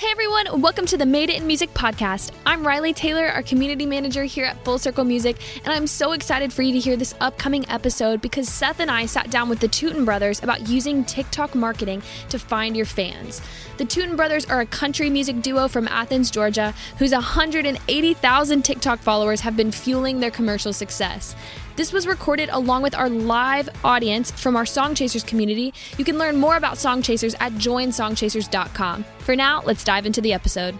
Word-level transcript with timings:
Hey 0.00 0.08
everyone, 0.12 0.62
welcome 0.62 0.86
to 0.86 0.96
the 0.96 1.04
Made 1.04 1.28
It 1.28 1.36
in 1.36 1.46
Music 1.46 1.74
podcast. 1.74 2.30
I'm 2.46 2.66
Riley 2.66 2.94
Taylor, 2.94 3.26
our 3.26 3.42
community 3.42 3.84
manager 3.84 4.24
here 4.24 4.46
at 4.46 4.64
Full 4.64 4.78
Circle 4.78 5.04
Music, 5.04 5.36
and 5.62 5.74
I'm 5.74 5.86
so 5.86 6.12
excited 6.12 6.54
for 6.54 6.62
you 6.62 6.72
to 6.72 6.78
hear 6.78 6.96
this 6.96 7.14
upcoming 7.20 7.68
episode 7.68 8.22
because 8.22 8.48
Seth 8.48 8.80
and 8.80 8.90
I 8.90 9.04
sat 9.04 9.30
down 9.30 9.50
with 9.50 9.60
the 9.60 9.68
Tuten 9.68 10.06
Brothers 10.06 10.42
about 10.42 10.70
using 10.70 11.04
TikTok 11.04 11.54
marketing 11.54 12.02
to 12.30 12.38
find 12.38 12.74
your 12.74 12.86
fans. 12.86 13.42
The 13.76 13.84
Tuten 13.84 14.16
Brothers 14.16 14.46
are 14.46 14.60
a 14.60 14.66
country 14.66 15.10
music 15.10 15.42
duo 15.42 15.68
from 15.68 15.86
Athens, 15.86 16.30
Georgia, 16.30 16.72
whose 16.96 17.12
180,000 17.12 18.64
TikTok 18.64 19.00
followers 19.00 19.42
have 19.42 19.54
been 19.54 19.70
fueling 19.70 20.20
their 20.20 20.30
commercial 20.30 20.72
success. 20.72 21.36
This 21.80 21.94
was 21.94 22.06
recorded 22.06 22.50
along 22.52 22.82
with 22.82 22.94
our 22.94 23.08
live 23.08 23.66
audience 23.82 24.30
from 24.30 24.54
our 24.54 24.66
Song 24.66 24.94
Chasers 24.94 25.24
community. 25.24 25.72
You 25.96 26.04
can 26.04 26.18
learn 26.18 26.36
more 26.36 26.56
about 26.56 26.76
Song 26.76 27.00
Chasers 27.00 27.34
at 27.36 27.52
joinsongchasers.com. 27.52 29.02
For 29.20 29.34
now, 29.34 29.62
let's 29.64 29.82
dive 29.82 30.04
into 30.04 30.20
the 30.20 30.34
episode. 30.34 30.78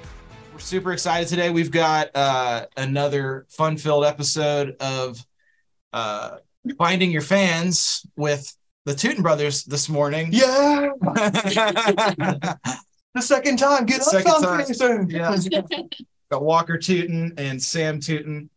We're 0.53 0.59
super 0.59 0.93
excited 0.93 1.26
today. 1.26 1.49
We've 1.49 1.71
got 1.71 2.14
uh, 2.14 2.67
another 2.76 3.46
fun 3.49 3.79
filled 3.79 4.04
episode 4.04 4.76
of 4.79 5.25
uh, 5.95 6.36
Finding 6.76 7.11
Your 7.11 7.23
Fans 7.23 8.04
with 8.17 8.54
the 8.85 8.93
Tuten 8.93 9.23
Brothers 9.23 9.64
this 9.64 9.89
morning. 9.89 10.29
Yeah. 10.32 10.90
the 11.01 12.59
second 13.21 13.59
time. 13.59 13.87
Get 13.87 14.03
Second 14.03 14.32
up, 14.32 14.43
time. 14.43 14.67
Song 14.75 15.09
Chaser. 15.09 15.46
Yeah. 15.48 15.64
got 16.31 16.43
Walker 16.43 16.76
Tuten 16.76 17.32
and 17.39 17.62
Sam 17.62 18.01
Tuten. 18.01 18.51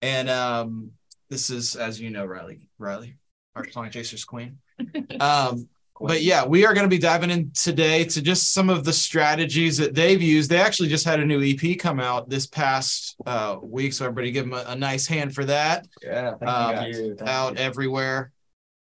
And 0.00 0.30
um, 0.30 0.92
this 1.30 1.50
is, 1.50 1.76
as 1.76 2.00
you 2.00 2.10
know, 2.10 2.24
Riley, 2.24 2.68
Riley, 2.78 3.16
our 3.54 3.68
Song 3.70 3.90
Chasers 3.90 4.24
Queen. 4.24 4.58
Um, 5.20 5.68
but 6.00 6.22
yeah, 6.22 6.46
we 6.46 6.64
are 6.64 6.74
going 6.74 6.84
to 6.84 6.88
be 6.88 6.98
diving 7.00 7.30
in 7.30 7.50
today 7.52 8.04
to 8.04 8.22
just 8.22 8.52
some 8.52 8.70
of 8.70 8.84
the 8.84 8.92
strategies 8.92 9.76
that 9.78 9.94
they've 9.96 10.22
used. 10.22 10.48
They 10.48 10.60
actually 10.60 10.88
just 10.88 11.04
had 11.04 11.18
a 11.18 11.24
new 11.26 11.42
EP 11.42 11.76
come 11.76 11.98
out 11.98 12.28
this 12.30 12.46
past 12.46 13.16
uh, 13.26 13.56
week, 13.60 13.92
so 13.92 14.04
everybody 14.04 14.30
give 14.30 14.48
them 14.48 14.54
a, 14.54 14.64
a 14.68 14.76
nice 14.76 15.08
hand 15.08 15.34
for 15.34 15.44
that. 15.46 15.88
Yeah. 16.00 16.34
Thank 16.36 16.42
Um, 16.42 17.26
out 17.26 17.54
you. 17.54 17.58
everywhere, 17.58 18.30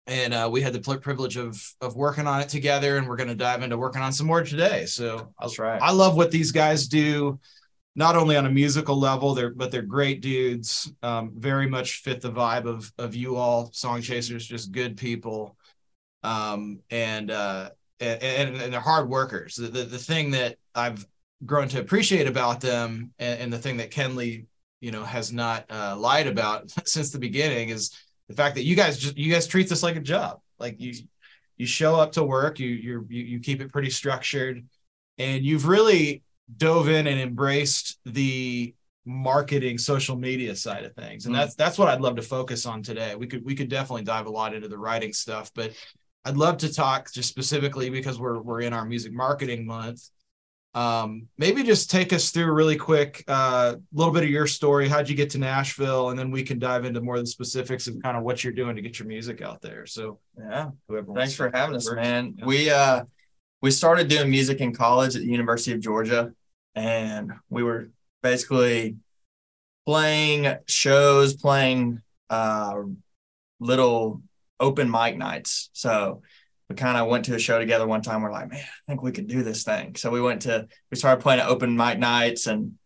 and 0.09 0.35
uh, 0.35 0.49
we 0.51 0.63
had 0.63 0.73
the 0.73 0.81
privilege 0.81 1.37
of 1.37 1.63
of 1.81 1.95
working 1.95 2.27
on 2.27 2.41
it 2.41 2.49
together, 2.49 2.97
and 2.97 3.07
we're 3.07 3.15
going 3.15 3.29
to 3.29 3.37
dive 3.37 3.63
into 3.63 3.79
working 3.79 4.03
on 4.03 4.13
some 4.13 4.27
more 4.27 4.43
today. 4.43 4.87
So 4.87 5.33
That's 5.41 5.61
right. 5.61 5.81
I 5.81 5.93
love 5.93 6.17
what 6.17 6.33
these 6.33 6.51
guys 6.51 6.89
do, 6.89 7.39
not 7.97 8.15
only 8.15 8.37
on 8.37 8.45
a 8.45 8.51
musical 8.51 9.01
level, 9.01 9.35
they're 9.35 9.51
but 9.51 9.73
they're 9.73 9.83
great 9.83 10.21
dudes. 10.21 10.93
Um, 11.03 11.33
very 11.35 11.67
much 11.67 12.03
fit 12.03 12.21
the 12.21 12.31
vibe 12.31 12.67
of 12.67 12.93
of 12.99 13.17
you 13.17 13.37
all, 13.37 13.73
song 13.73 14.03
chasers, 14.03 14.47
just 14.47 14.71
good 14.71 14.99
people, 14.99 15.57
um, 16.23 16.81
and 16.91 17.31
uh, 17.31 17.71
and, 17.99 18.57
and 18.57 18.73
they're 18.73 18.81
hard 18.81 19.09
workers. 19.09 19.57
The, 19.57 19.69
the 19.69 19.85
the 19.85 19.99
thing 19.99 20.33
that 20.33 20.57
I've 20.75 21.07
grown 21.45 21.69
to 21.69 21.81
appreciate 21.81 22.29
about 22.29 22.61
them, 22.61 23.13
and, 23.19 23.41
and 23.41 23.53
the 23.53 23.59
thing 23.59 23.79
that 23.79 23.91
Kenley, 23.91 24.45
you 24.81 24.93
know, 24.93 25.03
has 25.03 25.33
not 25.33 25.65
uh, 25.71 25.97
lied 25.97 26.27
about 26.27 26.71
since 26.87 27.11
the 27.11 27.19
beginning 27.19 27.71
is 27.71 27.97
the 28.29 28.35
fact 28.35 28.57
that 28.57 28.65
you 28.65 28.77
guys 28.77 28.99
just 28.99 29.17
you 29.17 29.33
guys 29.33 29.47
treat 29.47 29.71
this 29.71 29.83
like 29.83 29.97
a 29.97 30.01
job. 30.01 30.41
Like 30.59 30.79
you 30.79 30.93
you 31.57 31.65
show 31.65 31.97
up 31.97 32.13
to 32.13 32.23
work, 32.23 32.61
you 32.61 32.69
you 32.69 33.07
you 33.09 33.41
keep 33.41 33.63
it 33.63 33.73
pretty 33.73 33.91
structured, 33.91 34.67
and 35.17 35.43
you've 35.47 35.67
really 35.67 36.23
dove 36.57 36.89
in 36.89 37.07
and 37.07 37.21
embraced 37.21 37.99
the 38.05 38.75
marketing 39.05 39.79
social 39.79 40.17
media 40.17 40.55
side 40.57 40.85
of 40.85 40.93
things 40.95 41.27
and 41.27 41.35
Mm. 41.35 41.39
that's 41.39 41.55
that's 41.55 41.79
what 41.79 41.89
i'd 41.89 42.01
love 42.01 42.17
to 42.17 42.23
focus 42.23 42.67
on 42.67 42.83
today 42.83 43.15
we 43.15 43.27
could 43.29 43.45
we 43.45 43.55
could 43.55 43.69
definitely 43.69 44.03
dive 44.03 44.27
a 44.27 44.31
lot 44.31 44.53
into 44.55 44.67
the 44.69 44.79
writing 44.79 45.13
stuff 45.13 45.53
but 45.55 45.73
i'd 46.25 46.37
love 46.37 46.57
to 46.59 46.73
talk 46.73 47.13
just 47.13 47.29
specifically 47.29 47.89
because 47.89 48.19
we're 48.19 48.41
we're 48.41 48.63
in 48.63 48.73
our 48.73 48.85
music 48.85 49.13
marketing 49.13 49.65
month 49.65 50.09
um 50.75 51.29
maybe 51.39 51.63
just 51.63 51.89
take 51.91 52.13
us 52.13 52.31
through 52.33 52.53
really 52.53 52.77
quick 52.77 53.23
a 53.29 53.31
uh, 53.33 53.75
little 53.93 54.13
bit 54.13 54.25
of 54.25 54.29
your 54.29 54.47
story 54.49 54.89
how'd 54.89 55.09
you 55.09 55.15
get 55.15 55.31
to 55.31 55.39
nashville 55.39 56.11
and 56.11 56.19
then 56.19 56.33
we 56.33 56.43
can 56.43 56.59
dive 56.59 56.85
into 56.85 57.01
more 57.01 57.15
of 57.15 57.23
the 57.23 57.27
specifics 57.27 57.87
of 57.87 57.95
kind 58.03 58.17
of 58.17 58.25
what 58.25 58.43
you're 58.43 58.53
doing 58.53 58.75
to 58.75 58.83
get 58.83 58.99
your 58.99 59.07
music 59.09 59.41
out 59.41 59.63
there 59.63 59.87
so 59.87 60.19
Yeah. 60.37 60.71
whoever 60.89 61.07
wants 61.13 61.21
Thanks 61.21 61.35
for 61.35 61.51
having 61.55 61.77
us, 61.77 61.91
man. 61.93 62.35
Yeah. 62.39 62.45
We 62.45 62.71
uh 62.71 63.05
we 63.67 63.73
started 63.73 64.07
doing 64.07 64.31
music 64.31 64.61
in 64.61 64.73
college 64.73 65.17
at 65.17 65.23
the 65.23 65.29
University 65.29 65.73
of 65.73 65.81
Georgia, 65.81 66.33
and 66.77 67.33
we 67.51 67.65
were 67.65 67.91
basically 68.23 68.95
playing 69.85 70.57
shows, 70.69 71.35
playing 71.35 72.01
uh 72.31 72.77
little 73.59 74.23
open 74.61 74.89
mic 74.89 75.17
nights. 75.17 75.71
So 75.73 76.23
we 76.69 76.77
kind 76.77 76.97
of 76.97 77.09
went 77.09 77.25
to 77.25 77.35
a 77.35 77.41
show 77.41 77.59
together 77.59 77.89
one 77.89 78.03
time. 78.03 78.23
We're 78.23 78.31
like, 78.31 78.53
man, 78.53 78.61
I 78.61 78.87
think 78.87 79.03
we 79.03 79.11
could 79.11 79.27
do 79.27 79.43
this 79.43 79.65
thing. 79.65 79.97
So 79.97 80.13
we 80.13 80.21
went 80.21 80.43
to 80.43 80.69
we 80.93 80.97
started 80.97 81.21
playing 81.21 81.41
open 81.41 81.77
mic 81.77 81.99
nights 81.99 82.47
and 82.47 82.79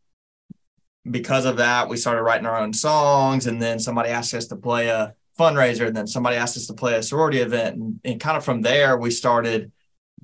because 1.10 1.44
of 1.44 1.58
that, 1.58 1.90
we 1.90 1.98
started 1.98 2.22
writing 2.22 2.46
our 2.46 2.58
own 2.58 2.72
songs. 2.72 3.46
And 3.46 3.60
then 3.60 3.80
somebody 3.80 4.08
asked 4.08 4.32
us 4.32 4.46
to 4.46 4.56
play 4.56 4.88
a 4.88 5.14
fundraiser. 5.38 5.88
And 5.88 5.96
then 5.96 6.06
somebody 6.06 6.36
asked 6.36 6.56
us 6.56 6.68
to 6.68 6.74
play 6.74 6.94
a 6.94 7.02
sorority 7.02 7.40
event. 7.40 7.76
And, 7.76 8.00
and 8.02 8.18
kind 8.18 8.38
of 8.38 8.46
from 8.46 8.62
there, 8.62 8.96
we 8.96 9.10
started 9.10 9.72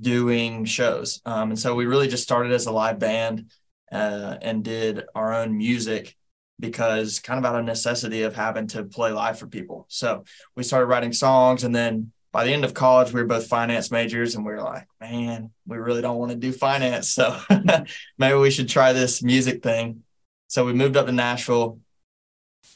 doing 0.00 0.64
shows. 0.64 1.20
Um, 1.24 1.50
and 1.50 1.58
so 1.58 1.74
we 1.74 1.86
really 1.86 2.08
just 2.08 2.22
started 2.22 2.52
as 2.52 2.66
a 2.66 2.72
live 2.72 2.98
band 2.98 3.50
uh, 3.90 4.36
and 4.42 4.64
did 4.64 5.04
our 5.14 5.32
own 5.32 5.56
music 5.56 6.16
because 6.58 7.20
kind 7.20 7.38
of 7.38 7.44
out 7.44 7.58
of 7.58 7.64
necessity 7.64 8.22
of 8.22 8.34
having 8.34 8.66
to 8.68 8.84
play 8.84 9.10
live 9.10 9.38
for 9.38 9.46
people. 9.46 9.86
So 9.88 10.24
we 10.54 10.62
started 10.62 10.86
writing 10.86 11.12
songs. 11.12 11.64
And 11.64 11.74
then 11.74 12.12
by 12.32 12.44
the 12.44 12.52
end 12.52 12.64
of 12.64 12.74
college, 12.74 13.12
we 13.12 13.20
were 13.20 13.26
both 13.26 13.46
finance 13.46 13.90
majors. 13.90 14.34
And 14.34 14.44
we 14.44 14.52
were 14.52 14.62
like, 14.62 14.86
man, 15.00 15.50
we 15.66 15.76
really 15.76 16.02
don't 16.02 16.18
want 16.18 16.32
to 16.32 16.36
do 16.36 16.52
finance. 16.52 17.10
So 17.10 17.38
maybe 18.18 18.38
we 18.38 18.50
should 18.50 18.68
try 18.68 18.92
this 18.92 19.22
music 19.22 19.62
thing. 19.62 20.02
So 20.48 20.64
we 20.64 20.72
moved 20.72 20.96
up 20.96 21.06
to 21.06 21.12
Nashville. 21.12 21.80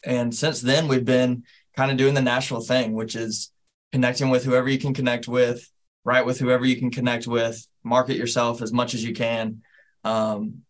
And 0.04 0.34
since 0.34 0.60
then, 0.60 0.88
we've 0.88 1.04
been 1.04 1.44
kind 1.76 1.90
of 1.90 1.96
doing 1.96 2.14
the 2.14 2.22
Nashville 2.22 2.60
thing, 2.60 2.92
which 2.92 3.14
is 3.16 3.52
connecting 3.92 4.30
with 4.30 4.44
whoever 4.44 4.68
you 4.68 4.78
can 4.78 4.94
connect 4.94 5.28
with, 5.28 5.70
write 6.04 6.26
with 6.26 6.38
whoever 6.38 6.64
you 6.64 6.76
can 6.76 6.90
connect 6.90 7.26
with, 7.26 7.66
market 7.82 8.16
yourself 8.16 8.62
as 8.62 8.72
much 8.72 8.94
as 8.94 9.04
you 9.04 9.14
can. 9.14 9.62
Um, 10.04 10.62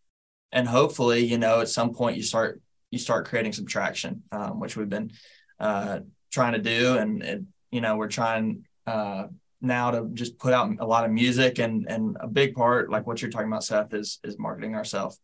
and 0.53 0.67
hopefully, 0.67 1.25
you 1.25 1.39
know, 1.39 1.61
at 1.61 1.69
some 1.69 1.95
point 1.95 2.17
you 2.17 2.23
start 2.23 2.61
you 2.91 2.99
start 2.99 3.29
creating 3.29 3.53
some 3.53 3.67
traction, 3.67 4.25
um, 4.33 4.59
which 4.59 4.77
we've 4.77 4.89
been 4.89 5.13
uh, 5.61 6.01
trying 6.33 6.55
to 6.55 6.59
do. 6.59 6.97
And, 6.97 7.23
it, 7.23 7.43
you 7.71 7.81
know, 7.81 7.97
we're 7.97 8.09
trying 8.09 8.65
uh, 8.85 9.29
now 9.61 9.93
to 9.93 10.09
just 10.13 10.39
put 10.39 10.53
out 10.53 10.69
a 10.81 10.87
lot 10.87 11.05
of 11.05 11.13
music 11.13 11.61
and 11.61 11.89
and 11.89 12.17
a 12.19 12.27
big 12.27 12.55
part, 12.55 12.91
like 12.91 13.07
what 13.07 13.23
you're 13.23 13.31
talking 13.31 13.47
about, 13.47 13.63
Seth, 13.63 13.95
is 13.95 14.19
is 14.25 14.39
marketing 14.39 14.75
ourselves 14.75 15.21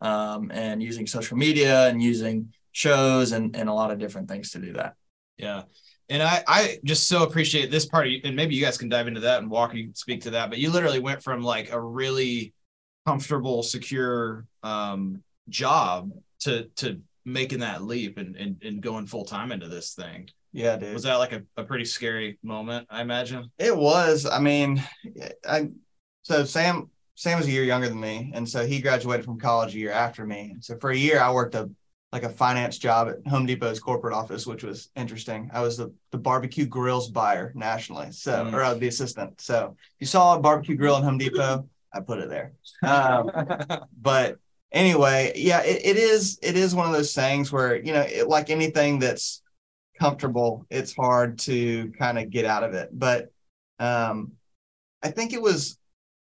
um, 0.00 0.50
and 0.52 0.82
using 0.82 1.06
social 1.06 1.38
media 1.38 1.88
and 1.88 2.02
using 2.02 2.52
shows 2.72 3.32
and, 3.32 3.56
and 3.56 3.70
a 3.70 3.72
lot 3.72 3.90
of 3.90 3.98
different 3.98 4.28
things 4.28 4.50
to 4.50 4.58
do 4.58 4.74
that. 4.74 4.94
Yeah. 5.38 5.62
And 6.08 6.22
I, 6.22 6.42
I 6.46 6.78
just 6.84 7.08
so 7.08 7.24
appreciate 7.24 7.70
this 7.70 7.86
part, 7.86 8.06
of, 8.06 8.12
you- 8.12 8.20
and 8.24 8.36
maybe 8.36 8.54
you 8.54 8.64
guys 8.64 8.78
can 8.78 8.88
dive 8.88 9.08
into 9.08 9.20
that 9.20 9.40
and 9.40 9.50
walk 9.50 9.74
you 9.74 9.90
speak 9.94 10.22
to 10.22 10.30
that. 10.30 10.50
But 10.50 10.58
you 10.58 10.70
literally 10.70 11.00
went 11.00 11.22
from 11.22 11.42
like 11.42 11.72
a 11.72 11.80
really 11.80 12.52
comfortable, 13.06 13.62
secure 13.62 14.44
um, 14.62 15.22
job 15.48 16.10
to 16.40 16.64
to 16.76 17.00
making 17.24 17.60
that 17.60 17.82
leap 17.82 18.18
and 18.18 18.36
and, 18.36 18.62
and 18.62 18.80
going 18.80 19.06
full 19.06 19.24
time 19.24 19.52
into 19.52 19.68
this 19.68 19.94
thing. 19.94 20.28
Yeah, 20.52 20.76
dude. 20.76 20.94
Was 20.94 21.02
that 21.02 21.16
like 21.16 21.32
a, 21.32 21.42
a 21.56 21.64
pretty 21.64 21.84
scary 21.84 22.38
moment? 22.42 22.86
I 22.88 23.02
imagine. 23.02 23.50
It 23.58 23.76
was. 23.76 24.26
I 24.26 24.38
mean, 24.38 24.82
I 25.46 25.68
so 26.22 26.44
Sam 26.44 26.88
Sam 27.14 27.38
was 27.38 27.46
a 27.46 27.50
year 27.50 27.64
younger 27.64 27.88
than 27.88 28.00
me, 28.00 28.30
and 28.34 28.48
so 28.48 28.64
he 28.66 28.80
graduated 28.80 29.24
from 29.24 29.38
college 29.38 29.74
a 29.74 29.78
year 29.78 29.92
after 29.92 30.24
me. 30.24 30.50
And 30.52 30.64
So 30.64 30.78
for 30.80 30.90
a 30.90 30.96
year, 30.96 31.20
I 31.20 31.32
worked 31.32 31.54
a 31.54 31.68
like 32.12 32.22
a 32.22 32.28
finance 32.28 32.78
job 32.78 33.08
at 33.08 33.26
Home 33.30 33.46
Depot's 33.46 33.80
corporate 33.80 34.14
office, 34.14 34.46
which 34.46 34.62
was 34.62 34.90
interesting. 34.96 35.50
I 35.52 35.60
was 35.60 35.76
the 35.76 35.92
the 36.12 36.18
barbecue 36.18 36.66
grills 36.66 37.10
buyer 37.10 37.52
nationally, 37.54 38.12
so 38.12 38.44
Mm. 38.44 38.52
or 38.54 38.62
uh, 38.62 38.74
the 38.74 38.88
assistant. 38.88 39.40
So 39.40 39.76
if 39.78 39.96
you 40.00 40.06
saw 40.06 40.36
a 40.36 40.40
barbecue 40.40 40.76
grill 40.76 40.96
in 40.96 41.02
Home 41.02 41.18
Depot, 41.18 41.68
I 41.92 42.00
put 42.00 42.18
it 42.20 42.28
there. 42.28 42.52
Um, 42.82 43.30
but 44.00 44.38
anyway, 44.72 45.32
yeah, 45.36 45.62
it, 45.62 45.80
it 45.84 45.96
is 45.96 46.38
it 46.42 46.56
is 46.56 46.74
one 46.74 46.86
of 46.86 46.92
those 46.92 47.14
things 47.14 47.52
where 47.52 47.76
you 47.76 47.92
know, 47.92 48.02
it, 48.08 48.28
like 48.28 48.50
anything 48.50 48.98
that's 48.98 49.42
comfortable, 49.98 50.66
it's 50.70 50.94
hard 50.94 51.38
to 51.40 51.90
kind 51.98 52.18
of 52.18 52.30
get 52.30 52.44
out 52.44 52.62
of 52.64 52.74
it. 52.74 52.90
But 52.92 53.30
um, 53.78 54.32
I 55.02 55.10
think 55.10 55.32
it 55.32 55.42
was 55.42 55.78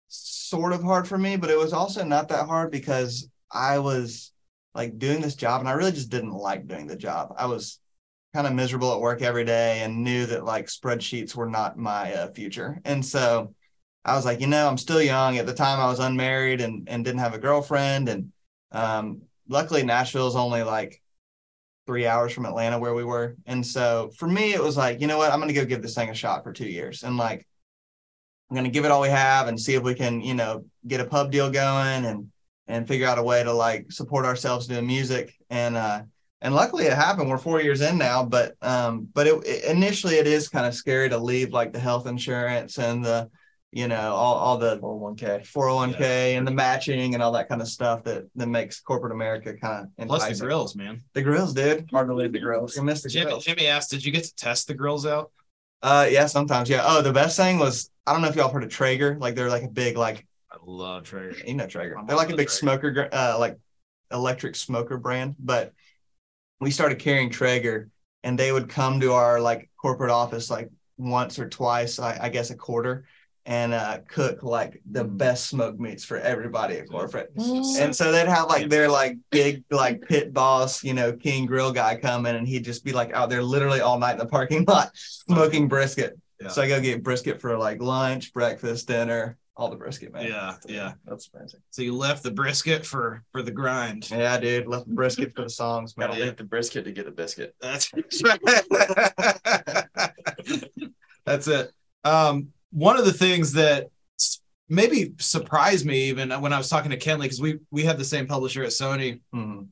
sort 0.09 0.73
of 0.73 0.83
hard 0.83 1.07
for 1.07 1.17
me, 1.17 1.37
but 1.37 1.49
it 1.49 1.57
was 1.57 1.73
also 1.73 2.03
not 2.03 2.27
that 2.29 2.45
hard 2.47 2.71
because 2.71 3.29
I 3.51 3.79
was 3.79 4.31
like 4.73 4.97
doing 4.97 5.21
this 5.21 5.35
job 5.35 5.59
and 5.59 5.69
I 5.69 5.73
really 5.73 5.91
just 5.91 6.09
didn't 6.09 6.31
like 6.31 6.67
doing 6.67 6.87
the 6.87 6.95
job. 6.95 7.33
I 7.37 7.45
was 7.45 7.79
kind 8.33 8.47
of 8.47 8.53
miserable 8.53 8.93
at 8.93 9.01
work 9.01 9.21
every 9.21 9.43
day 9.43 9.81
and 9.81 10.03
knew 10.03 10.25
that 10.25 10.45
like 10.45 10.67
spreadsheets 10.67 11.35
were 11.35 11.49
not 11.49 11.77
my 11.77 12.13
uh, 12.13 12.31
future. 12.31 12.79
And 12.85 13.05
so 13.05 13.53
I 14.05 14.15
was 14.15 14.25
like, 14.25 14.39
you 14.39 14.47
know, 14.47 14.67
I'm 14.67 14.77
still 14.77 15.01
young. 15.01 15.37
At 15.37 15.45
the 15.45 15.53
time, 15.53 15.79
I 15.79 15.87
was 15.87 15.99
unmarried 15.99 16.61
and, 16.61 16.87
and 16.89 17.03
didn't 17.03 17.19
have 17.19 17.33
a 17.33 17.39
girlfriend. 17.39 18.09
And 18.09 18.31
um, 18.71 19.21
luckily, 19.47 19.83
Nashville's 19.83 20.35
only 20.35 20.63
like 20.63 21.01
three 21.85 22.07
hours 22.07 22.31
from 22.31 22.45
Atlanta 22.45 22.79
where 22.79 22.93
we 22.93 23.03
were. 23.03 23.35
And 23.45 23.65
so 23.65 24.11
for 24.17 24.27
me, 24.27 24.53
it 24.53 24.63
was 24.63 24.77
like, 24.77 25.01
you 25.01 25.07
know 25.07 25.17
what? 25.17 25.31
I'm 25.31 25.39
going 25.39 25.53
to 25.53 25.59
go 25.59 25.65
give 25.65 25.81
this 25.81 25.95
thing 25.95 26.09
a 26.09 26.15
shot 26.15 26.43
for 26.43 26.53
two 26.53 26.67
years. 26.67 27.03
And 27.03 27.17
like, 27.17 27.45
I'm 28.49 28.55
going 28.55 28.65
to 28.65 28.71
give 28.71 28.85
it 28.85 28.91
all 28.91 29.01
we 29.01 29.09
have 29.09 29.47
and 29.47 29.59
see 29.59 29.75
if 29.75 29.83
we 29.83 29.93
can, 29.93 30.21
you 30.21 30.33
know, 30.33 30.65
get 30.87 30.99
a 30.99 31.05
pub 31.05 31.31
deal 31.31 31.51
going 31.51 32.05
and 32.05 32.31
and 32.67 32.87
figure 32.87 33.07
out 33.07 33.17
a 33.17 33.23
way 33.23 33.43
to 33.43 33.51
like 33.51 33.91
support 33.91 34.25
ourselves 34.25 34.67
doing 34.67 34.87
music. 34.87 35.33
And 35.49 35.75
uh 35.75 36.03
and 36.43 36.55
luckily 36.55 36.85
it 36.85 36.93
happened. 36.93 37.29
We're 37.29 37.37
four 37.37 37.61
years 37.61 37.81
in 37.81 37.97
now 37.97 38.23
but 38.23 38.55
um 38.61 39.07
but 39.13 39.27
it, 39.27 39.35
it 39.45 39.65
initially 39.65 40.15
it 40.15 40.27
is 40.27 40.49
kind 40.49 40.65
of 40.65 40.73
scary 40.73 41.09
to 41.09 41.17
leave 41.17 41.51
like 41.53 41.73
the 41.73 41.79
health 41.79 42.07
insurance 42.07 42.77
and 42.77 43.03
the 43.03 43.29
you 43.71 43.87
know 43.87 44.13
all, 44.13 44.35
all 44.35 44.57
the 44.57 44.77
401k 44.79 45.47
401k 45.49 46.37
and 46.37 46.45
the 46.45 46.51
matching 46.51 47.13
and 47.13 47.23
all 47.23 47.31
that 47.31 47.47
kind 47.47 47.61
of 47.61 47.69
stuff 47.69 48.03
that 48.03 48.25
that 48.35 48.47
makes 48.47 48.81
corporate 48.81 49.13
america 49.13 49.53
kind 49.55 49.87
of 49.97 50.07
Plus 50.07 50.27
the 50.27 50.45
grills, 50.45 50.75
man. 50.75 51.01
the 51.13 51.21
grills 51.21 51.53
dude. 51.53 51.89
Hard 51.89 52.09
to 52.09 52.15
leave 52.15 52.33
the 52.33 52.39
grills. 52.39 52.75
You 52.75 52.83
missed 52.83 53.03
the 53.03 53.09
Jimmy, 53.09 53.27
grills. 53.27 53.45
Jimmy 53.45 53.67
asked, 53.67 53.91
did 53.91 54.03
you 54.03 54.11
get 54.11 54.25
to 54.25 54.35
test 54.35 54.67
the 54.67 54.73
grills 54.73 55.05
out? 55.05 55.31
uh 55.83 56.07
yeah 56.11 56.25
sometimes 56.25 56.69
yeah. 56.69 56.83
Oh 56.85 57.01
the 57.01 57.13
best 57.13 57.37
thing 57.37 57.57
was 57.59 57.89
i 58.05 58.11
don't 58.11 58.21
know 58.21 58.27
if 58.27 58.35
y'all 58.35 58.51
heard 58.51 58.63
of 58.63 58.69
traeger. 58.69 59.17
Like 59.19 59.35
they're 59.35 59.49
like 59.49 59.63
a 59.63 59.69
big 59.69 59.97
like 59.97 60.27
I 60.51 60.57
love 60.65 61.03
Traeger. 61.03 61.45
you 61.45 61.53
know 61.53 61.67
Traeger. 61.67 61.97
I'm 61.97 62.05
They're 62.07 62.15
like 62.17 62.27
a 62.29 62.35
big 62.35 62.47
Traeger. 62.47 62.49
smoker, 62.51 63.09
uh, 63.11 63.37
like 63.39 63.57
electric 64.11 64.55
smoker 64.55 64.97
brand. 64.97 65.35
But 65.39 65.73
we 66.59 66.71
started 66.71 66.99
carrying 66.99 67.29
Traeger, 67.29 67.89
and 68.23 68.37
they 68.37 68.51
would 68.51 68.69
come 68.69 68.99
to 68.99 69.13
our 69.13 69.39
like 69.39 69.69
corporate 69.81 70.11
office 70.11 70.49
like 70.49 70.69
once 70.97 71.39
or 71.39 71.47
twice, 71.49 71.99
I, 71.99 72.17
I 72.23 72.29
guess 72.29 72.49
a 72.51 72.55
quarter, 72.55 73.05
and 73.45 73.73
uh, 73.73 73.99
cook 74.07 74.43
like 74.43 74.81
the 74.91 75.03
Mm. 75.05 75.17
best 75.17 75.47
smoked 75.47 75.79
meats 75.79 76.03
for 76.03 76.17
everybody 76.17 76.77
at 76.77 76.89
corporate. 76.89 77.35
Mm. 77.35 77.79
And 77.81 77.95
so 77.95 78.11
they'd 78.11 78.27
have 78.27 78.47
like 78.49 78.69
their 78.69 78.89
like 78.89 79.17
big 79.31 79.63
like 79.71 80.01
pit 80.01 80.33
boss, 80.33 80.83
you 80.83 80.93
know, 80.93 81.13
king 81.13 81.45
grill 81.45 81.71
guy 81.71 81.95
come 81.95 82.25
in, 82.25 82.35
and 82.35 82.47
he'd 82.47 82.65
just 82.65 82.83
be 82.83 82.91
like 82.91 83.13
out 83.13 83.29
there 83.29 83.41
literally 83.41 83.79
all 83.81 83.97
night 83.97 84.11
in 84.13 84.17
the 84.19 84.25
parking 84.27 84.65
lot 84.67 84.91
smoking 84.95 85.67
brisket. 85.67 86.19
Yeah. 86.41 86.49
So 86.49 86.61
I 86.61 86.67
go 86.67 86.81
get 86.81 87.01
brisket 87.03 87.39
for 87.39 87.57
like 87.57 87.81
lunch, 87.81 88.33
breakfast, 88.33 88.87
dinner, 88.87 89.37
all 89.57 89.69
the 89.69 89.75
brisket, 89.75 90.13
man. 90.13 90.27
Yeah, 90.27 90.55
yeah. 90.67 90.93
That's 91.05 91.29
amazing. 91.33 91.59
So 91.69 91.81
you 91.81 91.95
left 91.95 92.23
the 92.23 92.31
brisket 92.31 92.85
for 92.85 93.23
for 93.31 93.41
the 93.41 93.51
grind. 93.51 94.09
Yeah, 94.09 94.39
dude, 94.39 94.67
left 94.67 94.87
the 94.87 94.93
brisket 94.93 95.35
for 95.35 95.43
the 95.43 95.49
songs, 95.49 95.97
man. 95.97 96.09
gotta 96.09 96.21
leave 96.21 96.37
the 96.37 96.43
brisket 96.43 96.85
to 96.85 96.91
get 96.91 97.05
the 97.05 97.11
biscuit 97.11 97.55
That's 97.61 97.91
That's 101.25 101.47
it. 101.47 101.71
Um, 102.03 102.49
one 102.71 102.97
of 102.97 103.05
the 103.05 103.13
things 103.13 103.53
that 103.53 103.89
maybe 104.69 105.13
surprised 105.19 105.85
me 105.85 106.03
even 106.05 106.31
when 106.41 106.53
I 106.53 106.57
was 106.57 106.69
talking 106.69 106.91
to 106.91 106.97
Kenley 106.97 107.23
because 107.23 107.41
we 107.41 107.59
we 107.71 107.83
had 107.83 107.97
the 107.97 108.05
same 108.05 108.27
publisher 108.27 108.63
at 108.63 108.69
Sony. 108.69 109.21
Mhm. 109.33 109.67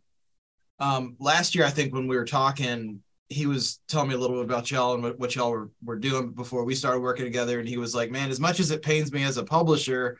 Um, 0.79 1.15
last 1.19 1.55
year, 1.55 1.65
I 1.65 1.71
think 1.71 1.93
when 1.93 2.07
we 2.07 2.15
were 2.15 2.25
talking, 2.25 3.01
he 3.29 3.45
was 3.45 3.79
telling 3.87 4.09
me 4.09 4.15
a 4.15 4.17
little 4.17 4.37
bit 4.37 4.45
about 4.45 4.71
y'all 4.71 4.95
and 4.95 5.03
what, 5.03 5.19
what 5.19 5.35
y'all 5.35 5.51
were, 5.51 5.69
were 5.83 5.95
doing 5.99 6.31
before 6.31 6.63
we 6.65 6.73
started 6.75 6.99
working 6.99 7.25
together. 7.25 7.59
And 7.59 7.69
he 7.69 7.77
was 7.77 7.93
like, 7.95 8.09
"Man, 8.11 8.29
as 8.31 8.39
much 8.39 8.59
as 8.59 8.71
it 8.71 8.81
pains 8.81 9.11
me 9.11 9.23
as 9.23 9.37
a 9.37 9.43
publisher, 9.43 10.17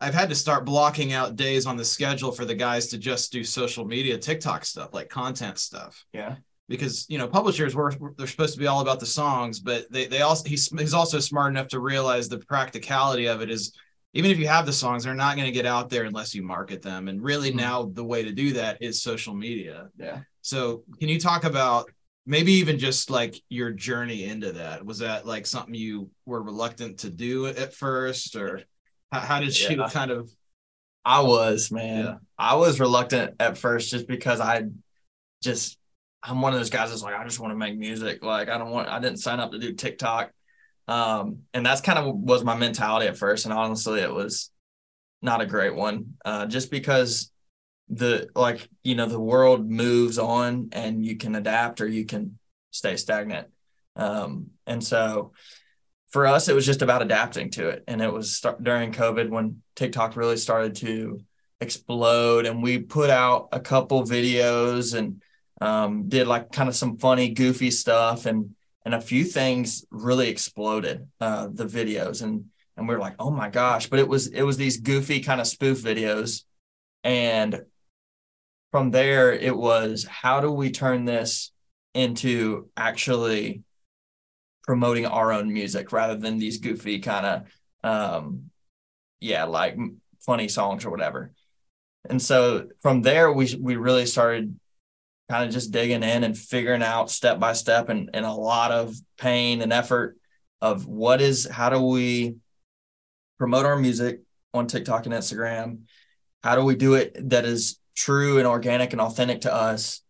I've 0.00 0.14
had 0.14 0.28
to 0.30 0.34
start 0.34 0.64
blocking 0.64 1.12
out 1.12 1.36
days 1.36 1.66
on 1.66 1.76
the 1.76 1.84
schedule 1.84 2.32
for 2.32 2.44
the 2.44 2.54
guys 2.54 2.88
to 2.88 2.98
just 2.98 3.30
do 3.32 3.44
social 3.44 3.84
media, 3.84 4.18
TikTok 4.18 4.64
stuff, 4.64 4.94
like 4.94 5.08
content 5.08 5.58
stuff." 5.58 6.04
Yeah. 6.12 6.36
because 6.68 7.06
you 7.08 7.18
know 7.18 7.28
publishers 7.28 7.74
were 7.74 7.92
they're 8.16 8.26
supposed 8.26 8.54
to 8.54 8.58
be 8.60 8.66
all 8.66 8.80
about 8.80 8.98
the 8.98 9.06
songs 9.06 9.60
but 9.60 9.86
they 9.92 10.06
they 10.06 10.22
also 10.22 10.48
he's 10.48 10.68
he's 10.70 10.94
also 10.94 11.20
smart 11.20 11.52
enough 11.52 11.68
to 11.68 11.78
realize 11.78 12.28
the 12.28 12.38
practicality 12.38 13.26
of 13.26 13.40
it 13.40 13.50
is 13.50 13.72
even 14.14 14.30
if 14.32 14.38
you 14.38 14.48
have 14.48 14.66
the 14.66 14.72
songs 14.72 15.04
they're 15.04 15.14
not 15.14 15.36
going 15.36 15.46
to 15.46 15.52
get 15.52 15.64
out 15.66 15.88
there 15.90 16.02
unless 16.04 16.34
you 16.34 16.42
market 16.42 16.82
them 16.82 17.06
and 17.06 17.22
really 17.22 17.52
Mhm. 17.52 17.56
now 17.56 17.84
the 17.84 18.02
way 18.02 18.24
to 18.24 18.32
do 18.32 18.52
that 18.54 18.82
is 18.82 19.00
social 19.00 19.32
media 19.34 19.90
Yeah. 19.96 20.22
so 20.42 20.82
can 20.98 21.08
you 21.08 21.20
talk 21.20 21.44
about 21.44 21.88
maybe 22.26 22.52
even 22.54 22.78
just 22.78 23.08
like 23.08 23.40
your 23.48 23.70
journey 23.70 24.24
into 24.24 24.52
that 24.52 24.84
was 24.84 24.98
that 24.98 25.26
like 25.26 25.46
something 25.46 25.74
you 25.74 26.10
were 26.26 26.42
reluctant 26.42 26.98
to 26.98 27.10
do 27.10 27.46
at 27.46 27.72
first 27.72 28.34
or 28.36 28.62
how, 29.12 29.20
how 29.20 29.40
did 29.40 29.58
you 29.58 29.76
Yeah. 29.76 29.88
kind 29.88 30.10
of 30.10 30.30
I 31.04 31.20
was, 31.20 31.70
man. 31.70 32.04
Yeah. 32.04 32.14
I 32.36 32.56
was 32.56 32.80
reluctant 32.80 33.36
at 33.38 33.56
first 33.56 33.90
just 33.92 34.08
because 34.08 34.40
I 34.40 34.64
just 35.40 35.78
I'm 36.20 36.42
one 36.42 36.52
of 36.52 36.58
those 36.58 36.70
guys 36.70 36.90
that's 36.90 37.02
like, 37.02 37.14
I 37.14 37.22
just 37.22 37.38
want 37.38 37.52
to 37.52 37.56
make 37.56 37.78
music. 37.78 38.24
Like 38.24 38.48
I 38.48 38.58
don't 38.58 38.70
want 38.70 38.88
I 38.88 38.98
didn't 38.98 39.18
sign 39.20 39.38
up 39.38 39.52
to 39.52 39.58
do 39.58 39.72
TikTok. 39.72 40.32
Um, 40.88 41.42
and 41.54 41.64
that's 41.64 41.80
kind 41.80 41.98
of 41.98 42.14
was 42.16 42.42
my 42.42 42.56
mentality 42.56 43.06
at 43.06 43.16
first. 43.16 43.44
And 43.44 43.54
honestly, 43.54 44.00
it 44.00 44.12
was 44.12 44.50
not 45.22 45.40
a 45.40 45.46
great 45.46 45.74
one. 45.76 46.14
Uh, 46.24 46.46
just 46.46 46.72
because 46.72 47.30
the 47.88 48.28
like, 48.34 48.68
you 48.82 48.94
know, 48.94 49.06
the 49.06 49.20
world 49.20 49.68
moves 49.70 50.18
on 50.18 50.70
and 50.72 51.04
you 51.04 51.16
can 51.16 51.34
adapt 51.34 51.80
or 51.80 51.86
you 51.86 52.04
can 52.04 52.38
stay 52.70 52.96
stagnant. 52.96 53.48
Um, 53.94 54.48
and 54.66 54.82
so 54.82 55.32
for 56.08 56.26
us, 56.26 56.48
it 56.48 56.54
was 56.54 56.66
just 56.66 56.82
about 56.82 57.02
adapting 57.02 57.50
to 57.52 57.68
it. 57.68 57.84
And 57.86 58.02
it 58.02 58.12
was 58.12 58.34
start, 58.34 58.62
during 58.62 58.92
COVID 58.92 59.30
when 59.30 59.62
TikTok 59.74 60.16
really 60.16 60.36
started 60.36 60.76
to 60.76 61.20
explode. 61.60 62.46
And 62.46 62.62
we 62.62 62.78
put 62.78 63.10
out 63.10 63.48
a 63.52 63.60
couple 63.60 64.02
videos 64.04 64.96
and 64.96 65.22
um, 65.60 66.08
did 66.08 66.26
like 66.26 66.52
kind 66.52 66.68
of 66.68 66.76
some 66.76 66.98
funny, 66.98 67.30
goofy 67.30 67.70
stuff. 67.70 68.26
And 68.26 68.54
and 68.84 68.94
a 68.94 69.00
few 69.00 69.24
things 69.24 69.84
really 69.90 70.28
exploded 70.28 71.08
uh, 71.20 71.48
the 71.52 71.66
videos. 71.66 72.22
And 72.22 72.46
and 72.76 72.86
we 72.86 72.94
were 72.94 73.00
like, 73.00 73.16
oh 73.18 73.30
my 73.30 73.48
gosh! 73.48 73.88
But 73.88 73.98
it 73.98 74.08
was 74.08 74.28
it 74.28 74.42
was 74.42 74.56
these 74.56 74.78
goofy 74.80 75.20
kind 75.20 75.40
of 75.40 75.46
spoof 75.46 75.82
videos, 75.82 76.42
and 77.02 77.62
from 78.70 78.90
there 78.90 79.32
it 79.32 79.56
was 79.56 80.04
how 80.04 80.40
do 80.40 80.50
we 80.50 80.70
turn 80.70 81.04
this 81.04 81.52
into 81.94 82.68
actually 82.76 83.62
promoting 84.64 85.06
our 85.06 85.32
own 85.32 85.52
music 85.52 85.92
rather 85.92 86.16
than 86.16 86.38
these 86.38 86.58
goofy 86.58 86.98
kind 86.98 87.24
of 87.24 87.42
um 87.84 88.50
yeah 89.20 89.44
like 89.44 89.76
funny 90.20 90.48
songs 90.48 90.84
or 90.84 90.90
whatever? 90.90 91.32
And 92.08 92.20
so 92.20 92.68
from 92.80 93.02
there 93.02 93.32
we 93.32 93.54
we 93.60 93.76
really 93.76 94.06
started 94.06 94.58
kind 95.28 95.44
of 95.44 95.52
just 95.52 95.72
digging 95.72 96.02
in 96.02 96.24
and 96.24 96.36
figuring 96.36 96.82
out 96.82 97.10
step 97.10 97.40
by 97.40 97.52
step 97.52 97.88
and, 97.88 98.10
and 98.14 98.24
a 98.24 98.32
lot 98.32 98.70
of 98.70 98.94
pain 99.18 99.60
and 99.60 99.72
effort 99.72 100.16
of 100.60 100.86
what 100.86 101.20
is 101.20 101.46
how 101.46 101.68
do 101.68 101.80
we 101.80 102.36
promote 103.38 103.66
our 103.66 103.76
music 103.76 104.20
on 104.54 104.66
TikTok 104.66 105.06
and 105.06 105.14
Instagram? 105.14 105.80
How 106.42 106.54
do 106.54 106.64
we 106.64 106.76
do 106.76 106.94
it 106.94 107.30
that 107.30 107.44
is 107.44 107.78
true 107.96 108.38
and 108.38 108.46
organic 108.46 108.92
and 108.92 109.00
authentic 109.00 109.40
to 109.40 109.52
us 109.52 110.02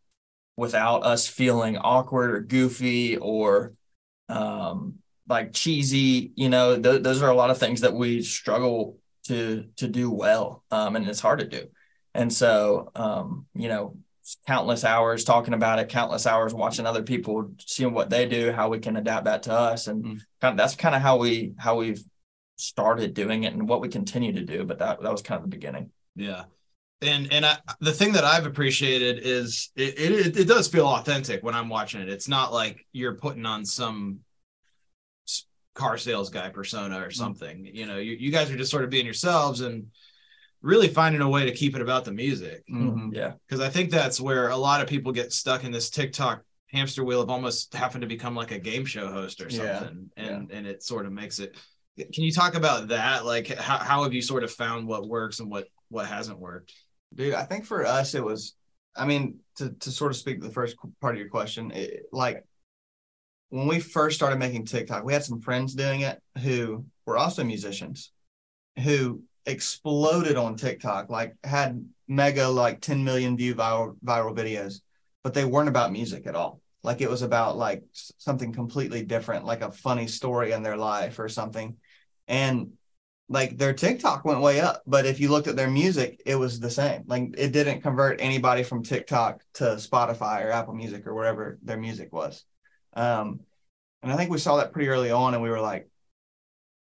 without 0.57 1.05
us 1.05 1.27
feeling 1.27 1.77
awkward 1.79 2.31
or 2.33 2.41
goofy 2.41 3.17
or 3.17 3.73
um 4.29 4.97
like 5.29 5.53
cheesy 5.53 6.33
you 6.35 6.49
know 6.49 6.81
th- 6.81 7.03
those 7.03 7.23
are 7.23 7.31
a 7.31 7.35
lot 7.35 7.51
of 7.51 7.59
things 7.59 7.81
that 7.83 7.95
we 7.95 8.21
struggle 8.23 8.99
to 9.25 9.65
to 9.77 9.87
do 9.89 10.11
well 10.11 10.65
um 10.71 10.97
and 10.97 11.07
it's 11.09 11.21
hard 11.21 11.39
to 11.39 11.47
do 11.47 11.67
and 12.15 12.33
so 12.33 12.91
um 12.97 13.47
you 13.55 13.69
know 13.69 13.97
countless 14.47 14.83
hours 14.85 15.23
talking 15.23 15.55
about 15.55 15.79
it 15.79 15.89
countless 15.89 16.27
hours 16.27 16.53
watching 16.53 16.87
other 16.87 17.03
people 17.03 17.51
seeing 17.65 17.93
what 17.95 18.11
they 18.11 18.27
do 18.27 18.51
how 18.51 18.69
we 18.69 18.79
can 18.81 18.97
adapt 18.97 19.27
that 19.27 19.43
to 19.45 19.53
us 19.53 19.87
and 19.87 20.05
Mm. 20.05 20.21
kind 20.41 20.53
of 20.53 20.57
that's 20.57 20.75
kind 20.75 20.95
of 20.97 21.03
how 21.03 21.17
we 21.19 21.53
how 21.59 21.77
we've 21.77 22.03
started 22.57 23.15
doing 23.15 23.45
it 23.45 23.53
and 23.53 23.69
what 23.69 23.81
we 23.81 23.89
continue 23.89 24.33
to 24.33 24.43
do 24.45 24.65
but 24.65 24.79
that 24.79 25.01
that 25.03 25.13
was 25.13 25.23
kind 25.23 25.37
of 25.39 25.43
the 25.43 25.55
beginning 25.57 25.91
Yeah. 26.17 26.45
And 27.03 27.31
and 27.31 27.45
I, 27.45 27.59
the 27.81 27.93
thing 27.93 28.13
that 28.15 28.25
I've 28.25 28.47
appreciated 28.47 29.21
is 29.23 29.71
it, 29.77 29.99
it 29.99 30.37
it 30.37 30.49
does 30.49 30.67
feel 30.67 30.87
authentic 30.87 31.43
when 31.43 31.55
I'm 31.55 31.69
watching 31.69 32.01
it. 32.01 32.09
It's 32.09 32.29
not 32.29 32.53
like 32.55 32.87
you're 32.93 33.15
putting 33.17 33.45
on 33.45 33.65
some 33.67 34.21
car 35.75 35.99
sales 35.99 36.31
guy 36.31 36.49
persona 36.49 36.99
or 37.01 37.11
something. 37.11 37.69
You 37.71 37.85
know, 37.87 37.99
you, 37.99 38.13
you 38.13 38.33
guys 38.33 38.51
are 38.51 38.57
just 38.57 38.71
sort 38.71 38.83
of 38.85 38.89
being 38.89 39.05
yourselves 39.05 39.61
and 39.61 39.89
really 40.63 40.89
finding 40.89 41.21
a 41.21 41.29
way 41.29 41.45
to 41.45 41.53
keep 41.55 41.77
it 41.77 41.83
about 41.83 42.07
the 42.07 42.13
music. 42.13 42.65
Mhm. 42.67 43.15
yeah 43.15 43.33
Because 43.47 43.61
I 43.61 43.69
think 43.69 43.91
that's 43.91 44.19
where 44.19 44.49
a 44.49 44.57
lot 44.57 44.81
of 44.81 44.89
people 44.89 45.13
get 45.13 45.35
stuck 45.35 45.65
in 45.65 45.71
this 45.73 45.91
TikTok 45.91 46.43
hamster 46.69 47.05
wheel 47.05 47.21
of 47.21 47.29
almost 47.29 47.75
having 47.75 48.01
to 48.01 48.07
become 48.07 48.35
like 48.35 48.53
a 48.53 48.59
game 48.59 48.87
show 48.87 49.09
host 49.09 49.43
or 49.43 49.49
Yeah. 49.51 49.81
something. 49.81 50.11
And 50.17 50.51
and 50.51 50.67
it 50.67 50.83
sort 50.83 51.05
of 51.05 51.13
makes 51.13 51.39
it 51.41 51.55
can 51.99 52.25
you 52.25 52.33
talk 52.33 52.55
about 52.55 52.89
that? 52.89 53.27
Like 53.27 53.49
how, 53.49 53.79
how 53.79 54.03
have 54.03 54.15
you 54.15 54.23
sort 54.23 54.45
of 54.45 54.51
found 54.51 54.87
what 54.89 55.07
works 55.07 55.41
and 55.41 55.51
what 55.51 55.69
what 55.89 56.07
hasn't 56.07 56.39
worked? 56.39 56.73
Dude, 57.15 57.35
I 57.35 57.45
think 57.45 57.65
for 57.65 57.85
us 57.85 58.15
it 58.15 58.25
was. 58.25 58.55
I 58.99 59.05
mean, 59.05 59.41
to 59.57 59.71
to 59.71 59.91
sort 59.91 60.11
of 60.11 60.17
speak 60.17 60.41
to 60.41 60.47
the 60.47 60.53
first 60.53 60.77
part 61.01 61.15
of 61.15 61.21
your 61.21 61.29
question, 61.29 61.71
it, 61.73 62.05
like 62.13 62.45
when 63.51 63.67
we 63.67 63.81
first 63.81 64.17
started 64.17 64.39
making 64.39 64.65
TikTok, 64.65 65.05
we 65.05 65.13
had 65.13 65.25
some 65.25 65.41
friends 65.41 65.75
doing 65.75 66.01
it 66.01 66.21
who 66.43 66.85
were 67.05 67.17
also 67.17 67.45
musicians, 67.45 68.13
who 68.83 69.23
exploded 69.45 70.37
on 70.37 70.57
TikTok, 70.57 71.09
like 71.09 71.35
had 71.45 71.87
mega 72.09 72.49
like 72.49 72.81
10 72.81 73.05
million 73.05 73.37
view 73.37 73.55
viral 73.55 73.97
viral 74.05 74.37
videos, 74.37 74.81
but 75.23 75.35
they 75.35 75.45
weren't 75.45 75.69
about 75.69 75.93
music 75.93 76.27
at 76.27 76.35
all. 76.35 76.61
Like 76.83 77.01
it 77.01 77.11
was 77.11 77.23
about 77.23 77.57
like 77.57 77.85
something 77.93 78.53
completely 78.53 79.03
different, 79.03 79.45
like 79.45 79.63
a 79.63 79.73
funny 79.73 80.07
story 80.07 80.53
in 80.53 80.63
their 80.63 80.77
life 80.77 81.19
or 81.19 81.29
something. 81.29 81.77
And 82.29 82.73
like 83.29 83.59
their 83.59 83.73
TikTok 83.73 84.25
went 84.25 84.41
way 84.41 84.61
up, 84.61 84.83
but 84.87 85.05
if 85.05 85.19
you 85.19 85.31
looked 85.31 85.49
at 85.49 85.57
their 85.57 85.71
music, 85.71 86.23
it 86.25 86.37
was 86.37 86.61
the 86.61 86.71
same. 86.71 87.03
Like 87.07 87.35
it 87.37 87.53
didn't 87.53 87.81
convert 87.81 88.21
anybody 88.21 88.63
from 88.63 88.85
TikTok 88.85 89.43
to 89.55 89.65
Spotify 89.65 90.45
or 90.45 90.53
Apple 90.53 90.75
Music 90.75 91.07
or 91.07 91.15
wherever 91.15 91.59
their 91.63 91.77
music 91.77 92.13
was. 92.13 92.45
Um, 92.95 93.41
and 94.03 94.13
I 94.13 94.17
think 94.17 94.31
we 94.31 94.39
saw 94.39 94.57
that 94.57 94.73
pretty 94.73 94.89
early 94.89 95.11
on, 95.11 95.35
and 95.35 95.43
we 95.43 95.51
were 95.51 95.61
like, 95.61 95.89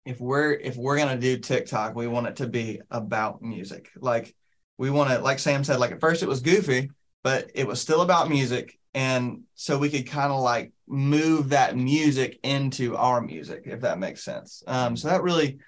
if 0.06 0.18
we're 0.18 0.52
if 0.52 0.76
we're 0.76 0.96
gonna 0.96 1.18
do 1.18 1.36
TikTok, 1.36 1.94
we 1.94 2.06
want 2.06 2.26
it 2.26 2.36
to 2.36 2.46
be 2.46 2.80
about 2.90 3.42
music. 3.42 3.90
Like 3.96 4.34
we 4.78 4.88
want 4.88 5.10
to, 5.10 5.18
like 5.18 5.38
Sam 5.38 5.62
said, 5.62 5.78
like 5.78 5.92
at 5.92 6.00
first 6.00 6.22
it 6.22 6.28
was 6.28 6.40
goofy, 6.40 6.90
but 7.22 7.50
it 7.54 7.66
was 7.66 7.82
still 7.82 8.00
about 8.00 8.30
music. 8.30 8.78
And 8.94 9.42
so 9.54 9.76
we 9.76 9.90
could 9.90 10.06
kind 10.06 10.32
of 10.32 10.40
like 10.40 10.72
move 10.88 11.50
that 11.50 11.76
music 11.76 12.40
into 12.42 12.96
our 12.96 13.20
music, 13.20 13.64
if 13.66 13.82
that 13.82 13.98
makes 13.98 14.24
sense. 14.24 14.62
Um, 14.66 14.96
so 14.96 15.08
that 15.08 15.22
really 15.22 15.58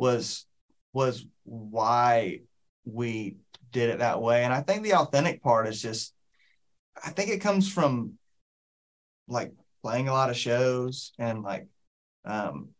was 0.00 0.46
was 0.94 1.26
why 1.44 2.40
we 2.86 3.36
did 3.70 3.90
it 3.90 3.98
that 3.98 4.22
way. 4.22 4.44
And 4.44 4.52
I 4.52 4.62
think 4.62 4.82
the 4.82 4.94
authentic 4.94 5.42
part 5.42 5.68
is 5.68 5.80
just 5.80 6.14
I 7.04 7.10
think 7.10 7.30
it 7.30 7.42
comes 7.42 7.70
from 7.70 8.14
like 9.28 9.52
playing 9.82 10.08
a 10.08 10.12
lot 10.12 10.30
of 10.30 10.36
shows 10.36 11.12
and 11.18 11.42
like 11.42 11.68
um 12.24 12.70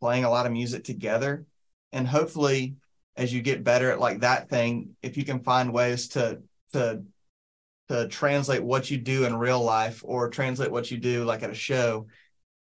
playing 0.00 0.24
a 0.24 0.30
lot 0.30 0.46
of 0.46 0.52
music 0.52 0.82
together. 0.82 1.46
And 1.92 2.08
hopefully 2.08 2.74
as 3.16 3.32
you 3.32 3.40
get 3.40 3.62
better 3.62 3.92
at 3.92 4.00
like 4.00 4.20
that 4.20 4.50
thing, 4.50 4.96
if 5.00 5.16
you 5.16 5.24
can 5.24 5.44
find 5.44 5.72
ways 5.72 6.08
to 6.08 6.42
to 6.72 7.04
to 7.88 8.08
translate 8.08 8.64
what 8.64 8.90
you 8.90 8.98
do 8.98 9.26
in 9.26 9.36
real 9.36 9.62
life 9.62 10.02
or 10.04 10.28
translate 10.28 10.72
what 10.72 10.90
you 10.90 10.98
do 10.98 11.22
like 11.22 11.44
at 11.44 11.50
a 11.50 11.54
show 11.54 12.08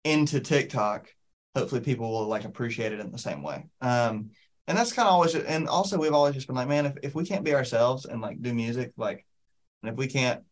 into 0.04 0.40
TikTok, 0.40 1.14
hopefully 1.54 1.80
people 1.80 2.11
will 2.11 2.26
like 2.26 2.45
appreciate 2.45 2.92
it 2.92 3.00
in 3.00 3.11
the 3.11 3.19
same 3.19 3.42
way. 3.42 3.66
Um, 3.80 4.30
and 4.66 4.78
that's 4.78 4.92
kind 4.92 5.09
of 5.09 5.14
always, 5.14 5.35
and 5.35 5.69
also 5.69 5.99
we've 5.99 6.12
always 6.12 6.35
just 6.35 6.47
been 6.47 6.57
like, 6.57 6.69
man, 6.69 6.87
if, 6.87 6.95
if 7.02 7.14
we 7.14 7.25
can't 7.25 7.45
be 7.45 7.54
ourselves 7.54 8.04
and 8.04 8.21
like 8.21 8.40
do 8.40 8.54
music, 8.54 8.92
like, 8.97 9.26
and 9.83 9.90
if 9.90 9.97
we 9.97 10.07
can't 10.07 10.42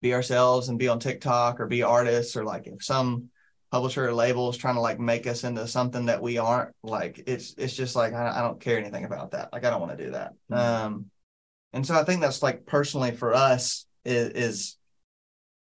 be 0.00 0.14
ourselves 0.14 0.68
and 0.68 0.78
be 0.78 0.88
on 0.88 0.98
TikTok 0.98 1.60
or 1.60 1.66
be 1.66 1.82
artists 1.82 2.36
or 2.36 2.44
like 2.44 2.66
if 2.66 2.82
some 2.82 3.28
publisher 3.70 4.08
or 4.08 4.12
label 4.14 4.48
is 4.48 4.56
trying 4.56 4.74
to 4.74 4.80
like 4.80 4.98
make 4.98 5.26
us 5.26 5.44
into 5.44 5.66
something 5.66 6.06
that 6.06 6.22
we 6.22 6.38
aren't, 6.38 6.74
like 6.82 7.22
it's 7.26 7.54
it's 7.58 7.76
just 7.76 7.94
like 7.94 8.14
I, 8.14 8.38
I 8.38 8.40
don't 8.40 8.60
care 8.60 8.78
anything 8.78 9.04
about 9.04 9.32
that. 9.32 9.52
Like 9.52 9.64
I 9.64 9.70
don't 9.70 9.80
want 9.80 9.96
to 9.96 10.04
do 10.04 10.12
that. 10.12 10.32
Mm-hmm. 10.50 10.86
Um, 10.86 11.06
and 11.72 11.86
so 11.86 11.94
I 11.94 12.04
think 12.04 12.20
that's 12.20 12.42
like 12.42 12.66
personally 12.66 13.12
for 13.12 13.34
us 13.34 13.86
is, 14.04 14.28
is 14.30 14.76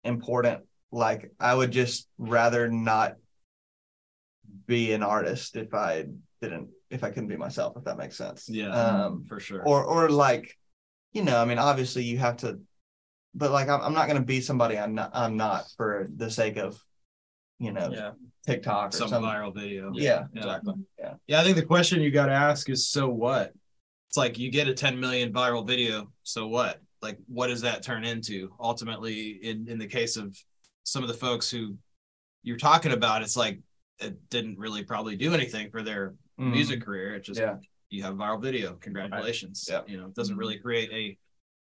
important. 0.04 0.64
Like 0.90 1.30
I 1.38 1.54
would 1.54 1.70
just 1.70 2.08
rather 2.18 2.68
not 2.68 3.16
be 4.66 4.92
an 4.92 5.02
artist 5.02 5.56
if 5.56 5.74
I 5.74 6.06
didn't 6.40 6.68
if 6.90 7.02
I 7.02 7.08
couldn't 7.08 7.28
be 7.28 7.36
myself, 7.36 7.74
if 7.76 7.84
that 7.84 7.96
makes 7.96 8.16
sense. 8.16 8.48
Yeah, 8.48 8.70
um, 8.70 9.24
for 9.24 9.40
sure. 9.40 9.62
Or 9.66 9.84
or 9.84 10.10
like, 10.10 10.56
you 11.12 11.22
know, 11.22 11.40
I 11.40 11.44
mean, 11.44 11.58
obviously 11.58 12.04
you 12.04 12.18
have 12.18 12.36
to, 12.38 12.60
but 13.34 13.50
like 13.50 13.68
I'm, 13.68 13.80
I'm 13.80 13.94
not 13.94 14.06
going 14.06 14.20
to 14.20 14.26
be 14.26 14.40
somebody 14.40 14.78
I'm 14.78 14.94
not 14.94 15.10
I'm 15.14 15.36
not 15.36 15.64
for 15.76 16.06
the 16.14 16.30
sake 16.30 16.56
of, 16.56 16.78
you 17.58 17.72
know, 17.72 17.90
yeah. 17.92 18.10
TikTok 18.46 18.92
or 18.92 18.96
some, 18.96 19.08
some 19.08 19.22
viral 19.24 19.54
video. 19.54 19.90
Yeah, 19.94 20.24
yeah, 20.32 20.40
exactly. 20.40 20.74
Yeah, 20.98 21.14
yeah. 21.26 21.40
I 21.40 21.44
think 21.44 21.56
the 21.56 21.64
question 21.64 22.00
you 22.00 22.10
got 22.10 22.26
to 22.26 22.32
ask 22.32 22.68
is, 22.68 22.88
so 22.88 23.08
what? 23.08 23.52
It's 24.08 24.16
like 24.16 24.38
you 24.38 24.50
get 24.50 24.68
a 24.68 24.74
10 24.74 25.00
million 25.00 25.32
viral 25.32 25.66
video, 25.66 26.12
so 26.22 26.46
what? 26.46 26.80
Like, 27.00 27.16
what 27.26 27.46
does 27.46 27.62
that 27.62 27.82
turn 27.82 28.04
into? 28.04 28.52
Ultimately, 28.60 29.38
in 29.42 29.66
in 29.68 29.78
the 29.78 29.86
case 29.86 30.16
of 30.16 30.36
some 30.84 31.02
of 31.02 31.08
the 31.08 31.14
folks 31.14 31.50
who 31.50 31.76
you're 32.42 32.58
talking 32.58 32.92
about, 32.92 33.22
it's 33.22 33.36
like 33.36 33.60
it 34.02 34.30
didn't 34.30 34.58
really 34.58 34.82
probably 34.82 35.16
do 35.16 35.34
anything 35.34 35.70
for 35.70 35.82
their 35.82 36.14
mm. 36.38 36.52
music 36.52 36.82
career. 36.84 37.14
It 37.14 37.24
just 37.24 37.40
yeah. 37.40 37.56
you 37.90 38.02
have 38.02 38.14
viral 38.14 38.42
video. 38.42 38.74
Congratulations. 38.74 39.68
Right. 39.70 39.82
Yeah. 39.86 39.92
You 39.92 40.00
know, 40.00 40.06
it 40.06 40.14
doesn't 40.14 40.36
really 40.36 40.58
create 40.58 40.90
a 40.92 41.18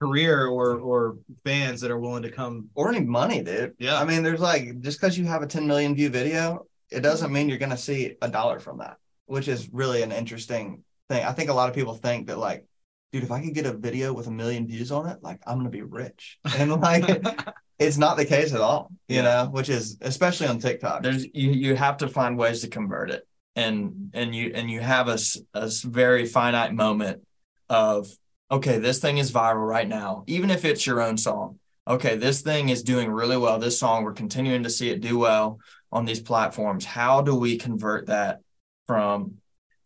career 0.00 0.46
or 0.46 0.78
or 0.78 1.18
fans 1.44 1.80
that 1.80 1.90
are 1.90 1.98
willing 1.98 2.22
to 2.22 2.30
come 2.30 2.68
or 2.74 2.88
any 2.88 3.04
money, 3.04 3.42
dude. 3.42 3.74
Yeah. 3.78 4.00
I 4.00 4.04
mean, 4.04 4.22
there's 4.22 4.40
like 4.40 4.80
just 4.80 5.00
because 5.00 5.18
you 5.18 5.24
have 5.26 5.42
a 5.42 5.46
10 5.46 5.66
million 5.66 5.94
view 5.94 6.10
video, 6.10 6.66
it 6.90 7.00
doesn't 7.00 7.32
mean 7.32 7.48
you're 7.48 7.58
gonna 7.58 7.76
see 7.76 8.16
a 8.22 8.28
dollar 8.28 8.60
from 8.60 8.78
that, 8.78 8.96
which 9.26 9.48
is 9.48 9.68
really 9.72 10.02
an 10.02 10.12
interesting 10.12 10.82
thing. 11.08 11.24
I 11.24 11.32
think 11.32 11.50
a 11.50 11.54
lot 11.54 11.68
of 11.68 11.74
people 11.74 11.94
think 11.94 12.28
that 12.28 12.38
like, 12.38 12.64
dude, 13.12 13.24
if 13.24 13.30
I 13.30 13.42
could 13.42 13.54
get 13.54 13.66
a 13.66 13.72
video 13.72 14.12
with 14.12 14.26
a 14.26 14.30
million 14.30 14.66
views 14.66 14.92
on 14.92 15.08
it, 15.08 15.18
like 15.22 15.40
I'm 15.46 15.58
gonna 15.58 15.70
be 15.70 15.82
rich. 15.82 16.38
And 16.56 16.72
like 16.80 17.04
it's 17.78 17.98
not 17.98 18.16
the 18.16 18.24
case 18.24 18.52
at 18.52 18.60
all, 18.60 18.90
you 19.06 19.22
know, 19.22 19.48
which 19.50 19.68
is 19.68 19.98
especially 20.00 20.48
on 20.48 20.58
TikTok. 20.58 21.02
There's 21.02 21.24
you 21.24 21.50
you 21.50 21.76
have 21.76 21.98
to 21.98 22.08
find 22.08 22.36
ways 22.36 22.60
to 22.62 22.68
convert 22.68 23.10
it. 23.10 23.26
And 23.56 24.10
and 24.14 24.34
you 24.34 24.52
and 24.54 24.70
you 24.70 24.80
have 24.80 25.08
a, 25.08 25.18
a 25.54 25.70
very 25.84 26.26
finite 26.26 26.72
moment 26.72 27.22
of 27.68 28.08
okay, 28.50 28.78
this 28.78 28.98
thing 28.98 29.18
is 29.18 29.30
viral 29.30 29.66
right 29.66 29.88
now, 29.88 30.24
even 30.26 30.50
if 30.50 30.64
it's 30.64 30.86
your 30.86 31.00
own 31.00 31.16
song. 31.16 31.58
Okay, 31.86 32.16
this 32.16 32.42
thing 32.42 32.68
is 32.68 32.82
doing 32.82 33.10
really 33.10 33.36
well. 33.36 33.58
This 33.58 33.78
song, 33.78 34.04
we're 34.04 34.12
continuing 34.12 34.64
to 34.64 34.70
see 34.70 34.90
it 34.90 35.00
do 35.00 35.18
well 35.18 35.58
on 35.90 36.04
these 36.04 36.20
platforms. 36.20 36.84
How 36.84 37.22
do 37.22 37.34
we 37.34 37.56
convert 37.56 38.06
that 38.06 38.40
from 38.86 39.34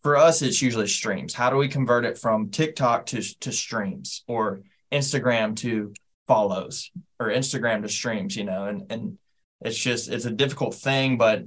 for 0.03 0.17
us 0.17 0.43
it's 0.43 0.63
usually 0.63 0.89
streams. 0.89 1.35
How 1.35 1.51
do 1.51 1.57
we 1.57 1.69
convert 1.69 2.05
it 2.05 2.19
from 2.19 2.51
TikTok 2.51 3.07
to 3.07 3.23
to 3.41 3.53
streams 3.53 4.25
or 4.27 4.63
Instagram 4.91 5.57
to 5.57 5.93
follows 6.27 6.91
or 7.23 7.33
Instagram 7.33 7.83
to 7.83 7.89
streams, 7.89 8.37
you 8.37 8.45
know, 8.45 8.67
and 8.67 8.91
and 8.91 9.19
it's 9.61 9.79
just 9.79 10.09
it's 10.09 10.25
a 10.25 10.31
difficult 10.31 10.75
thing, 10.75 11.17
but 11.17 11.45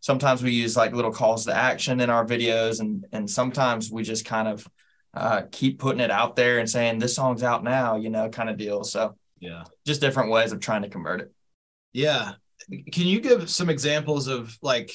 sometimes 0.00 0.42
we 0.42 0.52
use 0.52 0.76
like 0.76 0.92
little 0.92 1.12
calls 1.12 1.46
to 1.46 1.54
action 1.54 2.00
in 2.00 2.10
our 2.10 2.24
videos 2.24 2.80
and 2.80 3.06
and 3.12 3.28
sometimes 3.28 3.90
we 3.90 4.02
just 4.02 4.24
kind 4.24 4.48
of 4.48 4.66
uh, 5.14 5.42
keep 5.50 5.78
putting 5.78 6.00
it 6.00 6.10
out 6.10 6.36
there 6.36 6.58
and 6.58 6.68
saying 6.68 6.98
this 6.98 7.16
song's 7.16 7.42
out 7.42 7.64
now, 7.64 7.96
you 7.96 8.10
know, 8.10 8.28
kind 8.28 8.50
of 8.50 8.58
deal. 8.58 8.84
So 8.84 9.16
yeah, 9.40 9.64
just 9.86 10.00
different 10.00 10.30
ways 10.30 10.52
of 10.52 10.60
trying 10.60 10.82
to 10.82 10.88
convert 10.88 11.22
it. 11.22 11.32
Yeah. 11.92 12.32
Can 12.68 13.06
you 13.06 13.20
give 13.20 13.48
some 13.48 13.70
examples 13.70 14.28
of 14.28 14.56
like 14.60 14.90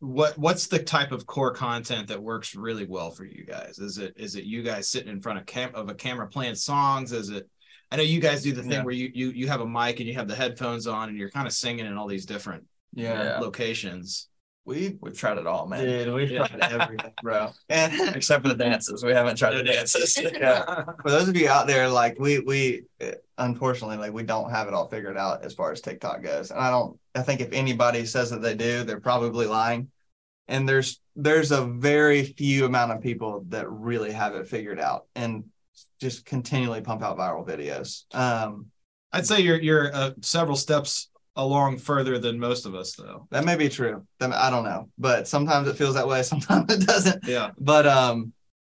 what 0.00 0.36
what's 0.38 0.66
the 0.66 0.78
type 0.78 1.12
of 1.12 1.26
core 1.26 1.52
content 1.52 2.08
that 2.08 2.22
works 2.22 2.54
really 2.54 2.86
well 2.86 3.10
for 3.10 3.24
you 3.24 3.44
guys? 3.44 3.78
Is 3.78 3.98
it 3.98 4.14
is 4.16 4.34
it 4.34 4.44
you 4.44 4.62
guys 4.62 4.88
sitting 4.88 5.10
in 5.10 5.20
front 5.20 5.38
of 5.38 5.46
cam 5.46 5.74
of 5.74 5.88
a 5.88 5.94
camera 5.94 6.26
playing 6.28 6.54
songs? 6.54 7.12
Is 7.12 7.30
it 7.30 7.48
I 7.94 7.96
know 7.96 8.02
you 8.02 8.18
guys 8.18 8.42
do 8.42 8.50
the 8.52 8.62
thing 8.62 8.72
yeah. 8.72 8.82
where 8.82 8.92
you 8.92 9.08
you 9.14 9.30
you 9.30 9.46
have 9.46 9.60
a 9.60 9.66
mic 9.66 10.00
and 10.00 10.08
you 10.08 10.14
have 10.14 10.26
the 10.26 10.34
headphones 10.34 10.88
on 10.88 11.10
and 11.10 11.16
you're 11.16 11.30
kind 11.30 11.46
of 11.46 11.52
singing 11.52 11.86
in 11.86 11.96
all 11.96 12.08
these 12.08 12.26
different 12.26 12.64
yeah 12.92 13.38
locations. 13.40 14.26
We 14.64 14.98
we've 15.00 15.16
tried 15.16 15.38
it 15.38 15.46
all, 15.46 15.68
man. 15.68 15.84
Dude, 15.84 16.12
we've 16.12 16.28
yeah. 16.28 16.48
tried 16.48 16.72
everything, 16.80 17.12
bro. 17.22 17.50
And 17.68 18.16
except 18.16 18.42
for 18.42 18.48
the 18.48 18.56
dances, 18.56 19.04
we 19.04 19.12
haven't 19.12 19.36
tried 19.36 19.54
the 19.54 19.62
dances. 19.62 20.16
yeah. 20.34 20.82
For 21.02 21.10
those 21.12 21.28
of 21.28 21.36
you 21.36 21.48
out 21.48 21.68
there, 21.68 21.88
like 21.88 22.18
we 22.18 22.40
we 22.40 22.82
unfortunately 23.38 23.98
like 23.98 24.12
we 24.12 24.24
don't 24.24 24.50
have 24.50 24.66
it 24.66 24.74
all 24.74 24.88
figured 24.88 25.16
out 25.16 25.44
as 25.44 25.54
far 25.54 25.70
as 25.70 25.80
TikTok 25.80 26.20
goes, 26.24 26.50
and 26.50 26.58
I 26.58 26.70
don't. 26.70 26.98
I 27.14 27.22
think 27.22 27.42
if 27.42 27.52
anybody 27.52 28.06
says 28.06 28.28
that 28.30 28.42
they 28.42 28.56
do, 28.56 28.82
they're 28.82 28.98
probably 28.98 29.46
lying. 29.46 29.88
And 30.48 30.68
there's 30.68 31.00
there's 31.14 31.52
a 31.52 31.64
very 31.64 32.24
few 32.24 32.64
amount 32.64 32.90
of 32.90 33.00
people 33.00 33.44
that 33.50 33.70
really 33.70 34.10
have 34.10 34.34
it 34.34 34.48
figured 34.48 34.80
out 34.80 35.06
and 35.14 35.44
just 36.04 36.24
continually 36.24 36.80
pump 36.80 37.02
out 37.02 37.18
viral 37.18 37.46
videos. 37.46 38.04
Um, 38.14 38.66
I'd 39.12 39.26
say 39.26 39.40
you're 39.40 39.60
you're 39.60 39.94
uh, 39.94 40.10
several 40.20 40.56
steps 40.56 41.10
along 41.36 41.78
further 41.78 42.18
than 42.18 42.38
most 42.38 42.66
of 42.66 42.74
us 42.74 42.94
though. 42.94 43.26
That 43.30 43.44
may 43.44 43.56
be 43.56 43.68
true. 43.68 44.06
I 44.20 44.50
don't 44.50 44.64
know. 44.64 44.88
But 44.98 45.26
sometimes 45.26 45.66
it 45.66 45.76
feels 45.76 45.94
that 45.94 46.06
way 46.06 46.22
sometimes 46.22 46.72
it 46.72 46.86
doesn't. 46.86 47.24
Yeah. 47.26 47.50
But 47.58 47.86
um 47.86 48.32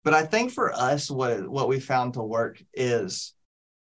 but 0.07 0.13
i 0.13 0.25
think 0.25 0.51
for 0.53 0.71
us 0.71 1.11
what 1.11 1.45
what 1.49 1.67
we 1.67 1.81
found 1.81 2.13
to 2.13 2.23
work 2.23 2.63
is 2.73 3.33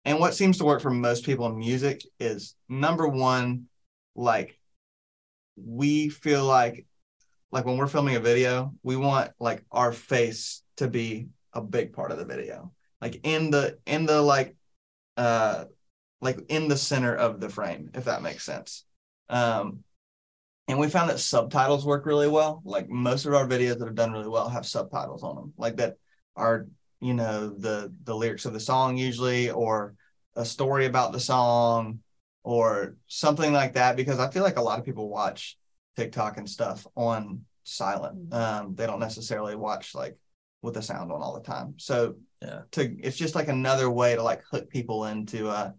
and 0.05 0.21
what 0.21 0.35
seems 0.35 0.59
to 0.59 0.65
work 0.67 0.83
for 0.83 0.91
most 0.91 1.25
people 1.25 1.47
in 1.47 1.59
music 1.59 2.03
is 2.21 2.55
number 2.69 3.09
one 3.09 3.65
like 4.15 4.59
we 5.57 6.11
feel 6.11 6.45
like 6.45 6.87
like 7.51 7.65
when 7.65 7.79
we're 7.79 7.87
filming 7.87 8.17
a 8.17 8.21
video 8.21 8.75
we 8.83 8.95
want 8.95 9.31
like 9.41 9.65
our 9.71 9.91
face 9.91 10.63
to 10.77 10.87
be 10.87 11.29
a 11.55 11.63
big 11.63 11.95
part 11.95 12.13
of 12.13 12.19
the 12.19 12.27
video 12.27 12.71
like 13.03 13.21
in 13.25 13.51
the 13.51 13.79
in 13.85 14.07
the 14.07 14.23
like 14.23 14.55
uh 15.17 15.65
like 16.21 16.39
in 16.49 16.69
the 16.69 16.77
center 16.77 17.15
of 17.15 17.41
the 17.41 17.49
frame, 17.49 17.91
if 17.95 18.05
that 18.05 18.23
makes 18.23 18.45
sense. 18.45 18.85
Um, 19.29 19.81
and 20.69 20.79
we 20.79 20.89
found 20.89 21.11
that 21.11 21.19
subtitles 21.19 21.85
work 21.85 22.07
really 22.07 22.29
well. 22.29 22.63
Like 22.65 22.89
most 22.89 23.27
of 23.27 23.35
our 23.35 23.47
videos 23.47 23.79
that 23.79 23.87
have 23.87 23.97
done 23.97 24.13
really 24.13 24.29
well 24.29 24.49
have 24.49 24.65
subtitles 24.65 25.25
on 25.25 25.35
them, 25.35 25.53
like 25.59 25.77
that 25.79 25.97
are 26.37 26.69
you 27.01 27.13
know 27.13 27.51
the 27.51 27.93
the 28.05 28.15
lyrics 28.15 28.45
of 28.45 28.53
the 28.53 28.61
song 28.61 28.97
usually, 28.97 29.51
or 29.51 29.97
a 30.37 30.45
story 30.45 30.87
about 30.87 31.13
the 31.13 31.21
song, 31.21 31.99
or 32.45 32.95
something 33.09 33.53
like 33.53 33.75
that. 33.75 33.97
Because 33.97 34.21
I 34.21 34.31
feel 34.31 34.45
like 34.45 34.59
a 34.59 34.63
lot 34.63 34.79
of 34.79 34.85
people 34.85 35.09
watch 35.09 35.59
TikTok 35.97 36.37
and 36.37 36.49
stuff 36.49 36.87
on 36.95 37.45
silent. 37.65 38.31
Mm-hmm. 38.31 38.35
Um, 38.35 38.75
they 38.77 38.87
don't 38.87 39.01
necessarily 39.01 39.57
watch 39.57 39.93
like 39.93 40.17
with 40.63 40.75
the 40.75 40.83
sound 40.83 41.11
on 41.11 41.21
all 41.21 41.35
the 41.35 41.41
time. 41.41 41.75
So 41.79 42.15
yeah, 42.43 42.63
to 42.73 42.97
it's 43.01 43.17
just 43.17 43.37
like 43.37 43.49
another 43.49 43.89
way 43.89 44.17
to 44.17 44.23
like 44.23 44.43
hook 44.51 44.69
people 44.69 45.07
into 45.07 45.49
uh 45.49 45.71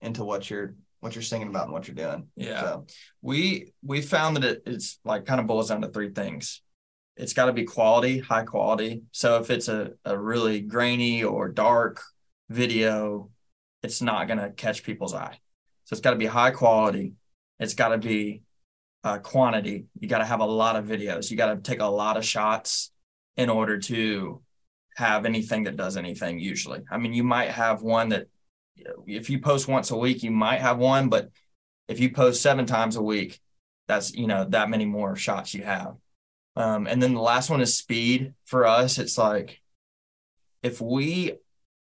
into 0.00 0.24
what 0.24 0.48
you're 0.48 0.74
what 1.00 1.14
you're 1.14 1.22
singing 1.22 1.48
about 1.48 1.64
and 1.64 1.72
what 1.72 1.88
you're 1.88 1.94
doing. 1.94 2.28
Yeah. 2.36 2.60
So. 2.60 2.86
We 3.22 3.72
we 3.82 4.02
found 4.02 4.36
that 4.36 4.44
it, 4.44 4.62
it's 4.66 4.98
like 5.04 5.26
kind 5.26 5.40
of 5.40 5.46
boils 5.46 5.68
down 5.68 5.82
to 5.82 5.88
three 5.88 6.10
things. 6.10 6.62
It's 7.16 7.32
got 7.32 7.46
to 7.46 7.52
be 7.52 7.64
quality, 7.64 8.18
high 8.18 8.44
quality. 8.44 9.02
So 9.12 9.38
if 9.38 9.50
it's 9.50 9.68
a, 9.68 9.92
a 10.04 10.16
really 10.18 10.60
grainy 10.60 11.24
or 11.24 11.48
dark 11.48 12.02
video, 12.50 13.30
it's 13.82 14.02
not 14.02 14.28
going 14.28 14.38
to 14.38 14.50
catch 14.50 14.82
people's 14.82 15.14
eye. 15.14 15.38
So 15.84 15.94
it's 15.94 16.02
got 16.02 16.10
to 16.10 16.18
be 16.18 16.26
high 16.26 16.50
quality. 16.50 17.14
It's 17.58 17.74
got 17.74 17.88
to 17.88 17.98
be 17.98 18.42
uh, 19.02 19.18
quantity. 19.18 19.86
You 19.98 20.08
got 20.08 20.18
to 20.18 20.24
have 20.26 20.40
a 20.40 20.44
lot 20.44 20.76
of 20.76 20.84
videos. 20.84 21.30
You 21.30 21.38
got 21.38 21.54
to 21.54 21.60
take 21.60 21.80
a 21.80 21.86
lot 21.86 22.18
of 22.18 22.24
shots 22.24 22.90
in 23.36 23.48
order 23.48 23.78
to 23.78 24.42
have 24.96 25.26
anything 25.26 25.64
that 25.64 25.76
does 25.76 25.96
anything 25.96 26.38
usually. 26.38 26.82
I 26.90 26.96
mean, 26.98 27.12
you 27.12 27.22
might 27.22 27.50
have 27.50 27.82
one 27.82 28.08
that 28.10 28.28
if 29.06 29.28
you 29.30 29.38
post 29.40 29.68
once 29.68 29.90
a 29.90 29.96
week, 29.96 30.22
you 30.22 30.30
might 30.30 30.60
have 30.60 30.78
one, 30.78 31.08
but 31.08 31.30
if 31.86 32.00
you 32.00 32.10
post 32.10 32.42
seven 32.42 32.66
times 32.66 32.96
a 32.96 33.02
week, 33.02 33.38
that's 33.88 34.14
you 34.14 34.26
know 34.26 34.44
that 34.44 34.70
many 34.70 34.84
more 34.84 35.14
shots 35.14 35.54
you 35.54 35.62
have. 35.62 35.96
Um, 36.56 36.86
and 36.86 37.02
then 37.02 37.14
the 37.14 37.20
last 37.20 37.50
one 37.50 37.60
is 37.60 37.76
speed. 37.76 38.34
For 38.44 38.66
us, 38.66 38.98
it's 38.98 39.18
like 39.18 39.60
if 40.62 40.80
we 40.80 41.34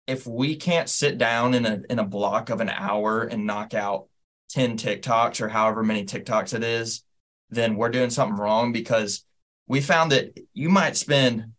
if 0.07 0.25
we 0.27 0.55
can't 0.55 0.87
sit 0.87 1.17
down 1.17 1.53
in 1.55 1.65
a 1.65 1.81
in 1.89 1.99
a 1.99 2.05
block 2.05 2.49
of 2.49 2.61
an 2.61 2.69
hour 2.69 3.23
and 3.23 3.47
knock 3.47 3.73
out 3.73 4.07
10 4.49 4.77
TikToks 4.77 5.41
or 5.41 5.49
however 5.49 5.83
many 5.83 6.05
TikToks 6.05 6.53
it 6.53 6.63
is, 6.63 7.03
then 7.49 7.75
we're 7.75 7.89
doing 7.89 8.09
something 8.09 8.37
wrong 8.37 8.71
because 8.71 9.25
we 9.67 9.81
found 9.81 10.11
that 10.11 10.37
you 10.53 10.69
might 10.69 10.95
spend 10.95 11.53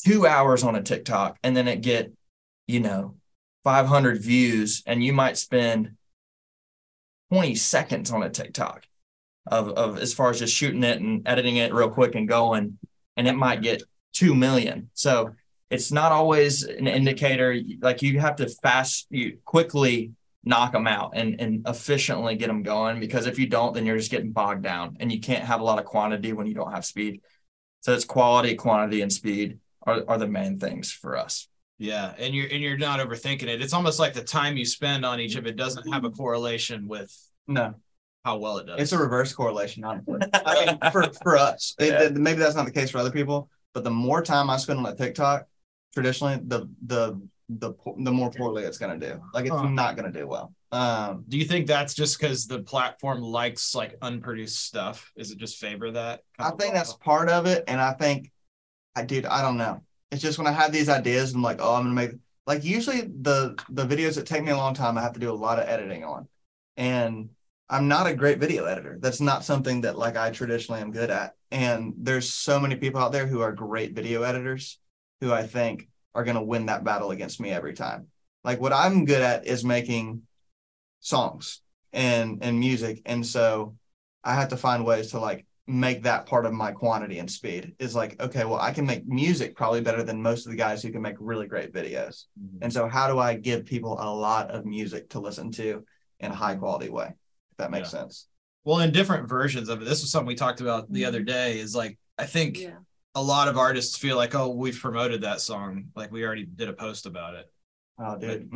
two 0.00 0.26
hours 0.26 0.62
on 0.64 0.76
a 0.76 0.82
TikTok 0.82 1.38
and 1.42 1.56
then 1.56 1.68
it 1.68 1.80
get, 1.80 2.12
you 2.66 2.80
know, 2.80 3.16
500 3.64 4.22
views 4.22 4.82
and 4.86 5.04
you 5.04 5.12
might 5.12 5.36
spend 5.36 5.92
20 7.30 7.54
seconds 7.54 8.10
on 8.10 8.22
a 8.22 8.30
TikTok 8.30 8.84
of, 9.46 9.70
of 9.70 9.98
as 9.98 10.12
far 10.14 10.30
as 10.30 10.38
just 10.38 10.54
shooting 10.54 10.84
it 10.84 11.00
and 11.00 11.26
editing 11.26 11.56
it 11.56 11.72
real 11.72 11.90
quick 11.90 12.14
and 12.14 12.28
going, 12.28 12.78
and 13.16 13.28
it 13.28 13.34
might 13.34 13.62
get 13.62 13.82
2 14.14 14.34
million. 14.34 14.90
So 14.94 15.32
it's 15.70 15.92
not 15.92 16.12
always 16.12 16.64
an 16.64 16.86
indicator. 16.86 17.56
Like 17.80 18.02
you 18.02 18.20
have 18.20 18.36
to 18.36 18.48
fast, 18.48 19.06
you 19.10 19.38
quickly 19.44 20.12
knock 20.42 20.72
them 20.72 20.86
out 20.86 21.12
and, 21.14 21.40
and 21.40 21.66
efficiently 21.68 22.34
get 22.34 22.48
them 22.48 22.62
going 22.62 22.98
because 22.98 23.26
if 23.26 23.38
you 23.38 23.46
don't, 23.46 23.74
then 23.74 23.86
you're 23.86 23.98
just 23.98 24.10
getting 24.10 24.32
bogged 24.32 24.62
down 24.62 24.96
and 25.00 25.12
you 25.12 25.20
can't 25.20 25.44
have 25.44 25.60
a 25.60 25.64
lot 25.64 25.78
of 25.78 25.84
quantity 25.84 26.32
when 26.32 26.46
you 26.46 26.54
don't 26.54 26.72
have 26.72 26.84
speed. 26.84 27.20
So 27.80 27.94
it's 27.94 28.04
quality, 28.04 28.54
quantity, 28.56 29.02
and 29.02 29.12
speed 29.12 29.58
are, 29.86 30.02
are 30.08 30.18
the 30.18 30.26
main 30.28 30.58
things 30.58 30.90
for 30.92 31.16
us. 31.16 31.48
Yeah, 31.78 32.12
and 32.18 32.34
you're 32.34 32.46
and 32.50 32.60
you're 32.62 32.76
not 32.76 33.00
overthinking 33.00 33.44
it. 33.44 33.62
It's 33.62 33.72
almost 33.72 33.98
like 33.98 34.12
the 34.12 34.22
time 34.22 34.56
you 34.56 34.66
spend 34.66 35.06
on 35.06 35.18
each 35.20 35.36
of 35.36 35.46
it 35.46 35.56
doesn't 35.56 35.90
have 35.92 36.04
a 36.04 36.10
correlation 36.10 36.86
with 36.86 37.10
No, 37.48 37.74
how 38.24 38.36
well 38.36 38.58
it 38.58 38.66
does. 38.66 38.80
it's 38.80 38.92
a 38.92 38.98
reverse 38.98 39.32
correlation, 39.32 39.82
honestly. 39.84 40.20
I 40.34 40.66
mean, 40.66 40.92
for 40.92 41.10
for 41.22 41.36
us, 41.38 41.74
It- 41.78 42.12
Yeah. 42.12 42.18
maybe 42.18 42.38
that's 42.38 42.54
not 42.54 42.66
the 42.66 42.72
case 42.72 42.90
for 42.90 42.98
other 42.98 43.10
people, 43.10 43.48
but 43.72 43.82
the 43.84 43.90
more 43.90 44.20
time 44.22 44.50
I 44.50 44.58
spend 44.58 44.78
on 44.80 44.86
a 44.86 44.94
TikTok, 44.94 45.46
traditionally, 45.94 46.38
the 46.44 46.68
the 46.86 47.18
the 47.48 47.72
the 47.98 48.12
more 48.12 48.30
poorly 48.30 48.64
it's 48.64 48.76
gonna 48.78 48.98
do. 48.98 49.18
Like 49.32 49.46
it's 49.46 49.54
Huh. 49.54 49.68
not 49.70 49.96
gonna 49.96 50.12
do 50.12 50.26
well. 50.28 50.52
Um, 50.72 51.24
Do 51.28 51.36
you 51.38 51.44
think 51.46 51.66
that's 51.66 51.94
just 51.94 52.20
because 52.20 52.46
the 52.46 52.60
platform 52.60 53.22
likes 53.22 53.74
like 53.74 53.96
unproduced 54.02 54.58
stuff? 54.66 55.10
Is 55.16 55.30
it 55.32 55.38
just 55.38 55.56
favor 55.58 55.90
that? 55.92 56.20
I 56.38 56.50
think 56.50 56.74
that's 56.74 56.92
part 56.92 57.28
of 57.30 57.46
it, 57.46 57.64
and 57.66 57.80
I 57.80 57.94
think, 57.94 58.30
I 58.94 59.04
did. 59.04 59.26
I 59.26 59.42
don't 59.42 59.56
know. 59.56 59.82
It's 60.10 60.22
just 60.22 60.38
when 60.38 60.46
I 60.46 60.52
have 60.52 60.72
these 60.72 60.88
ideas, 60.88 61.34
I'm 61.34 61.42
like, 61.42 61.60
oh, 61.60 61.74
I'm 61.74 61.84
gonna 61.84 61.94
make. 61.94 62.12
Like 62.46 62.64
usually 62.64 63.02
the 63.02 63.56
the 63.68 63.86
videos 63.86 64.16
that 64.16 64.26
take 64.26 64.42
me 64.42 64.50
a 64.50 64.56
long 64.56 64.74
time, 64.74 64.98
I 64.98 65.02
have 65.02 65.12
to 65.12 65.20
do 65.20 65.30
a 65.30 65.32
lot 65.32 65.58
of 65.58 65.68
editing 65.68 66.04
on, 66.04 66.28
and 66.76 67.30
I'm 67.68 67.86
not 67.86 68.08
a 68.08 68.14
great 68.14 68.38
video 68.38 68.64
editor. 68.64 68.98
That's 69.00 69.20
not 69.20 69.44
something 69.44 69.82
that 69.82 69.96
like 69.96 70.16
I 70.16 70.30
traditionally 70.30 70.80
am 70.80 70.90
good 70.90 71.10
at. 71.10 71.34
And 71.52 71.94
there's 71.98 72.32
so 72.32 72.58
many 72.58 72.76
people 72.76 73.00
out 73.00 73.12
there 73.12 73.26
who 73.26 73.40
are 73.40 73.52
great 73.52 73.94
video 73.94 74.22
editors, 74.22 74.78
who 75.20 75.32
I 75.32 75.46
think 75.46 75.88
are 76.14 76.24
gonna 76.24 76.42
win 76.42 76.66
that 76.66 76.84
battle 76.84 77.12
against 77.12 77.40
me 77.40 77.50
every 77.50 77.74
time. 77.74 78.08
Like 78.42 78.60
what 78.60 78.72
I'm 78.72 79.04
good 79.04 79.22
at 79.22 79.46
is 79.46 79.64
making 79.64 80.22
songs 80.98 81.60
and 81.92 82.42
and 82.42 82.58
music, 82.58 83.02
and 83.06 83.24
so 83.24 83.76
I 84.24 84.34
have 84.34 84.48
to 84.48 84.56
find 84.56 84.84
ways 84.84 85.12
to 85.12 85.20
like 85.20 85.46
make 85.66 86.02
that 86.02 86.26
part 86.26 86.46
of 86.46 86.52
my 86.52 86.72
quantity 86.72 87.18
and 87.18 87.30
speed 87.30 87.74
is 87.78 87.94
like 87.94 88.20
okay 88.20 88.44
well 88.44 88.58
i 88.58 88.72
can 88.72 88.84
make 88.84 89.06
music 89.06 89.54
probably 89.54 89.80
better 89.80 90.02
than 90.02 90.20
most 90.20 90.44
of 90.44 90.50
the 90.50 90.58
guys 90.58 90.82
who 90.82 90.90
can 90.90 91.02
make 91.02 91.14
really 91.20 91.46
great 91.46 91.72
videos 91.72 92.24
mm-hmm. 92.40 92.58
and 92.62 92.72
so 92.72 92.88
how 92.88 93.06
do 93.06 93.18
i 93.18 93.34
give 93.34 93.64
people 93.64 93.96
a 94.00 94.12
lot 94.12 94.50
of 94.50 94.64
music 94.64 95.08
to 95.08 95.20
listen 95.20 95.52
to 95.52 95.84
in 96.18 96.32
a 96.32 96.34
high 96.34 96.56
quality 96.56 96.88
way 96.88 97.06
if 97.06 97.56
that 97.58 97.70
makes 97.70 97.90
sense 97.90 98.26
well, 98.64 98.80
in 98.80 98.92
different 98.92 99.28
versions 99.28 99.68
of 99.68 99.80
it. 99.80 99.84
This 99.86 100.02
was 100.02 100.10
something 100.10 100.26
we 100.26 100.34
talked 100.34 100.60
about 100.60 100.92
the 100.92 101.04
other 101.04 101.20
mm-hmm. 101.20 101.26
day. 101.26 101.58
Is 101.58 101.74
like 101.74 101.98
I 102.18 102.26
think 102.26 102.58
Yeah. 102.58 102.76
a 103.14 103.22
lot 103.22 103.48
of 103.48 103.56
artists 103.56 103.96
feel 103.96 104.16
like, 104.16 104.34
oh, 104.34 104.50
we've 104.50 104.78
promoted 104.78 105.22
that 105.22 105.40
song, 105.40 105.86
like 105.96 106.12
we 106.12 106.24
already 106.24 106.44
did 106.44 106.68
a 106.68 106.72
post 106.72 107.06
about 107.06 107.34
it. 107.34 107.50
oh 107.98 108.18
dude 108.18 108.50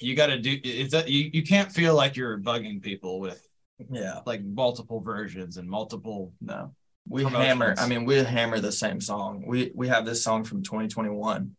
You 0.00 0.16
got 0.16 0.26
to 0.26 0.38
do 0.38 0.58
it's 0.62 0.92
that 0.92 1.08
you 1.08 1.30
you 1.32 1.42
can't 1.42 1.70
feel 1.70 1.94
like 1.94 2.16
you're 2.16 2.38
bugging 2.38 2.82
people 2.82 3.20
with 3.20 3.45
Yeah. 3.90 4.20
like 4.26 4.42
multiple 4.42 5.00
versions 5.00 5.56
and 5.56 5.68
multiple. 5.68 6.32
no 6.40 6.74
We 7.08 7.24
hammer, 7.24 7.74
I 7.78 7.86
mean, 7.86 8.04
we 8.04 8.16
hammer 8.16 8.58
the 8.58 8.72
same 8.72 9.00
song. 9.00 9.44
We 9.46 9.70
we 9.74 9.88
have 9.88 10.06
this 10.06 10.22
song 10.22 10.44
from 10.44 10.62
2021 10.62 11.56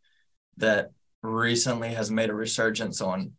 that 0.58 0.92
recently 1.22 1.90
has 1.94 2.10
made 2.10 2.30
a 2.30 2.34
resurgence 2.34 3.02
on 3.02 3.34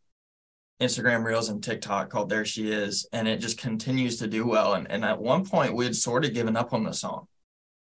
Instagram 0.80 1.24
Reels 1.24 1.48
and 1.48 1.62
TikTok 1.62 2.08
called 2.08 2.28
There 2.28 2.44
She 2.44 2.70
Is. 2.70 3.08
And 3.12 3.26
it 3.26 3.38
just 3.38 3.58
continues 3.58 4.18
to 4.18 4.28
do 4.28 4.46
well. 4.46 4.74
And 4.74 4.90
and 4.90 5.04
at 5.04 5.20
one 5.20 5.44
point 5.44 5.74
we 5.74 5.84
had 5.84 5.96
sort 5.96 6.24
of 6.24 6.34
given 6.34 6.56
up 6.56 6.72
on 6.72 6.84
the 6.84 6.92
song. 6.92 7.26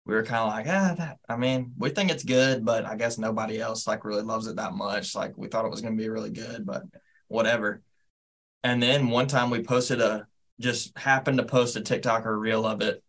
We 0.05 0.14
were 0.14 0.25
kind 0.25 0.42
of 0.42 0.49
like, 0.49 0.66
ah, 0.66 0.95
that 0.99 1.18
I 1.29 1.37
mean, 1.37 1.75
we 1.79 1.90
think 1.90 2.11
it's 2.11 2.25
good, 2.25 2.64
but 2.64 2.85
I 2.85 2.97
guess 2.97 3.18
nobody 3.18 3.61
else 3.61 3.87
like 3.87 4.05
really 4.05 4.23
loves 4.23 4.49
it 4.49 4.57
that 4.57 4.73
much. 4.73 5.14
Like 5.14 5.38
we 5.38 5.47
thought 5.47 5.64
it 5.64 5.71
was 5.71 5.81
gonna 5.81 5.95
be 5.95 6.09
really 6.09 6.31
good, 6.31 6.66
but 6.66 6.83
whatever. 7.29 7.83
And 8.64 8.83
then 8.83 9.11
one 9.11 9.29
time 9.29 9.51
we 9.51 9.62
posted 9.62 10.01
a 10.01 10.27
just 10.62 10.96
happened 10.96 11.38
to 11.38 11.44
post 11.44 11.77
a 11.77 11.81
TikTok 11.81 12.27
or 12.27 12.38
reel 12.38 12.64
of 12.66 12.81
it 12.81 13.03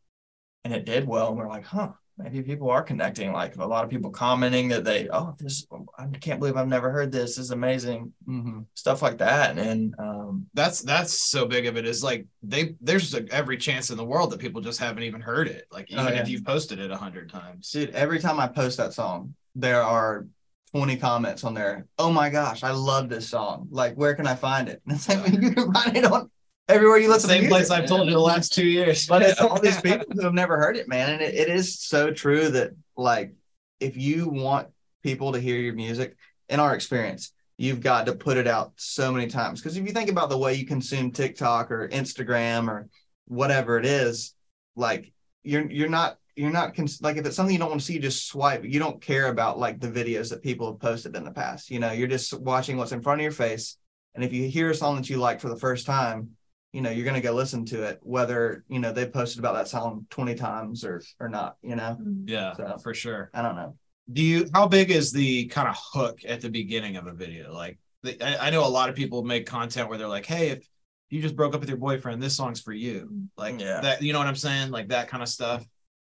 and 0.64 0.74
it 0.74 0.86
did 0.86 1.08
well. 1.08 1.30
And 1.30 1.38
we're 1.38 1.48
like, 1.48 1.66
huh, 1.66 1.92
maybe 2.18 2.42
people 2.42 2.70
are 2.70 2.84
connecting. 2.84 3.32
Like 3.34 3.56
a 3.58 3.66
lot 3.66 3.84
of 3.84 3.90
people 3.90 4.12
commenting 4.12 4.70
that 4.70 4.84
they, 4.84 5.10
oh, 5.12 5.36
this, 5.40 5.66
I 5.98 6.08
can't 6.08 6.40
believe 6.40 6.56
I've 6.58 6.68
never 6.68 6.90
heard 6.92 7.12
this. 7.12 7.36
This 7.36 7.46
is 7.46 7.52
amazing. 7.52 8.14
mm-hmm. 8.28 8.62
Stuff 8.76 9.02
like 9.02 9.18
that. 9.18 9.58
And 9.58 9.94
um, 10.00 10.46
That's 10.54 10.82
that's 10.82 11.14
so 11.30 11.46
big 11.46 11.66
of 11.66 11.76
it. 11.78 11.86
Is 11.86 12.04
like 12.04 12.26
they 12.42 12.76
there's 12.82 13.14
like 13.14 13.28
every 13.32 13.58
chance 13.58 13.90
in 13.90 13.98
the 13.98 14.06
world 14.06 14.32
that 14.32 14.40
people 14.40 14.62
just 14.62 14.80
haven't 14.80 15.04
even 15.04 15.22
heard 15.22 15.48
it. 15.48 15.66
Like 15.72 15.92
even 15.92 16.06
Oh, 16.06 16.10
yeah. 16.10 16.22
if 16.22 16.30
you've 16.30 16.46
posted 16.46 16.80
it 16.80 16.92
a 16.92 16.98
hundred 16.98 17.30
times. 17.30 17.72
dude 17.72 17.90
every 17.92 18.20
time 18.20 18.40
i 18.40 18.48
post 18.48 18.78
that 18.78 18.94
song 18.94 19.36
there 19.56 19.82
are 19.84 20.26
20 20.72 20.98
comments 20.98 21.44
on 21.44 21.54
there 21.54 21.86
oh 22.00 22.12
my 22.12 22.30
gosh 22.30 22.64
i 22.64 22.72
love 22.72 23.08
this 23.10 23.30
song 23.30 23.68
like 23.70 23.94
where 23.96 24.16
can 24.16 24.26
i 24.26 24.34
find 24.36 24.68
it 24.70 24.82
and 24.88 24.96
it's 24.96 25.08
like 25.08 25.32
you 25.42 25.52
can 25.52 25.72
find 25.74 25.96
it 25.98 26.06
on 26.06 26.30
everywhere 26.68 26.98
you 26.98 27.10
listen 27.10 27.30
to 27.30 27.36
the 27.36 27.42
Same 27.42 27.50
place. 27.50 27.70
I've 27.70 27.88
told 27.88 28.08
you 28.08 28.14
the 28.14 28.20
last 28.20 28.54
two 28.54 28.66
years. 28.66 29.08
but 29.08 29.22
it's 29.22 29.40
all 29.40 29.60
these 29.60 29.80
people 29.82 30.06
who 30.12 30.22
have 30.22 30.34
never 30.34 30.58
heard 30.58 30.78
it, 30.78 30.88
man. 30.88 31.12
And 31.12 31.22
it, 31.22 31.36
it 31.36 31.50
is 31.50 31.80
so 31.80 32.12
true 32.12 32.50
that 32.50 32.72
like 32.96 33.34
if 33.80 33.98
you 33.98 34.30
want 34.30 34.68
people 35.04 35.34
to 35.34 35.40
hear 35.40 35.58
your 35.58 35.74
music, 35.74 36.16
in 36.50 36.60
our 36.60 36.76
experience, 36.76 37.32
you've 37.58 37.82
got 37.82 38.06
to 38.06 38.14
put 38.14 38.38
it 38.38 38.48
out 38.48 38.74
so 38.76 39.12
many 39.12 39.28
times. 39.28 39.62
Because 39.62 39.78
if 39.78 39.86
you 39.86 39.94
think 39.94 40.10
about 40.10 40.30
the 40.30 40.38
way 40.38 40.54
you 40.54 40.66
consume 40.66 41.12
TikTok 41.12 41.72
or 41.72 41.88
Instagram 41.90 42.68
or 42.68 42.90
whatever 43.26 43.78
it 43.80 43.86
is, 43.86 44.34
like 44.76 45.12
you're 45.44 45.70
you're 45.70 45.90
not 45.90 46.18
you're 46.36 46.52
not 46.52 46.76
cons- 46.76 47.02
like 47.02 47.18
if 47.18 47.26
it's 47.26 47.36
something 47.36 47.54
you 47.54 47.60
don't 47.60 47.70
want 47.70 47.82
to 47.82 47.86
see, 47.86 47.94
you 47.94 48.00
just 48.00 48.28
swipe. 48.28 48.64
You 48.64 48.80
don't 48.80 49.02
care 49.02 49.28
about 49.28 49.60
like 49.60 49.80
the 49.80 49.88
videos 49.88 50.30
that 50.30 50.42
people 50.42 50.72
have 50.72 50.80
posted 50.80 51.16
in 51.16 51.24
the 51.24 51.32
past. 51.32 51.70
You 51.70 51.80
know, 51.80 51.92
you're 51.92 52.08
just 52.08 52.34
watching 52.40 52.78
what's 52.78 52.92
in 52.92 53.02
front 53.02 53.22
of 53.22 53.24
your 53.24 53.32
face. 53.32 53.78
And 54.16 54.24
if 54.24 54.34
you 54.34 54.48
hear 54.48 54.70
a 54.70 54.76
song 54.76 54.96
that 54.98 55.10
you 55.10 55.18
like 55.18 55.40
for 55.40 55.50
the 55.50 55.56
first 55.56 55.86
time, 55.86 56.32
you 56.74 56.82
know 56.82 56.90
you're 56.90 57.06
going 57.06 57.16
to 57.16 57.22
go 57.22 57.32
listen 57.34 57.64
to 57.66 57.84
it 57.84 58.00
whether 58.02 58.64
you 58.68 58.80
know 58.80 58.92
they 58.92 59.06
posted 59.06 59.40
about 59.40 59.54
that 59.56 59.68
song 59.68 60.06
20 60.10 60.36
times 60.36 60.84
or 60.84 61.02
or 61.20 61.30
not 61.30 61.56
you 61.62 61.76
know 61.76 61.98
mm-hmm. 62.00 62.28
yeah, 62.28 62.54
So- 62.56 62.78
for 62.84 62.94
sure. 62.94 63.30
i 63.34 63.42
don't 63.42 63.56
know 63.56 63.78
Do 64.12 64.22
you? 64.22 64.50
How 64.54 64.68
big 64.68 64.92
is 64.92 65.12
the 65.14 65.46
kind 65.46 65.70
of 65.70 65.78
hook 65.94 66.20
at 66.28 66.42
the 66.42 66.50
beginning 66.50 66.98
of 66.98 67.08
a 67.08 67.14
video? 67.14 67.54
Like, 67.54 67.78
the, 68.02 68.12
I, 68.22 68.48
I 68.48 68.50
know 68.50 68.66
a 68.66 68.76
lot 68.80 68.90
of 68.90 68.96
people 68.98 69.24
make 69.24 69.46
content 69.46 69.88
where 69.88 69.98
they're 69.98 70.10
like, 70.18 70.26
"Hey, 70.26 70.50
if 70.50 70.68
you 71.10 71.22
just 71.22 71.38
broke 71.38 71.54
up 71.54 71.62
with 71.62 71.70
your 71.70 71.78
boyfriend, 71.78 72.22
this 72.22 72.36
song's 72.36 72.60
for 72.60 72.74
you." 72.74 73.00
Mm-hmm. 73.06 73.26
Like 73.38 73.62
Yeah. 73.62 73.80
that. 73.80 74.02
You 74.02 74.12
know 74.12 74.20
what 74.20 74.28
I'm 74.28 74.36
saying? 74.36 74.72
Like 74.72 74.90
that 74.90 75.08
kind 75.08 75.24
of 75.24 75.30
stuff. 75.30 75.64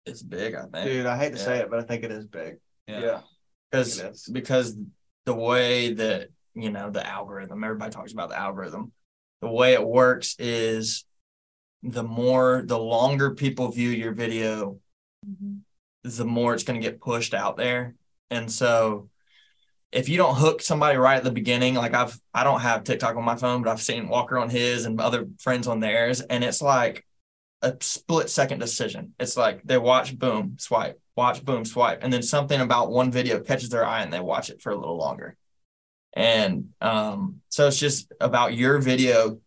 it's 0.06 0.22
big, 0.22 0.54
I 0.54 0.62
think. 0.72 0.86
dude 0.86 1.06
i 1.08 1.18
hate 1.18 1.34
to 1.34 1.38
say 1.48 1.56
it 1.62 1.70
but 1.72 1.80
i 1.80 1.84
think 1.84 2.04
it 2.04 2.12
is 2.12 2.26
big 2.28 2.52
Yeah. 2.88 3.22
because 3.72 4.00
It 4.00 4.12
is. 4.14 4.30
because 4.40 4.68
the 5.26 5.34
way 5.34 5.94
that 5.94 6.30
you 6.54 6.70
know 6.76 6.90
the 6.98 7.04
algorithm 7.06 7.64
everybody 7.64 7.92
talks 7.92 8.14
about 8.14 8.30
the 8.30 8.38
algorithm 8.40 8.92
the 9.42 9.50
way 9.50 9.74
it 9.74 9.86
works 9.86 10.36
is 10.40 11.06
the 11.84 12.04
more 12.04 12.64
the 12.66 12.78
longer 12.78 13.32
people 13.32 13.72
view 13.72 13.90
your 13.90 14.12
video 14.12 14.80
mm-hmm. 15.26 15.58
the 16.04 16.26
more 16.26 16.54
it's 16.54 16.64
going 16.64 16.80
to 16.80 16.86
get 16.86 17.00
pushed 17.00 17.34
out 17.34 17.58
there. 17.58 17.96
And 18.30 18.52
so 18.52 19.10
if 19.92 20.10
you 20.10 20.18
don't 20.18 20.36
hook 20.36 20.62
somebody 20.62 20.98
right 20.98 21.18
at 21.18 21.24
the 21.24 21.32
beginning 21.32 21.74
like 21.74 21.96
i've 21.96 22.20
i 22.32 22.44
don't 22.44 22.60
have 22.60 22.84
tiktok 22.84 23.16
on 23.16 23.24
my 23.24 23.36
phone 23.36 23.64
but 23.64 23.72
i've 23.72 23.82
seen 23.82 24.08
walker 24.08 24.38
on 24.38 24.48
his 24.48 24.86
and 24.86 25.02
other 25.02 25.26
friends 25.40 25.66
on 25.66 25.80
theirs 25.80 26.22
and 26.22 26.44
it's 26.44 26.62
like 26.62 27.04
a 27.62 27.76
split 27.82 28.30
second 28.30 28.60
decision. 28.60 29.14
It's 29.20 29.36
like 29.36 29.64
they 29.64 29.78
watch 29.78 30.18
boom 30.18 30.58
swipe 30.60 31.00
watch 31.16 31.44
boom 31.44 31.66
swipe 31.66 32.02
and 32.02 32.14
then 32.14 32.24
something 32.24 32.62
about 32.62 32.92
one 32.92 33.12
video 33.12 33.42
catches 33.42 33.70
their 33.70 33.86
eye 33.86 34.02
and 34.02 34.14
they 34.14 34.22
watch 34.22 34.50
it 34.50 34.62
for 34.62 34.72
a 34.72 34.78
little 34.78 34.98
longer 34.98 35.36
and 36.14 36.70
um 36.82 37.42
so 37.50 37.68
it's 37.68 37.80
just 37.80 38.12
about 38.20 38.54
your 38.56 38.80
video 38.80 39.40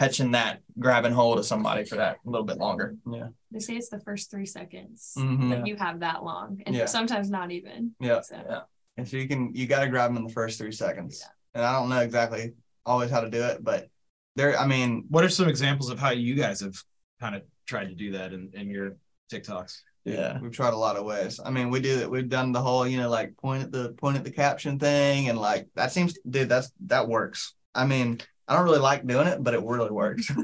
catching 0.00 0.32
that 0.32 0.60
grabbing 0.78 1.12
hold 1.12 1.38
of 1.38 1.46
somebody 1.46 1.84
for 1.84 1.96
that 1.96 2.16
a 2.26 2.30
little 2.30 2.46
bit 2.46 2.58
longer 2.58 2.96
Yeah. 3.10 3.28
They 3.50 3.60
say 3.60 3.76
it's 3.76 3.88
the 3.88 4.00
first 4.00 4.30
three 4.30 4.44
seconds 4.46 5.14
Mhm. 5.16 5.50
that 5.50 5.66
you 5.66 5.76
have 5.76 6.00
that 6.00 6.22
long, 6.24 6.60
and 6.66 6.74
Yeah. 6.74 6.84
sometimes 6.86 7.30
not 7.30 7.50
even. 7.52 7.94
Yeah. 8.00 8.20
So, 8.20 8.36
Yeah. 8.36 8.60
And 8.98 9.08
so 9.08 9.16
you 9.16 9.26
can 9.28 9.54
you 9.54 9.66
got 9.66 9.80
to 9.84 9.88
grab 9.88 10.10
them 10.10 10.18
in 10.18 10.26
the 10.26 10.32
first 10.32 10.58
three 10.58 10.72
seconds. 10.72 11.20
Yeah. 11.22 11.30
And 11.54 11.64
I 11.64 11.72
don't 11.78 11.88
know 11.88 12.00
exactly 12.00 12.52
always 12.84 13.10
how 13.10 13.20
to 13.22 13.30
do 13.30 13.42
it, 13.42 13.64
but 13.64 13.88
there. 14.36 14.58
I 14.58 14.66
mean, 14.66 15.04
What 15.08 15.24
are 15.24 15.28
some 15.30 15.48
examples 15.48 15.88
of 15.90 15.98
how 15.98 16.10
you 16.10 16.34
guys 16.34 16.60
have 16.60 16.76
kind 17.20 17.34
of 17.36 17.42
tried 17.66 17.86
to 17.88 17.94
do 17.94 18.12
that 18.12 18.32
in, 18.34 18.50
in 18.52 18.68
your 18.68 18.96
TikToks? 19.32 19.80
Yeah. 20.06 20.38
we've 20.40 20.52
tried 20.52 20.72
a 20.72 20.78
lot 20.78 20.96
of 20.96 21.04
ways. 21.04 21.40
I 21.44 21.50
mean, 21.50 21.68
we 21.68 21.80
do 21.80 21.98
it. 21.98 22.10
We've 22.10 22.28
done 22.28 22.52
the 22.52 22.62
whole, 22.62 22.86
you 22.86 22.96
know, 22.96 23.10
like 23.10 23.36
point 23.36 23.64
at 23.64 23.72
the 23.72 23.90
point 23.94 24.16
at 24.16 24.24
the 24.24 24.30
caption 24.30 24.78
thing, 24.78 25.28
and 25.28 25.38
like 25.38 25.68
that 25.74 25.92
seems, 25.92 26.16
dude, 26.28 26.48
that's 26.48 26.70
that 26.86 27.08
works. 27.08 27.54
I 27.74 27.86
mean, 27.86 28.20
I 28.48 28.54
don't 28.54 28.64
really 28.64 28.78
like 28.78 29.06
doing 29.06 29.26
it, 29.26 29.42
but 29.42 29.54
it 29.54 29.62
really 29.64 29.90
works. 29.90 30.30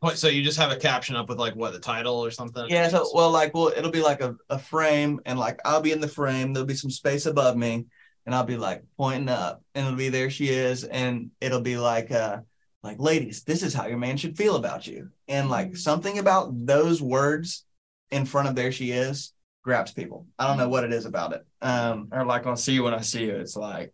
What, 0.00 0.18
so 0.18 0.26
you 0.26 0.42
just 0.42 0.58
have 0.58 0.72
a 0.72 0.76
caption 0.76 1.14
up 1.14 1.28
with 1.28 1.38
like 1.38 1.54
what 1.54 1.72
the 1.72 1.78
title 1.78 2.24
or 2.24 2.32
something? 2.32 2.66
yeah. 2.68 2.88
So, 2.88 3.08
well, 3.14 3.30
like, 3.30 3.54
well, 3.54 3.68
it'll 3.68 3.92
be 3.92 4.02
like 4.02 4.20
a, 4.20 4.34
a 4.50 4.58
frame, 4.58 5.20
and 5.26 5.38
like 5.38 5.60
I'll 5.64 5.80
be 5.80 5.92
in 5.92 6.00
the 6.00 6.08
frame. 6.08 6.52
There'll 6.52 6.66
be 6.66 6.74
some 6.74 6.90
space 6.90 7.26
above 7.26 7.56
me, 7.56 7.86
and 8.26 8.34
I'll 8.34 8.42
be 8.42 8.56
like 8.56 8.82
pointing 8.96 9.28
up, 9.28 9.62
and 9.76 9.86
it'll 9.86 9.96
be 9.96 10.08
there 10.08 10.28
she 10.28 10.48
is, 10.48 10.82
and 10.82 11.30
it'll 11.40 11.60
be 11.60 11.76
like, 11.76 12.10
uh, 12.10 12.38
like, 12.82 12.98
ladies, 12.98 13.44
this 13.44 13.62
is 13.62 13.74
how 13.74 13.86
your 13.86 13.96
man 13.96 14.16
should 14.16 14.36
feel 14.36 14.56
about 14.56 14.88
you, 14.88 15.10
and 15.28 15.48
like 15.48 15.76
something 15.76 16.18
about 16.18 16.50
those 16.66 17.00
words 17.00 17.64
in 18.12 18.26
front 18.26 18.48
of 18.48 18.54
there 18.54 18.70
she 18.70 18.92
is 18.92 19.32
grabs 19.64 19.92
people. 19.92 20.26
I 20.38 20.46
don't 20.46 20.58
know 20.58 20.68
what 20.68 20.84
it 20.84 20.92
is 20.92 21.06
about 21.06 21.32
it. 21.32 21.46
Um, 21.60 22.08
Or 22.12 22.24
like 22.24 22.46
on 22.46 22.56
See 22.56 22.74
You 22.74 22.84
When 22.84 22.94
I 22.94 23.00
See 23.00 23.24
You, 23.24 23.36
it's 23.36 23.56
like, 23.56 23.92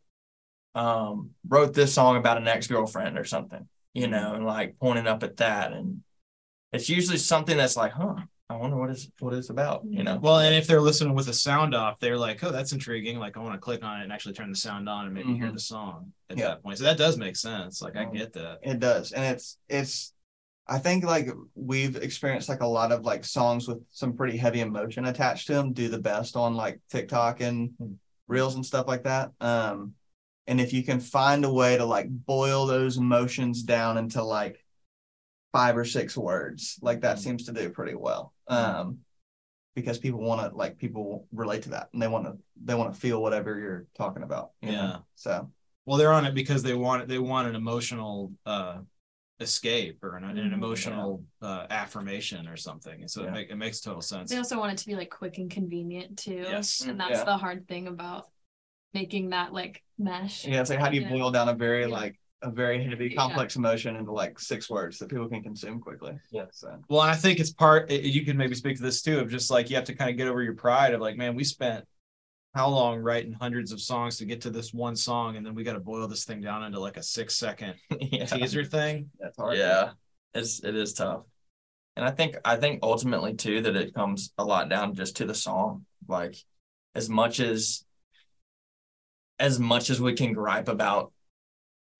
um, 0.75 1.31
wrote 1.47 1.75
this 1.75 1.95
song 1.95 2.17
about 2.17 2.39
an 2.39 2.49
ex 2.49 2.67
girlfriend 2.67 3.19
or 3.19 3.25
something, 3.25 3.69
you 3.95 4.09
know, 4.09 4.35
and 4.35 4.45
like 4.47 4.77
pointing 4.81 5.07
up 5.07 5.23
at 5.23 5.37
that. 5.39 5.73
And 5.73 6.03
it's 6.73 6.89
usually 6.89 7.19
something 7.19 7.57
that's 7.57 7.77
like, 7.77 7.93
huh, 7.93 8.17
I 8.51 8.57
wonder 8.57 8.77
what 8.77 8.89
is 8.91 9.11
what 9.19 9.35
it's 9.35 9.51
about, 9.51 9.83
you 9.85 10.03
know? 10.03 10.17
Well, 10.17 10.39
and 10.39 10.55
if 10.55 10.67
they're 10.67 10.81
listening 10.81 11.15
with 11.15 11.27
the 11.27 11.35
sound 11.35 11.75
off, 11.75 12.01
they're 12.01 12.17
like, 12.17 12.43
"Oh, 12.43 12.51
that's 12.51 12.73
intriguing." 12.73 13.19
Like, 13.19 13.37
I 13.37 13.41
want 13.41 13.53
to 13.53 13.59
click 13.59 13.85
on 13.85 14.01
it 14.01 14.05
and 14.05 14.13
actually 14.13 14.33
turn 14.35 14.49
the 14.49 14.57
sound 14.57 14.89
on 14.89 15.05
and 15.05 15.13
maybe 15.15 15.35
hear 15.35 15.49
Mhm. 15.49 15.53
the 15.55 15.61
song 15.61 16.15
at 16.31 16.39
Yeah. 16.39 16.49
that 16.49 16.63
point. 16.63 16.79
So 16.79 16.85
that 16.85 16.97
does 16.97 17.19
make 17.19 17.37
sense. 17.37 17.83
Like, 17.83 17.95
I 17.97 18.07
Mhm. 18.07 18.15
get 18.15 18.33
that. 18.33 18.61
It 18.63 18.81
does. 18.81 19.13
And 19.13 19.23
it's 19.25 19.59
it's 19.69 20.15
I 20.69 20.79
think 20.79 21.05
like 21.05 21.29
we've 21.55 21.97
experienced 21.97 22.49
like 22.49 22.61
a 22.61 22.67
lot 22.67 22.93
of 22.93 23.05
like 23.05 23.25
songs 23.25 23.67
with 23.67 23.79
some 23.91 24.13
pretty 24.15 24.37
heavy 24.37 24.61
emotion 24.61 25.07
attached 25.07 25.47
to 25.47 25.55
them 25.55 25.73
do 25.73 25.89
the 25.89 25.99
best 25.99 26.37
on 26.37 26.55
like 26.55 26.81
TikTok 26.91 27.41
and 27.41 27.71
Hmm. 27.79 27.93
reels 28.27 28.55
and 28.55 28.67
stuff 28.67 28.87
like 28.87 29.05
that. 29.05 29.33
Um 29.41 29.95
and 30.47 30.61
if 30.61 30.73
you 30.73 30.83
can 30.83 31.01
find 31.01 31.45
a 31.45 31.53
way 31.53 31.77
to 31.77 31.85
like 31.85 32.09
boil 32.11 32.67
those 32.67 32.97
emotions 32.97 33.63
down 33.63 33.99
into 33.99 34.23
like 34.23 34.63
five 35.53 35.77
or 35.77 35.85
six 35.85 36.17
words, 36.17 36.79
like 36.83 37.01
that 37.01 37.17
Hmm. 37.17 37.23
seems 37.23 37.45
to 37.47 37.53
do 37.53 37.71
pretty 37.71 37.95
well. 37.95 38.35
Um 38.47 38.99
because 39.75 39.99
people 39.99 40.21
want 40.21 40.41
to 40.51 40.57
like 40.57 40.77
people 40.77 41.27
relate 41.33 41.63
to 41.63 41.71
that 41.71 41.89
and 41.93 42.03
they 42.03 42.09
want 42.09 42.25
to 42.27 42.37
they 42.65 42.75
want 42.75 42.93
to 42.93 43.01
feel 43.01 43.23
whatever 43.23 43.59
you're 43.59 43.87
talking 43.97 44.23
about. 44.23 44.51
you 44.61 44.73
know? 44.73 44.75
Yeah. 44.75 44.99
So 45.15 45.51
Well, 45.87 45.97
they're 45.99 46.13
on 46.13 46.27
it 46.27 46.35
because 46.35 46.63
they 46.63 46.75
want 46.75 47.03
it. 47.03 47.09
they 47.09 47.19
want 47.19 47.49
an 47.49 47.55
emotional 47.55 48.33
uh 48.45 48.79
escape 49.41 50.03
or 50.03 50.17
an, 50.17 50.25
an 50.25 50.37
Mhm. 50.37 50.53
emotional 50.53 51.25
uh 51.43 51.67
affirmation 51.71 52.49
or 52.49 52.57
something. 52.57 53.01
And 53.01 53.11
so 53.11 53.23
Yeah. 53.23 53.29
it, 53.29 53.33
make, 53.33 53.51
it 53.51 53.57
makes 53.57 53.81
total 53.81 54.03
sense. 54.03 54.31
They 54.31 54.37
also 54.37 54.59
want 54.59 54.73
it 54.73 54.79
to 54.79 54.87
be 54.87 54.97
like 54.97 55.11
quick 55.11 55.39
and 55.39 55.51
convenient 55.51 56.19
too. 56.19 56.43
Yes. 56.45 56.81
And 56.81 56.99
that's 56.99 57.19
Yeah. 57.19 57.25
the 57.25 57.37
hard 57.37 57.69
thing 57.69 57.87
about 57.87 58.27
making 58.95 59.31
that 59.31 59.53
like 59.53 59.85
mesh. 59.99 60.45
Yeah, 60.47 60.61
it's 60.61 60.71
like 60.71 60.79
how 60.81 60.89
do 60.89 60.97
you 60.97 61.03
Yeah. 61.03 61.11
boil 61.11 61.31
down 61.31 61.49
a 61.49 61.55
very 61.55 61.83
Yeah. 61.83 61.87
like 61.89 62.19
a 62.43 62.51
very 62.51 62.83
heavy, 62.85 63.09
Yeah. 63.09 63.17
complex 63.17 63.57
emotion 63.57 63.97
into 63.97 64.13
like 64.13 64.39
six 64.41 64.71
words 64.71 64.99
that 64.99 65.09
people 65.11 65.29
can 65.29 65.43
consume 65.43 65.81
quickly. 65.81 66.19
Yeah. 66.31 66.47
So 66.53 66.81
Well, 66.89 67.03
and 67.03 67.11
I 67.11 67.17
think 67.17 67.39
it's 67.41 67.53
part. 67.53 67.91
it- 67.91 68.05
You 68.05 68.25
can 68.25 68.37
maybe 68.37 68.55
speak 68.55 68.77
to 68.77 68.83
this 68.83 69.03
too 69.03 69.19
of 69.21 69.31
just 69.31 69.51
like 69.51 69.71
you 69.71 69.77
have 69.77 69.85
to 69.87 69.95
kind 69.95 70.11
of 70.11 70.17
get 70.17 70.29
over 70.29 70.43
your 70.43 70.55
pride 70.55 70.95
of 70.95 71.01
like, 71.01 71.17
man, 71.17 71.35
we 71.35 71.45
spent 71.45 71.85
how 72.59 72.67
long 72.67 72.99
writing 72.99 73.33
hundreds 73.33 73.71
of 73.71 73.81
songs 73.81 74.17
to 74.17 74.25
get 74.25 74.41
to 74.41 74.51
this 74.51 74.75
one 74.75 74.97
song, 74.97 75.37
and 75.37 75.47
then 75.47 75.55
we 75.55 75.63
got 75.63 75.75
to 75.75 75.81
boil 75.81 76.09
this 76.09 76.25
thing 76.25 76.41
down 76.41 76.65
into 76.65 76.81
like 76.81 76.97
a 76.97 77.03
six 77.05 77.37
second 77.37 77.75
yeah. 78.01 78.27
teaser 78.27 78.65
thing. 78.65 79.09
that's 79.21 79.37
hard. 79.37 79.57
Yeah, 79.57 79.91
it's 80.35 80.65
it 80.65 80.75
is 80.75 80.93
tough, 80.93 81.23
and 81.95 82.05
I 82.05 82.11
think 82.11 82.37
I 82.45 82.57
think 82.57 82.81
ultimately 82.83 83.35
too 83.35 83.63
that 83.63 83.77
it 83.77 83.95
comes 83.95 84.33
a 84.39 84.45
lot 84.45 84.69
down 84.69 84.97
just 84.97 85.19
to 85.19 85.25
the 85.25 85.37
song. 85.37 85.87
Like 86.09 86.35
as 86.97 87.09
much 87.09 87.39
as 87.39 87.85
as 89.39 89.61
much 89.61 89.89
as 89.89 90.01
we 90.01 90.15
can 90.15 90.33
gripe 90.33 90.67
about, 90.67 91.13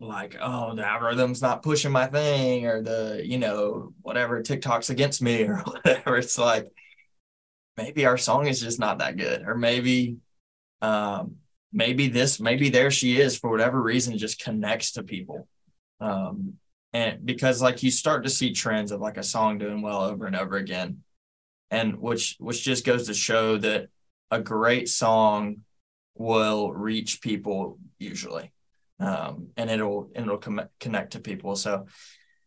like 0.01 0.37
oh 0.41 0.75
the 0.75 0.83
algorithm's 0.83 1.41
not 1.41 1.63
pushing 1.63 1.93
my 1.93 2.09
thing 2.09 2.67
or 2.67 2.83
the 2.83 3.23
you 3.25 3.39
know 3.39 3.93
whatever 4.03 4.43
TikTok's 4.43 4.91
against 4.91 5.23
me 5.23 5.43
or 5.45 5.59
whatever. 5.59 6.17
It's 6.17 6.37
like 6.37 6.67
maybe 7.77 8.07
our 8.07 8.19
song 8.19 8.49
is 8.49 8.61
just 8.61 8.81
not 8.81 8.99
that 8.99 9.17
good, 9.17 9.43
or 9.47 9.55
maybe 9.55 10.17
um 10.83 11.37
maybe 11.73 12.09
this 12.09 12.41
maybe 12.41 12.71
there 12.71 12.91
she 12.91 13.21
is 13.21 13.39
for 13.39 13.51
whatever 13.51 13.81
reason 13.81 14.17
just 14.19 14.43
connects 14.43 14.93
to 14.93 15.03
people. 15.03 15.47
Um 16.01 16.55
and 16.93 17.25
because 17.25 17.61
like 17.61 17.83
you 17.83 17.91
start 17.91 18.25
to 18.25 18.31
see 18.31 18.53
trends 18.53 18.93
of 18.93 19.01
like 19.01 19.19
a 19.19 19.23
song 19.23 19.59
doing 19.59 19.83
well 19.83 20.03
over 20.03 20.27
and 20.27 20.37
over 20.37 20.57
again 20.57 21.03
and 21.71 21.99
which 21.99 22.37
which 22.39 22.65
just 22.65 22.85
goes 22.87 23.07
to 23.07 23.15
show 23.15 23.59
that 23.59 23.89
a 24.31 24.41
great 24.41 24.89
song 24.89 25.59
will 26.15 26.73
reach 26.73 27.21
people 27.21 27.79
usually 27.99 28.53
um 29.01 29.49
and 29.57 29.71
it'll 29.71 30.11
and 30.15 30.27
it'll 30.27 30.39
com- 30.39 30.69
connect 30.81 31.13
to 31.13 31.21
people. 31.21 31.57
So 31.57 31.87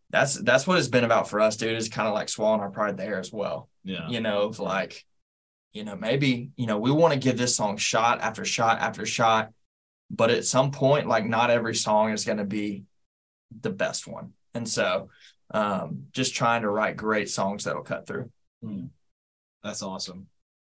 that's 0.09 0.35
that's 0.35 0.67
what 0.67 0.77
it's 0.77 0.89
been 0.89 1.05
about 1.05 1.29
for 1.29 1.39
us 1.39 1.55
dude 1.55 1.77
is 1.77 1.87
kind 1.87 2.07
of 2.07 2.13
like 2.13 2.27
swallowing 2.27 2.59
our 2.61 2.69
pride 2.69 2.97
there 2.97 3.19
as 3.19 3.31
well. 3.31 3.69
Yeah. 3.83 4.09
you 4.09 4.19
know 4.21 4.43
of 4.43 4.59
like 4.59 5.05
you 5.73 5.83
know 5.83 5.95
maybe 5.95 6.51
you 6.55 6.67
know 6.67 6.77
we 6.77 6.91
want 6.91 7.13
to 7.13 7.19
give 7.19 7.37
this 7.37 7.55
song 7.55 7.77
shot 7.77 8.21
after 8.21 8.45
shot 8.45 8.79
after 8.79 9.05
shot 9.05 9.51
but 10.09 10.29
at 10.29 10.45
some 10.45 10.71
point 10.71 11.07
like 11.07 11.25
not 11.25 11.49
every 11.49 11.75
song 11.75 12.11
is 12.11 12.25
going 12.25 12.37
to 12.37 12.45
be 12.45 12.83
the 13.61 13.69
best 13.69 14.07
one 14.07 14.33
and 14.53 14.67
so 14.67 15.09
um 15.53 16.03
just 16.11 16.35
trying 16.35 16.61
to 16.61 16.69
write 16.69 16.95
great 16.97 17.29
songs 17.29 17.63
that'll 17.63 17.83
cut 17.83 18.05
through 18.05 18.29
That's 19.63 19.83
awesome. 19.83 20.27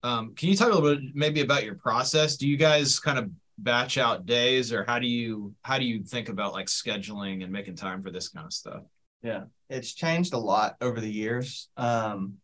Um, 0.03 0.35
can 0.35 0.49
you 0.49 0.57
talk 0.57 0.71
a 0.71 0.75
little 0.75 0.97
bit 0.97 1.15
maybe 1.15 1.41
about 1.41 1.65
your 1.65 1.75
process? 1.75 2.37
Do 2.37 2.49
you 2.49 2.57
guys 2.57 3.01
kind 3.01 3.19
of 3.19 3.31
batch 3.59 3.99
out 3.99 4.27
days, 4.27 4.73
or 4.73 4.85
how 4.85 4.99
do 4.99 5.07
you 5.07 5.55
how 5.63 5.79
do 5.79 5.85
you 5.85 6.03
think 6.03 6.29
about 6.29 6.53
like 6.53 6.67
scheduling 6.67 7.43
and 7.43 7.53
making 7.53 7.75
time 7.77 8.03
for 8.03 8.11
this 8.11 8.29
kind 8.29 8.47
of 8.47 8.53
stuff? 8.53 8.83
Yeah. 9.23 9.45
It's 9.69 9.95
changed 9.95 10.35
a 10.35 10.39
lot 10.39 10.77
over 10.81 11.01
the 11.01 11.11
years. 11.11 11.69
Um 11.77 12.35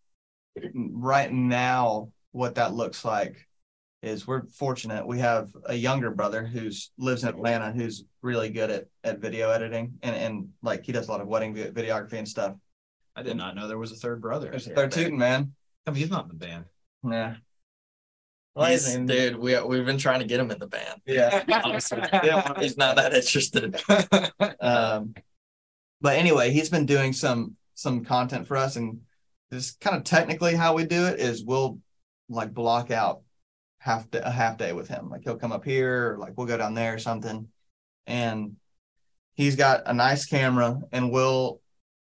right 0.74 1.32
now, 1.32 2.10
what 2.32 2.56
that 2.56 2.74
looks 2.74 3.04
like 3.04 3.46
is 4.02 4.26
we're 4.26 4.46
fortunate. 4.46 5.06
We 5.06 5.20
have 5.20 5.50
a 5.66 5.74
younger 5.74 6.10
brother 6.10 6.44
who's 6.44 6.90
lives 6.98 7.22
in 7.22 7.28
Atlanta 7.28 7.70
who's 7.70 8.04
really 8.20 8.50
good 8.50 8.70
at, 8.70 8.86
at 9.04 9.20
video 9.20 9.50
editing 9.50 9.94
and, 10.02 10.16
and 10.16 10.48
like 10.62 10.84
he 10.84 10.92
does 10.92 11.08
a 11.08 11.10
lot 11.10 11.20
of 11.20 11.28
wedding 11.28 11.54
videography 11.54 12.14
and 12.14 12.28
stuff. 12.28 12.56
I 13.14 13.22
did 13.22 13.36
not 13.36 13.54
know 13.54 13.68
there 13.68 13.78
was 13.78 13.92
a 13.92 13.96
third 13.96 14.20
brother. 14.20 14.50
There's 14.50 14.66
a 14.66 14.74
third 14.74 14.90
Tuten 14.90 15.16
man. 15.16 15.52
I 15.86 15.90
mean, 15.90 16.00
he's 16.00 16.10
not 16.10 16.24
in 16.24 16.28
the 16.28 16.34
band. 16.34 16.64
Yeah. 17.08 17.34
He's- 18.56 18.94
Amazing. 18.94 19.06
dude 19.06 19.36
we, 19.36 19.58
we've 19.62 19.86
been 19.86 19.98
trying 19.98 20.20
to 20.20 20.26
get 20.26 20.38
him 20.38 20.50
in 20.50 20.58
the 20.58 20.66
band 20.66 21.00
Yeah. 21.06 21.42
Yeah, 21.48 22.60
he's 22.60 22.76
not 22.76 22.96
that 22.96 23.14
interested 23.14 23.80
um, 24.60 25.14
but 26.02 26.16
anyway, 26.18 26.50
he's 26.50 26.68
been 26.68 26.84
doing 26.86 27.12
some 27.12 27.56
some 27.74 28.04
content 28.04 28.46
for 28.46 28.56
us, 28.56 28.76
and 28.76 29.00
just 29.52 29.80
kind 29.80 29.96
of 29.96 30.04
technically 30.04 30.54
how 30.54 30.74
we 30.74 30.84
do 30.84 31.06
it 31.06 31.18
is 31.20 31.44
we'll 31.44 31.78
like 32.32 32.52
block 32.52 32.90
out 32.90 33.22
half 33.78 34.10
day, 34.10 34.20
a 34.22 34.30
half 34.30 34.58
day 34.58 34.72
with 34.72 34.88
him. 34.88 35.08
Like 35.10 35.22
he'll 35.24 35.36
come 35.36 35.52
up 35.52 35.64
here, 35.64 36.16
like 36.18 36.34
we'll 36.36 36.46
go 36.46 36.56
down 36.56 36.74
there 36.74 36.94
or 36.94 36.98
something, 36.98 37.48
and 38.06 38.56
he's 39.34 39.56
got 39.56 39.82
a 39.86 39.94
nice 39.94 40.26
camera, 40.26 40.80
and 40.92 41.10
we'll 41.10 41.60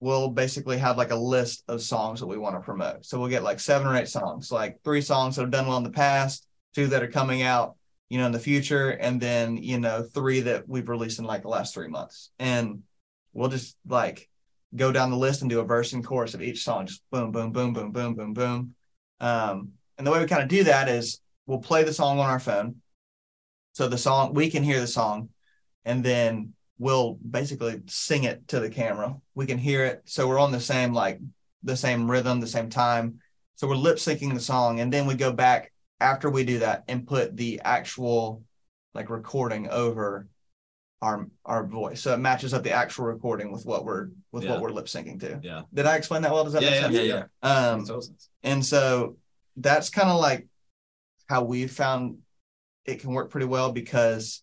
we'll 0.00 0.30
basically 0.30 0.78
have 0.78 0.96
like 0.96 1.10
a 1.10 1.16
list 1.16 1.62
of 1.68 1.82
songs 1.82 2.20
that 2.20 2.26
we 2.26 2.38
want 2.38 2.56
to 2.56 2.60
promote. 2.60 3.04
So 3.04 3.18
we'll 3.18 3.28
get 3.28 3.42
like 3.42 3.60
seven 3.60 3.86
or 3.86 3.96
eight 3.96 4.08
songs, 4.08 4.50
like 4.50 4.80
three 4.82 5.02
songs 5.02 5.36
that 5.36 5.42
have 5.42 5.50
done 5.50 5.66
well 5.66 5.76
in 5.76 5.84
the 5.84 5.90
past, 5.90 6.46
two 6.74 6.88
that 6.88 7.02
are 7.02 7.10
coming 7.10 7.42
out, 7.42 7.76
you 8.08 8.18
know, 8.18 8.26
in 8.26 8.32
the 8.32 8.38
future, 8.38 8.90
and 8.90 9.20
then 9.20 9.56
you 9.56 9.78
know 9.78 10.02
three 10.02 10.40
that 10.40 10.68
we've 10.68 10.88
released 10.88 11.18
in 11.18 11.24
like 11.24 11.42
the 11.42 11.48
last 11.48 11.74
three 11.74 11.88
months, 11.88 12.30
and 12.38 12.82
we'll 13.32 13.48
just 13.48 13.76
like 13.86 14.28
go 14.74 14.92
down 14.92 15.10
the 15.10 15.16
list 15.16 15.40
and 15.40 15.50
do 15.50 15.60
a 15.60 15.64
verse 15.64 15.92
and 15.92 16.04
chorus 16.04 16.34
of 16.34 16.42
each 16.42 16.62
song, 16.62 16.86
just 16.86 17.02
boom, 17.10 17.32
boom, 17.32 17.52
boom, 17.52 17.72
boom, 17.72 17.92
boom, 17.92 18.14
boom, 18.14 18.32
boom. 18.32 18.74
Um, 19.20 19.72
and 20.00 20.06
the 20.06 20.10
way 20.10 20.18
we 20.18 20.26
kind 20.26 20.42
of 20.42 20.48
do 20.48 20.64
that 20.64 20.88
is 20.88 21.20
we'll 21.46 21.58
play 21.58 21.84
the 21.84 21.92
song 21.92 22.18
on 22.18 22.30
our 22.30 22.40
phone, 22.40 22.76
so 23.72 23.86
the 23.86 23.98
song 23.98 24.32
we 24.32 24.50
can 24.50 24.62
hear 24.62 24.80
the 24.80 24.86
song, 24.86 25.28
and 25.84 26.02
then 26.02 26.54
we'll 26.78 27.18
basically 27.30 27.82
sing 27.86 28.24
it 28.24 28.48
to 28.48 28.60
the 28.60 28.70
camera. 28.70 29.14
We 29.34 29.44
can 29.44 29.58
hear 29.58 29.84
it, 29.84 30.00
so 30.06 30.26
we're 30.26 30.38
on 30.38 30.52
the 30.52 30.60
same 30.60 30.94
like 30.94 31.20
the 31.62 31.76
same 31.76 32.10
rhythm, 32.10 32.40
the 32.40 32.46
same 32.46 32.70
time. 32.70 33.18
So 33.56 33.68
we're 33.68 33.74
lip 33.76 33.98
syncing 33.98 34.32
the 34.32 34.40
song, 34.40 34.80
and 34.80 34.90
then 34.90 35.04
we 35.06 35.14
go 35.16 35.32
back 35.32 35.70
after 36.00 36.30
we 36.30 36.44
do 36.44 36.60
that 36.60 36.84
and 36.88 37.06
put 37.06 37.36
the 37.36 37.60
actual 37.62 38.42
like 38.94 39.10
recording 39.10 39.68
over 39.68 40.28
our 41.02 41.28
our 41.44 41.66
voice, 41.66 42.00
so 42.00 42.14
it 42.14 42.18
matches 42.20 42.54
up 42.54 42.62
the 42.62 42.72
actual 42.72 43.04
recording 43.04 43.52
with 43.52 43.66
what 43.66 43.84
we're 43.84 44.08
with 44.32 44.44
Yeah. 44.44 44.52
what 44.52 44.62
we're 44.62 44.70
lip 44.70 44.86
syncing 44.86 45.20
to. 45.20 45.40
Yeah. 45.42 45.62
Did 45.74 45.84
I 45.84 45.96
explain 45.96 46.22
that 46.22 46.32
well? 46.32 46.44
Does 46.44 46.54
that 46.54 46.62
Yeah, 46.62 46.70
make 46.70 46.80
yeah, 46.80 46.86
sense? 46.86 46.94
yeah 46.96 47.24
yeah 47.42 47.70
Um, 47.70 47.78
Makes 47.80 47.88
sense. 48.06 48.28
and 48.42 48.64
so 48.64 49.16
that's 49.60 49.90
kind 49.90 50.08
of 50.08 50.20
like 50.20 50.46
how 51.28 51.44
we 51.44 51.66
found 51.66 52.18
it 52.84 53.00
can 53.00 53.12
work 53.12 53.30
pretty 53.30 53.46
well 53.46 53.72
because 53.72 54.42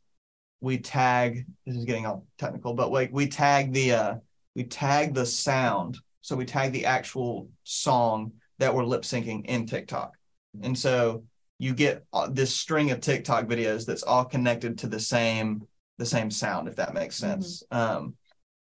we 0.62 0.78
tag 0.78 1.46
this 1.66 1.76
is 1.76 1.86
getting 1.86 2.06
all 2.06 2.26
technical, 2.38 2.74
but 2.74 2.92
like 2.92 3.10
we 3.12 3.28
tag 3.28 3.74
the 3.74 3.94
uh 3.94 4.16
we 4.56 4.64
tag 4.64 5.14
the 5.14 5.26
sound. 5.26 5.98
So 6.22 6.36
we 6.36 6.46
tag 6.46 6.72
the 6.72 6.86
actual 6.86 7.50
song 7.64 8.34
that 8.60 8.74
we're 8.74 8.84
lip 8.84 9.04
syncing 9.04 9.46
in 9.46 9.66
TikTok. 9.66 10.18
And 10.62 10.78
so 10.78 11.24
you 11.60 11.74
get 11.74 12.06
uh, 12.12 12.28
this 12.30 12.54
string 12.54 12.92
of 12.92 13.02
TikTok 13.02 13.46
videos 13.46 13.86
that's 13.86 14.04
all 14.04 14.26
connected 14.26 14.80
to 14.80 14.88
the 14.88 15.00
same 15.00 15.68
the 15.98 16.06
same 16.06 16.30
sound, 16.30 16.68
if 16.68 16.76
that 16.76 16.94
makes 16.94 17.16
sense. 17.16 17.64
Um, 17.72 18.16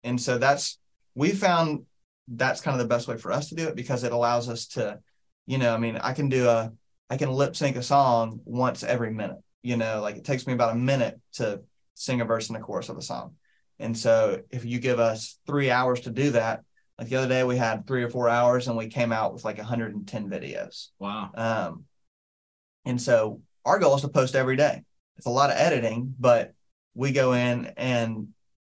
and 0.04 0.20
so 0.20 0.38
that's 0.38 0.80
we 1.16 1.32
found 1.32 1.86
that's 2.28 2.62
kind 2.62 2.80
of 2.80 2.80
the 2.80 2.94
best 2.94 3.08
way 3.08 3.18
for 3.18 3.32
us 3.32 3.50
to 3.50 3.56
do 3.56 3.68
it 3.68 3.76
because 3.76 4.04
it 4.04 4.12
allows 4.12 4.50
us 4.50 4.68
to, 4.68 5.00
you 5.45 5.58
know, 5.58 5.73
I 5.73 5.77
mean, 5.77 5.97
I 5.97 6.13
can 6.13 6.29
do 6.29 6.47
a 6.47 6.71
I 7.10 7.17
can 7.17 7.32
lip 7.32 7.56
sync 7.56 7.75
a 7.75 7.84
song 7.84 8.39
once 8.45 8.84
every 8.84 9.12
minute. 9.12 9.38
You 9.62 9.77
know, 9.77 10.01
like 10.01 10.15
it 10.15 10.25
takes 10.25 10.47
me 10.47 10.53
about 10.53 10.73
a 10.73 10.79
minute 10.79 11.19
to 11.34 11.62
sing 11.93 12.21
a 12.21 12.25
verse 12.25 12.49
and 12.49 12.58
the 12.58 12.63
chorus 12.63 12.89
of 12.89 12.97
a 12.97 13.01
song. 13.01 13.36
And 13.79 13.97
so 13.97 14.41
if 14.49 14.65
you 14.65 14.79
give 14.79 14.99
us 14.99 15.39
three 15.45 15.69
hours 15.69 16.01
to 16.01 16.10
do 16.10 16.32
that, 16.32 16.63
like 16.97 17.10
the 17.10 17.15
other 17.17 17.27
day 17.27 17.43
we 17.43 17.58
had 17.58 17.88
three 17.88 18.03
or 18.03 18.10
four 18.10 18.29
hours 18.29 18.67
and 18.67 18.77
we 18.77 18.88
came 18.88 19.12
out 19.12 19.34
with 19.34 19.43
like 19.43 19.58
110 19.58 20.29
videos. 20.29 20.89
Wow. 20.99 21.32
Um, 21.36 21.86
and 22.86 23.01
so 23.01 23.41
our 23.65 23.79
goal 23.79 23.95
is 23.95 24.01
to 24.01 24.10
post 24.10 24.36
every 24.36 24.56
day. 24.56 24.84
It's 25.17 25.25
a 25.25 25.32
lot 25.32 25.49
of 25.49 25.58
editing, 25.58 26.15
but 26.19 26.53
we 26.93 27.12
go 27.12 27.34
in 27.34 27.73
and 27.77 28.29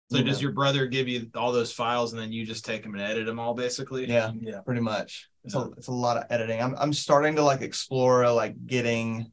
So 0.10 0.17
you 0.20 0.24
does 0.24 0.41
your 0.41 0.54
brother 0.54 0.86
give 0.88 1.08
you 1.10 1.30
all 1.36 1.52
those 1.52 1.74
files 1.74 2.13
and 2.13 2.22
then 2.22 2.32
you 2.32 2.46
just 2.46 2.63
take 2.63 2.82
them 2.84 2.93
and 2.93 3.02
edit 3.02 3.26
them 3.26 3.39
all 3.39 3.54
basically? 3.54 4.08
yeah, 4.08 4.32
Yeah. 4.39 4.62
pretty 4.62 4.80
much. 4.82 5.30
It's 5.43 5.54
a 5.56 5.70
it's 5.78 5.88
a 5.88 5.91
lot 5.91 6.17
of 6.17 6.24
editing. 6.30 6.62
I'm 6.62 6.76
I'm 6.78 6.93
starting 6.93 7.36
to 7.36 7.43
like 7.43 7.62
explore 7.62 8.30
like 8.32 8.56
getting 8.65 9.32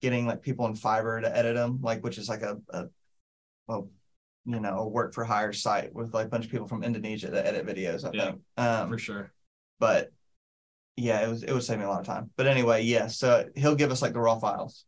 getting 0.00 0.26
like 0.26 0.42
people 0.42 0.66
in 0.66 0.74
Fiverr 0.74 1.20
to 1.22 1.36
edit 1.36 1.54
them, 1.56 1.80
like 1.82 2.02
which 2.02 2.18
is 2.18 2.28
like 2.28 2.42
a 2.42 2.58
a 2.70 2.86
well, 3.66 3.90
you 4.46 4.60
know, 4.60 4.78
a 4.78 4.88
work 4.88 5.12
for 5.12 5.24
hire 5.24 5.52
site 5.52 5.92
with 5.94 6.14
like 6.14 6.26
a 6.26 6.30
bunch 6.30 6.46
of 6.46 6.50
people 6.50 6.66
from 6.68 6.82
Indonesia 6.82 7.30
that 7.30 7.46
edit 7.46 7.66
videos, 7.66 8.04
I 8.06 8.10
Yeah, 8.14 8.24
think. 8.30 8.40
Um 8.56 8.88
For 8.88 8.98
sure. 8.98 9.32
but 9.78 10.10
yeah, 10.96 11.20
it 11.26 11.28
was 11.28 11.42
it 11.42 11.52
would 11.52 11.62
save 11.62 11.78
me 11.78 11.84
a 11.84 11.88
lot 11.88 12.00
of 12.00 12.06
time. 12.06 12.30
But 12.36 12.46
anyway, 12.46 12.82
yeah, 12.84 13.06
so 13.08 13.46
he'll 13.54 13.76
give 13.76 13.90
us 13.90 14.00
like 14.00 14.14
the 14.14 14.20
raw 14.20 14.38
files, 14.38 14.84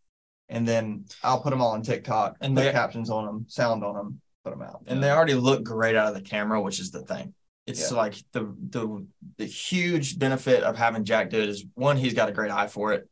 and 0.49 0.67
then 0.67 1.05
I'll 1.23 1.43
put 1.43 1.51
them 1.51 1.61
all 1.61 1.73
on 1.73 1.83
TikTok 1.83 2.37
and 2.41 2.49
And 2.51 2.57
put 2.57 2.63
they- 2.65 2.73
captions 2.73 3.11
on 3.11 3.27
them, 3.27 3.45
sound 3.49 3.85
on 3.85 3.95
them, 3.95 4.21
put 4.45 4.51
them 4.51 4.63
out. 4.63 4.83
and 4.87 5.03
they 5.03 5.11
already 5.11 5.35
look 5.35 5.63
great 5.65 5.97
out 5.97 6.09
of 6.09 6.15
the 6.15 6.23
camera, 6.23 6.61
which 6.61 6.81
is 6.81 6.91
the 6.91 7.03
thing. 7.03 7.35
It's 7.67 7.91
Yeah. 7.91 7.97
like 7.99 8.15
the 8.33 8.55
the 8.71 9.07
the 9.37 9.45
huge 9.47 10.19
benefit 10.19 10.63
of 10.63 10.77
having 10.77 11.05
Jack 11.05 11.31
do 11.31 11.41
it 11.41 11.49
is 11.49 11.65
one, 11.75 11.97
he's 11.97 12.15
got 12.15 12.29
a 12.29 12.33
great 12.33 12.51
eye 12.51 12.67
for 12.67 12.93
it, 12.93 13.09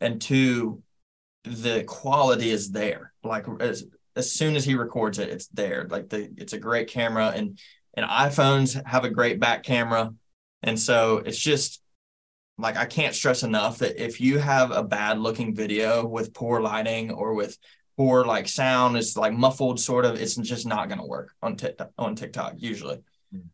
and 0.00 0.20
two, 0.20 0.82
the 1.44 1.84
quality 1.84 2.50
is 2.50 2.70
there. 2.70 3.12
Like 3.22 3.46
as 3.60 3.84
as 4.16 4.30
soon 4.32 4.56
as 4.56 4.64
he 4.64 4.74
records 4.74 5.18
it, 5.18 5.28
it's 5.28 5.46
there. 5.48 5.86
Like 5.88 6.08
the 6.08 6.30
it's 6.36 6.52
a 6.52 6.58
great 6.58 6.88
camera, 6.88 7.28
and 7.34 7.58
and 7.94 8.04
iPhones 8.06 8.84
have 8.86 9.04
a 9.04 9.10
great 9.10 9.38
back 9.40 9.62
camera, 9.62 10.12
and 10.62 10.78
so 10.78 11.18
it's 11.18 11.38
just 11.38 11.80
like 12.58 12.76
I 12.76 12.84
can't 12.86 13.14
stress 13.14 13.42
enough 13.42 13.78
that 13.78 14.02
if 14.02 14.20
you 14.20 14.38
have 14.38 14.70
a 14.70 14.82
bad 14.84 15.18
looking 15.18 15.54
video 15.54 16.04
with 16.06 16.34
poor 16.34 16.60
lighting 16.60 17.10
or 17.10 17.34
with 17.34 17.56
poor 17.96 18.24
like 18.24 18.48
sound, 18.48 18.96
it's 18.96 19.16
like 19.16 19.32
muffled 19.32 19.78
sort 19.80 20.04
of, 20.04 20.20
it's 20.20 20.34
just 20.36 20.66
not 20.66 20.88
going 20.88 21.00
to 21.00 21.06
work 21.06 21.32
on 21.42 21.56
TikTok 21.56 21.90
on 21.98 22.14
TikTok 22.14 22.54
usually. 22.58 22.98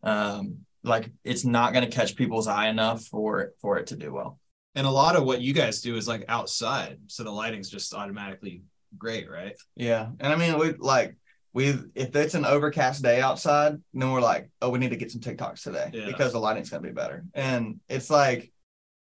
Um, 0.02 0.58
like 0.82 1.10
it's 1.24 1.44
not 1.44 1.72
going 1.72 1.84
to 1.88 1.94
catch 1.94 2.16
people's 2.16 2.46
eye 2.46 2.68
enough 2.68 3.04
for 3.04 3.52
for 3.60 3.78
it 3.78 3.88
to 3.88 3.96
do 3.96 4.12
well. 4.12 4.38
And 4.74 4.86
a 4.86 4.90
lot 4.90 5.16
of 5.16 5.24
what 5.24 5.40
you 5.40 5.52
guys 5.52 5.80
do 5.80 5.96
is 5.96 6.06
like 6.08 6.24
outside. 6.28 6.98
So 7.08 7.22
the 7.24 7.30
lighting's 7.30 7.68
just 7.70 7.92
automatically 7.94 8.62
great, 8.96 9.30
right? 9.30 9.56
Yeah, 9.76 10.08
and 10.20 10.32
I 10.32 10.36
mean 10.36 10.58
we 10.58 10.72
like 10.74 11.16
we 11.52 11.74
if 11.94 12.14
it's 12.14 12.34
an 12.34 12.44
overcast 12.44 13.02
day 13.02 13.20
outside, 13.20 13.76
then 13.92 14.10
we're 14.12 14.20
like, 14.20 14.50
oh, 14.62 14.70
we 14.70 14.78
need 14.78 14.90
to 14.90 14.96
get 14.96 15.10
some 15.10 15.20
TikToks 15.20 15.62
today 15.62 15.90
Yeah. 15.92 16.06
because 16.06 16.32
the 16.32 16.38
lighting's 16.38 16.70
gonna 16.70 16.82
be 16.82 16.92
better. 16.92 17.24
And 17.34 17.80
it's 17.88 18.08
like 18.10 18.52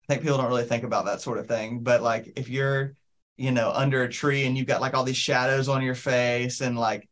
I 0.07 0.13
think 0.13 0.21
people 0.23 0.37
don't 0.37 0.47
really 0.49 0.65
think 0.65 0.83
about 0.83 1.05
that 1.05 1.21
sort 1.21 1.39
of 1.39 1.47
thing, 1.47 1.79
but 1.79 2.03
like 2.03 2.33
if 2.35 2.49
you're 2.49 2.95
you 3.37 3.51
know 3.51 3.71
under 3.73 4.03
a 4.03 4.09
tree 4.09 4.45
and 4.45 4.57
you've 4.57 4.67
got 4.67 4.81
like 4.81 4.93
all 4.93 5.03
these 5.03 5.17
shadows 5.17 5.67
on 5.69 5.81
your 5.81 5.95
face 5.95 6.61
and 6.61 6.77
like 6.77 7.07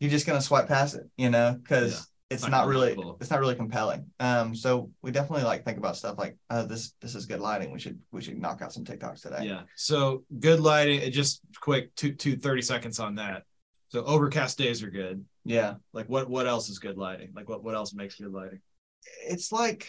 you're 0.00 0.10
just 0.10 0.26
gonna 0.26 0.40
swipe 0.40 0.68
past 0.68 0.94
it, 0.96 1.08
you 1.16 1.30
know, 1.30 1.56
because 1.62 1.92
Yeah. 1.92 2.34
it's 2.34 2.42
Not 2.42 2.50
not 2.50 2.66
really 2.66 2.94
cool. 2.94 3.16
it's 3.20 3.30
not 3.30 3.40
really 3.40 3.54
compelling. 3.54 4.10
Um, 4.20 4.54
so 4.54 4.90
we 5.02 5.10
definitely 5.10 5.44
like 5.44 5.64
think 5.64 5.78
about 5.78 5.96
stuff 5.96 6.18
like, 6.18 6.36
oh, 6.50 6.66
this 6.66 6.92
this 7.00 7.14
is 7.14 7.26
good 7.26 7.40
lighting. 7.40 7.70
We 7.72 7.78
should 7.78 7.98
we 8.12 8.20
should 8.20 8.38
knock 8.38 8.60
out 8.60 8.72
some 8.72 8.84
TikToks 8.84 9.22
today. 9.22 9.46
Yeah. 9.46 9.62
So 9.76 10.24
good 10.40 10.60
lighting. 10.60 11.00
it 11.00 11.10
Just 11.10 11.40
quick, 11.60 11.94
two, 11.94 12.12
two, 12.12 12.36
30 12.36 12.62
seconds 12.62 12.98
on 13.00 13.14
that. 13.14 13.44
So 13.88 14.04
overcast 14.04 14.58
days 14.58 14.82
are 14.82 14.90
good. 14.90 15.24
yeah. 15.44 15.74
Like 15.92 16.08
what, 16.08 16.28
what 16.28 16.46
else 16.48 16.68
is 16.68 16.78
good 16.80 16.98
lighting? 16.98 17.30
Like 17.34 17.48
what, 17.48 17.62
what 17.62 17.74
else 17.76 17.94
makes 17.94 18.16
good 18.16 18.32
lighting? 18.32 18.60
It's 19.26 19.52
like 19.52 19.86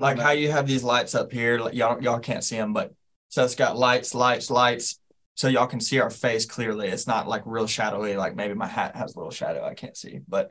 Like 0.00 0.18
how 0.18 0.30
you 0.30 0.50
have 0.50 0.66
these 0.66 0.82
lights 0.82 1.14
up 1.14 1.30
here, 1.30 1.58
like 1.58 1.74
y'all 1.74 2.02
y'all 2.02 2.18
can't 2.20 2.42
see 2.42 2.56
them, 2.56 2.72
but 2.72 2.94
so 3.32 3.42
it's 3.42 3.54
got 3.54 3.78
lights, 3.78 4.14
lights, 4.14 4.50
lights, 4.50 5.00
so 5.36 5.48
y'all 5.48 5.66
can 5.66 5.80
see 5.80 6.00
our 6.00 6.10
face 6.10 6.44
clearly. 6.44 6.88
It's 6.88 7.06
not 7.06 7.26
like 7.26 7.42
real 7.46 7.66
shadowy, 7.66 8.14
like 8.14 8.36
maybe 8.36 8.52
my 8.52 8.66
hat 8.66 8.94
has 8.94 9.14
a 9.14 9.18
little 9.18 9.30
shadow 9.32 9.64
I 9.64 9.72
can't 9.72 9.96
see, 9.96 10.20
but 10.28 10.50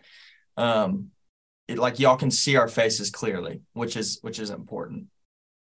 um, 0.58 1.10
it 1.68 1.78
like 1.78 2.00
y'all 2.00 2.18
can 2.18 2.32
see 2.32 2.56
our 2.56 2.68
faces 2.68 3.12
clearly, 3.12 3.62
which 3.74 3.96
is 3.96 4.18
which 4.24 4.40
is 4.40 4.50
important. 4.50 5.06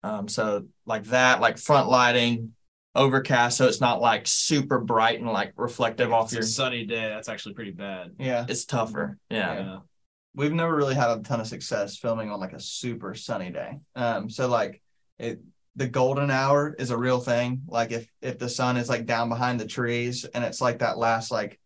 Um, 0.05 0.29
so 0.29 0.67
like 0.87 1.07
that, 1.07 1.41
like 1.41 1.59
front 1.59 1.89
lighting, 1.89 2.55
overcast, 2.95 3.57
so 3.57 3.67
it's 3.67 3.81
not 3.81 4.01
like 4.01 4.29
super 4.29 4.79
bright 4.79 5.19
and 5.19 5.29
like 5.29 5.55
reflective 5.57 6.13
off 6.13 6.27
It's 6.27 6.35
your. 6.35 6.43
a 6.43 6.47
sunny 6.47 6.87
day. 6.87 7.09
That's 7.09 7.29
actually 7.29 7.55
pretty 7.55 7.73
bad. 7.73 8.13
yeah. 8.21 8.47
It's 8.49 8.65
tougher, 8.65 9.19
yeah. 9.29 9.55
Yeah. 9.55 9.79
we've 10.37 10.53
never 10.53 10.77
really 10.77 10.95
had 10.95 11.11
a 11.11 11.21
ton 11.23 11.41
of 11.41 11.49
success 11.49 11.99
filming 11.99 12.31
on 12.31 12.39
like 12.39 12.53
a 12.53 12.61
super 12.61 13.17
sunny 13.17 13.51
day. 13.51 13.81
Um, 13.97 14.31
so 14.31 14.47
like 14.47 14.81
it, 15.19 15.41
the 15.79 15.87
golden 15.89 16.29
hour 16.31 16.75
is 16.77 16.91
a 16.91 16.99
real 16.99 17.21
thing. 17.21 17.63
Like 17.69 17.93
if 17.93 18.11
if 18.21 18.39
the 18.39 18.49
sun 18.49 18.77
is 18.77 18.89
like 18.89 19.07
down 19.07 19.29
behind 19.29 19.61
the 19.61 19.67
trees 19.67 20.25
and 20.25 20.45
it's 20.45 20.61
like 20.61 20.81
that 20.81 20.99
last 20.99 21.31
like 21.31 21.61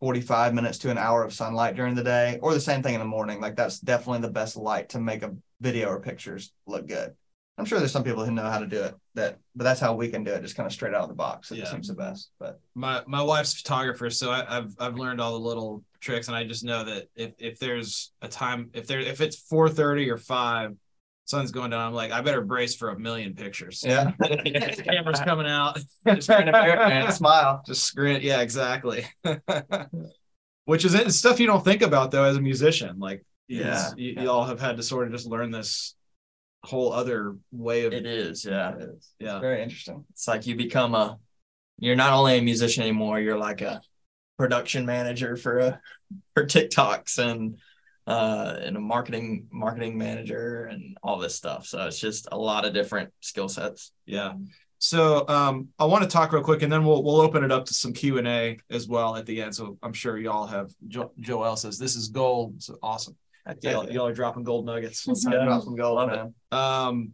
45 0.00 0.54
minutes 0.54 0.78
to 0.78 0.90
an 0.90 0.96
hour 0.96 1.22
of 1.22 1.34
sunlight 1.34 1.76
during 1.76 1.94
the 1.94 2.02
day, 2.04 2.38
or 2.40 2.54
the 2.54 2.60
same 2.60 2.82
thing 2.82 2.94
in 2.94 3.00
the 3.00 3.06
morning, 3.06 3.40
like 3.40 3.56
that's 3.56 3.78
definitely 3.78 4.22
the 4.22 4.32
best 4.32 4.56
light 4.56 4.88
to 4.90 5.00
make 5.00 5.22
a 5.22 5.36
video 5.60 5.88
or 5.88 6.00
pictures 6.00 6.50
look 6.66 6.86
good. 6.86 7.14
I'm 7.58 7.64
sure 7.64 7.78
there's 7.78 7.92
some 7.92 8.04
people 8.04 8.24
who 8.24 8.30
know 8.30 8.48
how 8.48 8.60
to 8.60 8.66
do 8.66 8.80
it 8.84 8.94
that, 9.16 9.38
but 9.54 9.64
that's 9.64 9.80
how 9.80 9.92
we 9.94 10.08
can 10.08 10.24
do 10.24 10.30
it, 10.32 10.40
just 10.42 10.56
kind 10.56 10.66
of 10.66 10.72
straight 10.72 10.94
out 10.94 11.02
of 11.02 11.08
the 11.08 11.14
box. 11.14 11.50
It 11.50 11.58
Yeah. 11.58 11.64
seems 11.70 11.88
the 11.88 11.94
best. 11.94 12.30
But 12.38 12.60
my 12.74 13.02
my 13.06 13.20
wife's 13.20 13.52
a 13.52 13.56
photographer, 13.58 14.08
so 14.08 14.30
I, 14.30 14.56
I've 14.58 14.74
I've 14.78 14.94
learned 14.94 15.20
all 15.20 15.32
the 15.32 15.44
little 15.46 15.84
tricks, 16.00 16.28
and 16.28 16.36
I 16.36 16.44
just 16.44 16.64
know 16.64 16.84
that 16.84 17.08
if 17.16 17.34
if 17.38 17.58
there's 17.58 18.12
a 18.22 18.28
time 18.28 18.70
if 18.72 18.86
there 18.86 19.00
if 19.00 19.20
it's 19.20 19.36
four 19.36 19.68
thirty 19.68 20.08
or 20.08 20.16
five, 20.16 20.76
sun's 21.28 21.50
going 21.50 21.70
down, 21.70 21.80
I'm 21.88 21.92
like 21.92 22.10
I 22.10 22.20
better 22.22 22.40
brace 22.40 22.74
for 22.74 22.88
a 22.88 22.98
million 22.98 23.34
pictures. 23.34 23.84
yeah, 23.86 24.12
camera's 24.22 25.20
coming 25.20 25.46
out. 25.46 25.78
just 26.06 26.30
and 26.30 27.12
smile. 27.14 27.62
Just 27.66 27.84
screen, 27.84 28.20
yeah, 28.22 28.40
exactly. 28.40 29.04
Which 30.64 30.84
is 30.84 30.94
it, 30.94 31.12
stuff 31.12 31.38
you 31.38 31.46
don't 31.46 31.64
think 31.64 31.82
about 31.82 32.10
though 32.10 32.24
as 32.24 32.36
a 32.36 32.40
musician. 32.40 32.98
Like, 32.98 33.24
Yeah. 33.46 33.90
you, 33.96 34.22
you 34.22 34.30
all 34.30 34.44
have 34.44 34.60
had 34.60 34.76
to 34.78 34.82
sort 34.82 35.06
of 35.06 35.12
just 35.12 35.26
learn 35.26 35.50
this 35.50 35.94
whole 36.64 36.92
other 36.92 37.36
way 37.52 37.84
of 37.84 37.92
It 37.92 38.06
is, 38.06 38.44
yeah. 38.44 38.74
yeah. 39.18 39.38
Very 39.38 39.62
interesting. 39.62 40.04
It's 40.10 40.26
like 40.26 40.46
you 40.46 40.56
become 40.56 40.94
a 40.94 41.18
you're 41.78 41.96
not 41.96 42.12
only 42.12 42.38
a 42.38 42.42
musician 42.42 42.82
anymore, 42.82 43.20
you're 43.20 43.38
like 43.38 43.60
a 43.60 43.80
production 44.38 44.86
manager 44.86 45.36
for 45.36 45.58
a 45.58 45.80
for 46.34 46.44
TikToks 46.46 47.18
and 47.18 47.58
uh 48.08 48.58
and 48.64 48.76
a 48.76 48.80
marketing 48.80 49.46
marketing 49.52 49.98
manager 49.98 50.64
and 50.64 50.96
all 51.02 51.18
this 51.18 51.34
stuff. 51.34 51.66
So 51.66 51.86
it's 51.86 52.00
just 52.00 52.26
a 52.32 52.38
lot 52.38 52.64
of 52.64 52.72
different 52.72 53.12
skill 53.20 53.48
sets. 53.48 53.92
Yeah. 54.06 54.32
So 54.80 55.26
um, 55.28 55.68
I 55.78 55.84
want 55.86 56.04
to 56.04 56.08
talk 56.08 56.32
real 56.32 56.42
quick, 56.42 56.62
and 56.62 56.72
then 56.72 56.84
we'll 56.84 57.02
we'll 57.02 57.20
open 57.20 57.42
it 57.44 57.52
up 57.52 57.64
to 57.66 57.74
some 57.74 57.92
Q 57.92 58.18
and 58.18 58.28
A 58.28 58.58
as 58.70 58.86
well 58.88 59.16
at 59.16 59.26
the 59.26 59.42
end. 59.42 59.54
So 59.54 59.76
I'm 59.82 59.92
sure 59.92 60.16
y'all 60.18 60.46
have. 60.46 60.70
Jo- 60.86 61.12
Joel 61.20 61.56
says 61.56 61.78
this 61.78 61.96
is 61.96 62.08
gold. 62.08 62.62
So 62.62 62.76
awesome. 62.82 63.16
Y'all, 63.62 63.90
y'all 63.90 64.06
are 64.06 64.12
dropping 64.14 64.44
gold 64.44 64.66
nuggets. 64.66 65.04
Time 65.04 65.32
to 65.32 65.44
drop 65.44 65.62
some 65.64 65.74
gold, 65.74 65.96
Love 65.96 66.12
it. 66.12 66.56
um, 66.56 67.12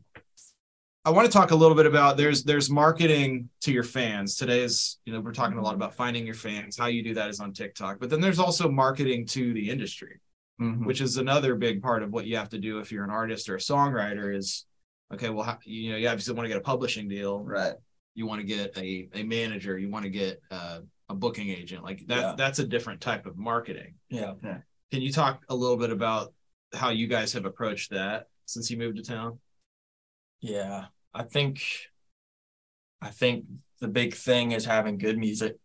I 1.07 1.11
want 1.11 1.27
to 1.27 1.33
talk 1.33 1.53
a 1.53 1.55
little 1.55 1.77
bit 1.77 1.87
about 1.87 2.17
there's 2.17 2.45
there's 2.45 2.69
marketing 2.71 3.49
to 3.63 3.73
your 3.73 3.85
fans. 3.85 4.37
Today's 4.37 4.99
you 5.07 5.13
know 5.13 5.21
we're 5.21 5.33
talking 5.33 5.57
a 5.59 5.63
lot 5.63 5.75
about 5.75 5.95
finding 5.95 6.27
your 6.27 6.35
fans. 6.35 6.77
How 6.77 6.87
you 6.87 7.03
do 7.03 7.15
that 7.15 7.31
is 7.31 7.41
on 7.41 7.53
TikTok, 7.53 7.99
but 8.01 8.11
then 8.11 8.21
there's 8.21 8.39
also 8.39 8.69
marketing 8.71 9.27
to 9.29 9.53
the 9.55 9.71
industry, 9.71 10.21
Mhm. 10.61 10.87
which 10.87 11.01
is 11.01 11.17
another 11.17 11.57
big 11.57 11.83
part 11.83 12.03
of 12.05 12.11
what 12.13 12.27
you 12.27 12.37
have 12.37 12.51
to 12.51 12.59
do 12.59 12.79
if 12.79 12.93
you're 12.93 13.03
an 13.05 13.11
artist 13.11 13.49
or 13.49 13.57
a 13.57 13.59
songwriter. 13.59 14.35
Is 14.37 14.67
okay. 15.13 15.29
Well, 15.31 15.45
how, 15.45 15.59
you 15.65 15.91
know 15.91 15.97
you 15.97 16.07
obviously 16.09 16.35
want 16.35 16.45
to 16.45 16.49
get 16.49 16.59
a 16.59 16.63
publishing 16.63 17.09
deal, 17.09 17.41
Right. 17.41 17.75
you 18.15 18.27
want 18.27 18.41
to 18.41 18.47
get 18.47 18.77
a, 18.79 19.09
a 19.15 19.23
manager 19.25 19.77
you 19.77 19.91
want 19.91 20.05
to 20.05 20.11
get 20.11 20.41
uh, 20.53 20.79
a 21.09 21.15
booking 21.15 21.49
agent 21.51 21.83
like 21.83 22.07
that 22.07 22.21
Yeah. 22.21 22.35
that's 22.37 22.61
a 22.61 22.67
different 22.67 23.01
type 23.01 23.27
of 23.27 23.37
marketing 23.37 23.95
Yeah. 24.09 24.35
can 24.93 25.03
you 25.03 25.11
talk 25.11 25.43
a 25.49 25.55
little 25.55 25.77
bit 25.77 25.91
about 25.91 26.33
how 26.73 26.91
you 26.91 27.09
guys 27.09 27.33
have 27.33 27.45
approached 27.45 27.91
that 27.91 28.29
since 28.47 28.71
you 28.71 28.77
moved 28.77 28.97
to 28.99 29.03
town 29.03 29.41
Yeah. 30.41 30.87
I 31.13 31.25
think 31.25 31.61
I 33.03 33.11
think 33.11 33.47
the 33.81 33.89
big 33.89 34.15
thing 34.15 34.53
is 34.53 34.65
having 34.65 34.97
good 34.99 35.19
music, 35.19 35.57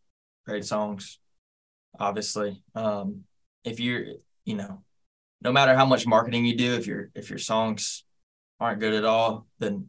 great 0.45 0.65
songs, 0.65 1.19
obviously. 1.99 2.62
Um, 2.75 3.23
if 3.63 3.80
you're, 3.80 4.06
you 4.50 4.56
know, 4.56 4.82
no 5.42 5.52
matter 5.52 5.76
how 5.76 5.86
much 5.86 6.08
marketing 6.08 6.46
you 6.46 6.58
do, 6.58 6.74
if 6.74 6.88
your 6.88 7.10
if 7.14 7.30
your 7.30 7.40
songs 7.40 8.04
aren't 8.60 8.80
good 8.80 8.94
at 8.94 9.06
all, 9.06 9.48
then 9.60 9.88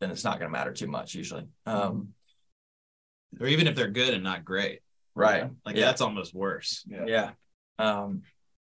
then 0.00 0.10
it's 0.10 0.24
not 0.24 0.38
going 0.38 0.50
to 0.50 0.58
matter 0.58 0.72
too 0.72 0.88
much 0.88 1.14
usually. 1.14 1.46
Um, 1.64 2.08
or 3.40 3.46
even 3.46 3.66
if 3.66 3.74
they're 3.74 3.88
good 3.88 4.14
and 4.14 4.24
not 4.24 4.44
great. 4.44 4.80
right. 5.14 5.50
Like 5.64 5.76
yeah. 5.76 5.86
that's 5.86 6.00
almost 6.00 6.34
worse. 6.34 6.84
yeah 7.06 7.30
um 7.78 8.22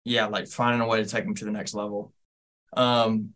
yeah 0.03 0.25
like 0.25 0.47
finding 0.47 0.81
a 0.81 0.87
way 0.87 1.01
to 1.01 1.09
take 1.09 1.23
them 1.23 1.35
to 1.35 1.45
the 1.45 1.51
next 1.51 1.73
level 1.73 2.13
um 2.75 3.33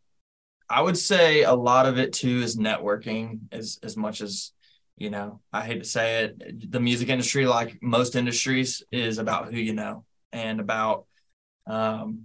i 0.70 0.82
would 0.82 0.98
say 0.98 1.44
a 1.44 1.54
lot 1.54 1.86
of 1.86 1.98
it 1.98 2.12
too 2.14 2.42
is 2.42 2.58
networking 2.58 3.40
as 3.52 3.80
as 3.82 3.96
much 3.96 4.20
as 4.22 4.52
you 4.98 5.10
know 5.10 5.40
i 5.54 5.64
hate 5.64 5.80
to 5.82 5.88
say 5.88 6.26
it 6.26 6.72
the 6.72 6.80
music 6.80 7.08
industry 7.10 7.46
like 7.46 7.78
most 7.82 8.16
industries 8.16 8.84
is 8.92 9.18
about 9.18 9.54
who 9.54 9.60
you 9.60 9.74
know 9.74 10.04
and 10.34 10.60
about 10.60 11.06
um 11.72 12.24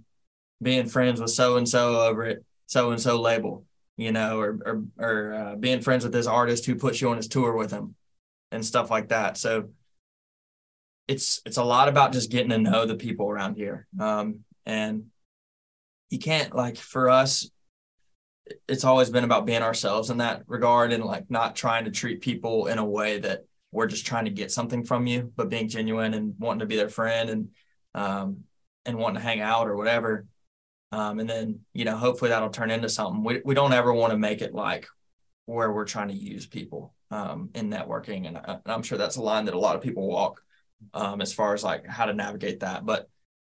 being 0.61 0.87
friends 0.87 1.21
with 1.21 1.29
so 1.29 1.57
and 1.57 1.69
so 1.69 2.01
over 2.01 2.23
at 2.23 2.37
so 2.65 2.91
and 2.91 3.01
so 3.01 3.19
label 3.21 3.65
you 3.95 4.11
know 4.11 4.39
or 4.39 4.59
or, 4.65 4.83
or 4.99 5.33
uh, 5.33 5.55
being 5.55 5.81
friends 5.81 6.03
with 6.03 6.13
this 6.13 6.27
artist 6.27 6.65
who 6.65 6.75
puts 6.75 7.01
you 7.01 7.09
on 7.09 7.17
his 7.17 7.27
tour 7.27 7.53
with 7.53 7.71
him 7.71 7.95
and 8.51 8.65
stuff 8.65 8.89
like 8.89 9.09
that. 9.09 9.37
So 9.37 9.69
it's 11.07 11.41
it's 11.45 11.57
a 11.57 11.63
lot 11.63 11.89
about 11.89 12.13
just 12.13 12.31
getting 12.31 12.49
to 12.49 12.57
know 12.57 12.85
the 12.85 12.95
people 12.95 13.29
around 13.29 13.55
here. 13.55 13.87
Um 13.99 14.41
and 14.65 15.05
you 16.09 16.19
can't 16.19 16.53
like 16.53 16.77
for 16.77 17.09
us 17.09 17.49
it's 18.69 18.85
always 18.85 19.09
been 19.09 19.25
about 19.25 19.45
being 19.45 19.61
ourselves 19.61 20.09
in 20.09 20.17
that 20.17 20.43
regard 20.47 20.93
and 20.93 21.03
like 21.03 21.29
not 21.29 21.55
trying 21.55 21.83
to 21.83 21.91
treat 21.91 22.21
people 22.21 22.67
in 22.67 22.77
a 22.77 22.85
way 22.85 23.19
that 23.19 23.45
we're 23.71 23.87
just 23.87 24.05
trying 24.05 24.23
to 24.23 24.31
get 24.31 24.51
something 24.51 24.85
from 24.85 25.05
you 25.05 25.31
but 25.35 25.49
being 25.49 25.67
genuine 25.67 26.13
and 26.13 26.33
wanting 26.39 26.61
to 26.61 26.65
be 26.65 26.77
their 26.77 26.87
friend 26.87 27.29
and 27.29 27.49
um 27.93 28.43
and 28.87 28.97
wanting 28.97 29.21
to 29.21 29.27
hang 29.27 29.41
out 29.41 29.67
or 29.67 29.75
whatever 29.75 30.25
um 30.91 31.19
and 31.19 31.29
then 31.29 31.59
you 31.73 31.85
know 31.85 31.95
hopefully 31.95 32.29
that'll 32.29 32.49
turn 32.49 32.71
into 32.71 32.89
something 32.89 33.23
we, 33.23 33.41
we 33.45 33.53
don't 33.53 33.73
ever 33.73 33.93
want 33.93 34.11
to 34.11 34.17
make 34.17 34.41
it 34.41 34.53
like 34.53 34.87
where 35.45 35.71
we're 35.71 35.85
trying 35.85 36.07
to 36.07 36.15
use 36.15 36.47
people 36.47 36.93
um 37.11 37.49
in 37.53 37.69
networking 37.69 38.27
and, 38.27 38.37
I, 38.37 38.53
and 38.53 38.61
i'm 38.73 38.83
sure 38.83 38.97
that's 38.97 39.17
a 39.17 39.21
line 39.21 39.45
that 39.45 39.53
a 39.53 39.59
lot 39.59 39.75
of 39.75 39.83
people 39.83 40.07
walk 40.07 40.41
um, 40.93 41.21
as 41.21 41.33
far 41.33 41.53
as 41.53 41.63
like 41.63 41.85
how 41.85 42.05
to 42.05 42.13
navigate 42.13 42.61
that. 42.61 42.85
But 42.85 43.09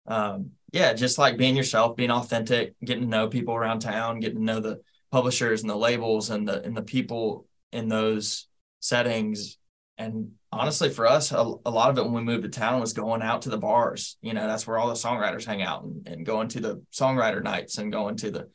um, 0.07 0.51
yeah, 0.71 0.93
just 0.93 1.17
like 1.17 1.37
being 1.37 1.55
yourself, 1.55 1.95
being 1.95 2.11
authentic, 2.11 2.75
getting 2.83 3.03
to 3.03 3.09
know 3.09 3.27
people 3.27 3.55
around 3.55 3.79
town, 3.79 4.19
getting 4.19 4.39
to 4.39 4.43
know 4.43 4.59
the 4.59 4.81
publishers 5.11 5.61
and 5.61 5.69
the 5.69 5.75
labels 5.75 6.29
and 6.29 6.47
the 6.47 6.63
and 6.63 6.75
the 6.75 6.81
people 6.81 7.45
in 7.71 7.87
those 7.87 8.47
settings. 8.79 9.57
And 9.97 10.31
honestly, 10.53 10.89
for 10.89 11.05
us, 11.05 11.31
a, 11.31 11.53
a 11.65 11.71
lot 11.71 11.89
of 11.89 11.97
it 11.97 12.03
when 12.03 12.13
we 12.13 12.21
moved 12.21 12.43
to 12.43 12.49
town 12.49 12.79
was 12.79 12.93
going 12.93 13.21
out 13.21 13.43
to 13.43 13.49
the 13.49 13.57
bars. 13.57 14.17
You 14.21 14.33
know, 14.33 14.47
that's 14.47 14.65
where 14.65 14.77
all 14.77 14.87
the 14.87 14.93
songwriters 14.93 15.45
hang 15.45 15.61
out 15.61 15.83
and, 15.83 16.07
and 16.07 16.25
going 16.25 16.47
to 16.49 16.59
the 16.59 16.83
songwriter 16.91 17.43
nights 17.43 17.77
and 17.77 17.91
going 17.91 18.15
to 18.17 18.31
the 18.31 18.49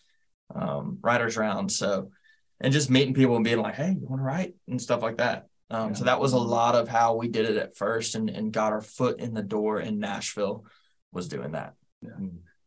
um, 0.54 0.98
writers 1.02 1.36
round. 1.36 1.70
So, 1.70 2.10
and 2.60 2.72
just 2.72 2.90
meeting 2.90 3.14
people 3.14 3.36
and 3.36 3.44
being 3.44 3.60
like, 3.60 3.74
hey, 3.74 3.96
you 4.00 4.06
want 4.06 4.20
to 4.20 4.24
write 4.24 4.54
and 4.66 4.80
stuff 4.80 5.02
like 5.02 5.18
that. 5.18 5.46
Um, 5.70 5.94
So 5.94 6.04
that 6.04 6.20
was 6.20 6.32
a 6.32 6.38
lot 6.38 6.74
of 6.74 6.88
how 6.88 7.16
we 7.16 7.28
did 7.28 7.48
it 7.48 7.56
at 7.56 7.76
first 7.76 8.14
and, 8.14 8.30
and 8.30 8.52
got 8.52 8.72
our 8.72 8.80
foot 8.80 9.20
in 9.20 9.34
the 9.34 9.42
door 9.42 9.80
in 9.80 9.98
Nashville 9.98 10.64
was 11.12 11.28
doing 11.28 11.52
that. 11.52 11.74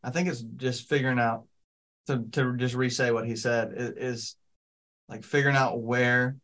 I 0.02 0.10
think 0.10 0.28
it's 0.28 0.40
just 0.40 0.88
figuring 0.88 1.18
out 1.18 1.46
to 2.06 2.24
to 2.32 2.56
just 2.56 2.74
re-say 2.74 3.12
what 3.12 3.26
he 3.26 3.36
said 3.36 3.72
is, 3.76 3.90
is 3.90 4.36
like 5.08 5.24
figuring 5.24 5.56
out 5.56 5.80
where 5.80 6.36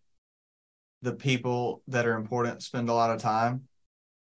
the 1.03 1.13
people 1.13 1.83
that 1.89 2.07
are 2.07 2.15
important 2.15 2.63
spend 2.63 2.89
a 2.89 2.95
lot 2.95 3.11
of 3.11 3.21
time 3.21 3.69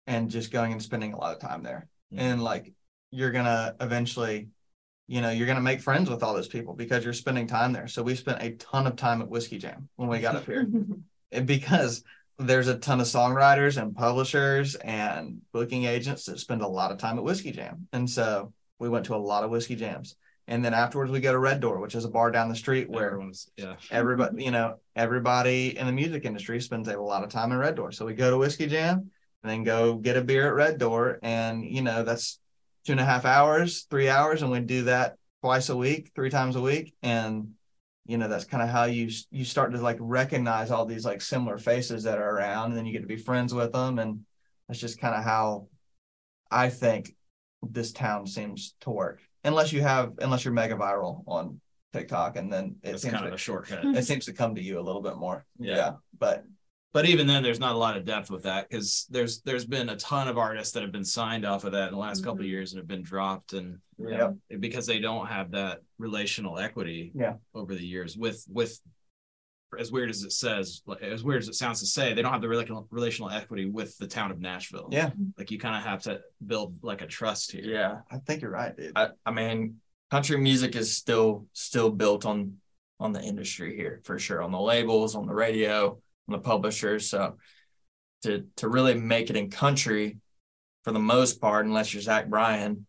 and 0.06 0.30
just 0.30 0.50
going 0.50 0.72
and 0.72 0.82
spending 0.82 1.12
a 1.12 1.18
lot 1.18 1.34
of 1.34 1.40
time 1.40 1.62
there. 1.62 1.88
Mhm. 2.12 2.18
And 2.20 2.42
like 2.42 2.72
you're 3.10 3.30
gonna 3.30 3.74
eventually, 3.80 4.48
you 5.06 5.20
know, 5.20 5.30
you're 5.30 5.46
gonna 5.46 5.60
make 5.60 5.80
friends 5.80 6.08
with 6.08 6.22
all 6.22 6.34
those 6.34 6.48
people 6.48 6.74
because 6.74 7.04
you're 7.04 7.12
spending 7.12 7.46
time 7.46 7.72
there. 7.72 7.88
So 7.88 8.02
we 8.02 8.14
spent 8.14 8.42
a 8.42 8.52
ton 8.52 8.86
of 8.86 8.96
time 8.96 9.22
at 9.22 9.28
Whiskey 9.28 9.58
Jam 9.58 9.88
when 9.96 10.08
we 10.08 10.20
got 10.20 10.36
up 10.36 10.46
here. 10.46 10.66
And 11.30 11.46
because 11.46 12.04
there's 12.38 12.68
a 12.68 12.78
ton 12.78 13.02
of 13.02 13.06
songwriters 13.06 13.76
and 13.76 13.94
publishers 13.94 14.76
and 14.76 15.42
booking 15.52 15.84
agents 15.84 16.24
that 16.24 16.38
spend 16.38 16.62
a 16.62 16.66
lot 16.66 16.90
of 16.90 16.96
time 16.96 17.18
at 17.18 17.24
Whiskey 17.24 17.50
Jam. 17.52 17.86
And 17.92 18.08
so 18.08 18.54
we 18.78 18.88
went 18.88 19.04
to 19.06 19.14
a 19.14 19.16
lot 19.16 19.44
of 19.44 19.50
whiskey 19.50 19.76
jams. 19.76 20.16
And 20.48 20.64
then 20.64 20.72
afterwards 20.72 21.12
we 21.12 21.20
go 21.20 21.30
to 21.30 21.38
Red 21.38 21.60
Door, 21.60 21.80
which 21.80 21.94
is 21.94 22.06
a 22.06 22.08
bar 22.08 22.30
down 22.30 22.48
the 22.48 22.56
street 22.56 22.88
where 22.88 23.08
Everyone's 23.08 23.50
yeah. 23.58 23.76
everybody, 23.90 24.42
you 24.42 24.50
know, 24.50 24.76
everybody 24.96 25.76
in 25.76 25.86
the 25.86 25.92
music 25.92 26.24
industry 26.24 26.58
spends 26.60 26.88
a 26.88 26.98
lot 26.98 27.22
of 27.22 27.28
time 27.28 27.52
in 27.52 27.58
Red 27.58 27.76
Door. 27.76 27.92
So 27.92 28.06
we 28.06 28.14
go 28.14 28.30
to 28.30 28.38
Whiskey 28.38 28.66
Jam 28.66 29.10
and 29.42 29.50
then 29.50 29.62
go 29.62 29.96
get 29.96 30.16
a 30.16 30.22
beer 30.22 30.48
at 30.48 30.54
Red 30.54 30.78
Door. 30.78 31.18
And, 31.22 31.62
you 31.64 31.82
know, 31.82 32.02
that's 32.02 32.40
two 32.86 32.92
and 32.92 33.00
a 33.00 33.04
half 33.04 33.26
hours, 33.26 33.86
three 33.90 34.08
hours. 34.08 34.40
And 34.40 34.50
we 34.50 34.60
do 34.60 34.84
that 34.84 35.16
twice 35.42 35.68
a 35.68 35.76
week, 35.76 36.12
three 36.14 36.30
times 36.30 36.56
a 36.56 36.62
week. 36.62 36.94
And, 37.02 37.50
you 38.06 38.16
know, 38.16 38.26
that's 38.26 38.46
kind 38.46 38.62
of 38.62 38.70
how 38.70 38.84
you, 38.84 39.10
you 39.30 39.44
start 39.44 39.72
to 39.72 39.80
like 39.82 39.98
recognize 40.00 40.70
all 40.70 40.86
these 40.86 41.04
like 41.04 41.20
similar 41.20 41.58
faces 41.58 42.04
that 42.04 42.16
are 42.16 42.36
around. 42.36 42.70
And 42.70 42.78
then 42.78 42.86
you 42.86 42.92
get 42.92 43.02
to 43.02 43.06
be 43.06 43.16
friends 43.16 43.52
with 43.52 43.72
them. 43.72 43.98
And 43.98 44.24
that's 44.66 44.80
just 44.80 44.98
kind 44.98 45.14
of 45.14 45.22
how 45.22 45.68
I 46.50 46.70
think 46.70 47.14
this 47.62 47.92
town 47.92 48.26
seems 48.26 48.74
to 48.80 48.90
work. 48.90 49.20
Unless 49.44 49.72
you 49.72 49.80
have, 49.82 50.12
unless 50.18 50.44
you're 50.44 50.54
mega 50.54 50.74
viral 50.74 51.22
on 51.26 51.60
TikTok, 51.92 52.36
and 52.36 52.52
then 52.52 52.76
it 52.82 52.90
It's 52.94 53.02
seems 53.02 53.12
kind 53.14 53.24
of 53.24 53.30
to, 53.30 53.34
a 53.36 53.38
shortcut. 53.38 53.82
Hmm. 53.82 53.94
it 53.94 54.04
seems 54.04 54.24
to 54.26 54.32
come 54.32 54.54
to 54.54 54.62
you 54.62 54.78
a 54.78 54.82
little 54.82 55.02
bit 55.02 55.16
more. 55.16 55.46
Yeah. 55.58 55.92
But 56.18 56.44
but 56.94 57.04
even 57.06 57.26
then 57.26 57.42
there's 57.42 57.60
not 57.60 57.74
a 57.74 57.78
lot 57.78 57.96
of 57.96 58.04
depth 58.04 58.30
with 58.30 58.42
that 58.44 58.68
because 58.68 59.06
there's 59.10 59.40
there's 59.42 59.64
been 59.64 59.90
a 59.90 59.96
ton 59.96 60.26
of 60.26 60.38
artists 60.38 60.72
that 60.74 60.82
have 60.82 60.90
been 60.92 61.04
signed 61.04 61.44
off 61.44 61.64
of 61.64 61.72
that 61.72 61.88
in 61.88 61.92
the 61.94 61.98
last 62.00 62.24
couple 62.24 62.40
of 62.40 62.46
years 62.46 62.72
and 62.72 62.78
have 62.78 62.88
been 62.88 63.02
dropped 63.02 63.52
and 63.52 63.78
yeah, 63.98 64.30
because 64.58 64.86
they 64.86 64.98
don't 64.98 65.26
have 65.26 65.50
that 65.52 65.80
relational 65.98 66.58
equity 66.58 67.12
Yeah. 67.14 67.34
over 67.54 67.74
the 67.74 67.84
years 67.86 68.16
with 68.16 68.44
with 68.48 68.80
as 69.78 69.92
weird 69.92 70.08
as 70.08 70.22
it 70.22 70.32
says 70.32 70.82
like, 70.86 71.02
as 71.02 71.22
weird 71.22 71.42
as 71.42 71.48
it 71.48 71.54
sounds 71.54 71.80
to 71.80 71.86
say 71.86 72.14
they 72.14 72.22
don't 72.22 72.32
have 72.32 72.40
the 72.40 72.48
relational 72.48 72.86
relational 72.90 73.30
equity 73.30 73.66
with 73.66 73.96
the 73.98 74.06
town 74.06 74.30
of 74.30 74.40
nashville 74.40 74.88
yeah, 74.90 75.10
like 75.36 75.50
you 75.50 75.58
kind 75.58 75.76
of 75.76 75.82
have 75.82 76.02
to 76.02 76.20
build 76.46 76.74
like 76.82 77.02
a 77.02 77.06
trust 77.06 77.52
here 77.52 77.64
Yeah. 77.64 77.98
I 78.10 78.18
think 78.18 78.42
you're 78.42 78.50
right, 78.50 78.76
dude. 78.76 78.92
I, 78.96 79.08
I 79.26 79.30
mean, 79.30 79.76
country 80.10 80.38
music 80.38 80.76
is 80.76 80.96
still 80.96 81.46
still 81.52 81.90
built 81.90 82.24
on 82.24 82.54
on 83.00 83.12
the 83.12 83.20
industry 83.20 83.76
here 83.76 84.00
for 84.04 84.18
sure, 84.18 84.42
on 84.42 84.52
the 84.52 84.60
labels, 84.60 85.14
on 85.14 85.26
the 85.26 85.34
radio, 85.34 85.90
on 85.90 86.32
the 86.32 86.38
publishers. 86.38 87.08
So 87.08 87.36
to 88.22 88.46
to 88.56 88.68
really 88.68 88.94
make 88.94 89.30
it 89.30 89.36
in 89.36 89.50
country, 89.50 90.18
for 90.84 90.92
the 90.92 90.98
most 90.98 91.40
part, 91.40 91.66
unless 91.66 91.92
you're 91.92 92.02
Zach 92.02 92.28
Bryan 92.28 92.86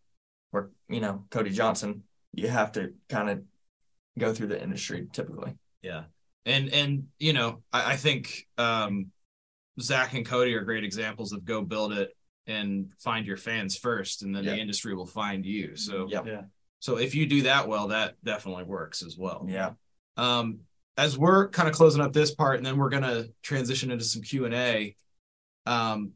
or 0.52 0.72
you 0.88 1.02
know 1.02 1.26
Cody 1.30 1.52
Johnson, 1.52 2.04
you 2.34 2.48
have 2.48 2.72
to 2.74 2.94
kind 3.10 3.30
of 3.30 3.44
go 4.18 4.34
through 4.34 4.48
the 4.48 4.62
industry 4.62 5.08
typically. 5.12 5.56
Yeah. 5.82 6.04
And 6.46 6.70
and 6.70 7.08
you 7.20 7.34
know, 7.34 7.62
I, 7.72 7.94
I 7.94 7.96
think 7.96 8.48
um 8.58 9.08
Zach 9.80 10.14
and 10.14 10.26
Cody 10.26 10.54
are 10.56 10.64
great 10.64 10.84
examples 10.84 11.32
of 11.34 11.46
go 11.46 11.62
build 11.62 11.94
it 11.94 12.16
and 12.48 12.92
find 12.98 13.26
your 13.26 13.38
fans 13.38 13.78
first 13.78 14.24
and 14.24 14.36
then 14.36 14.44
Yeah. 14.44 14.52
the 14.56 14.60
industry 14.60 14.96
will 14.96 15.06
find 15.06 15.46
you. 15.46 15.76
So 15.76 16.08
Yep. 16.10 16.26
Yeah. 16.26 16.42
so 16.80 16.98
if 16.98 17.14
you 17.16 17.26
do 17.28 17.44
that 17.44 17.68
well, 17.68 17.90
that 17.90 18.16
definitely 18.24 18.64
works 18.64 19.04
as 19.04 19.18
well. 19.18 19.46
Yeah. 19.48 19.72
Um 20.18 20.60
as 20.98 21.18
we're 21.18 21.48
kind 21.50 21.70
of 21.70 21.76
closing 21.76 22.02
up 22.02 22.12
this 22.12 22.34
part 22.34 22.58
and 22.58 22.66
then 22.66 22.78
we're 22.78 22.90
gonna 22.90 23.26
transition 23.44 23.92
into 23.92 24.04
some 24.04 24.22
Q 24.22 24.46
and 24.46 24.54
A. 24.54 24.96
Um 25.66 26.14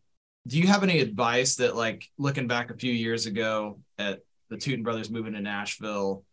do 0.47 0.57
you 0.59 0.67
have 0.67 0.83
any 0.83 0.99
advice 0.99 1.55
that 1.57 1.75
like 1.75 2.09
looking 2.17 2.47
back 2.47 2.69
a 2.69 2.75
few 2.77 2.91
years 2.91 3.25
ago 3.27 3.79
at 3.97 4.19
the 4.49 4.57
Tuten 4.57 4.83
Brothers 4.83 5.09
moving 5.09 5.33
to 5.33 5.41
Nashville 5.41 6.25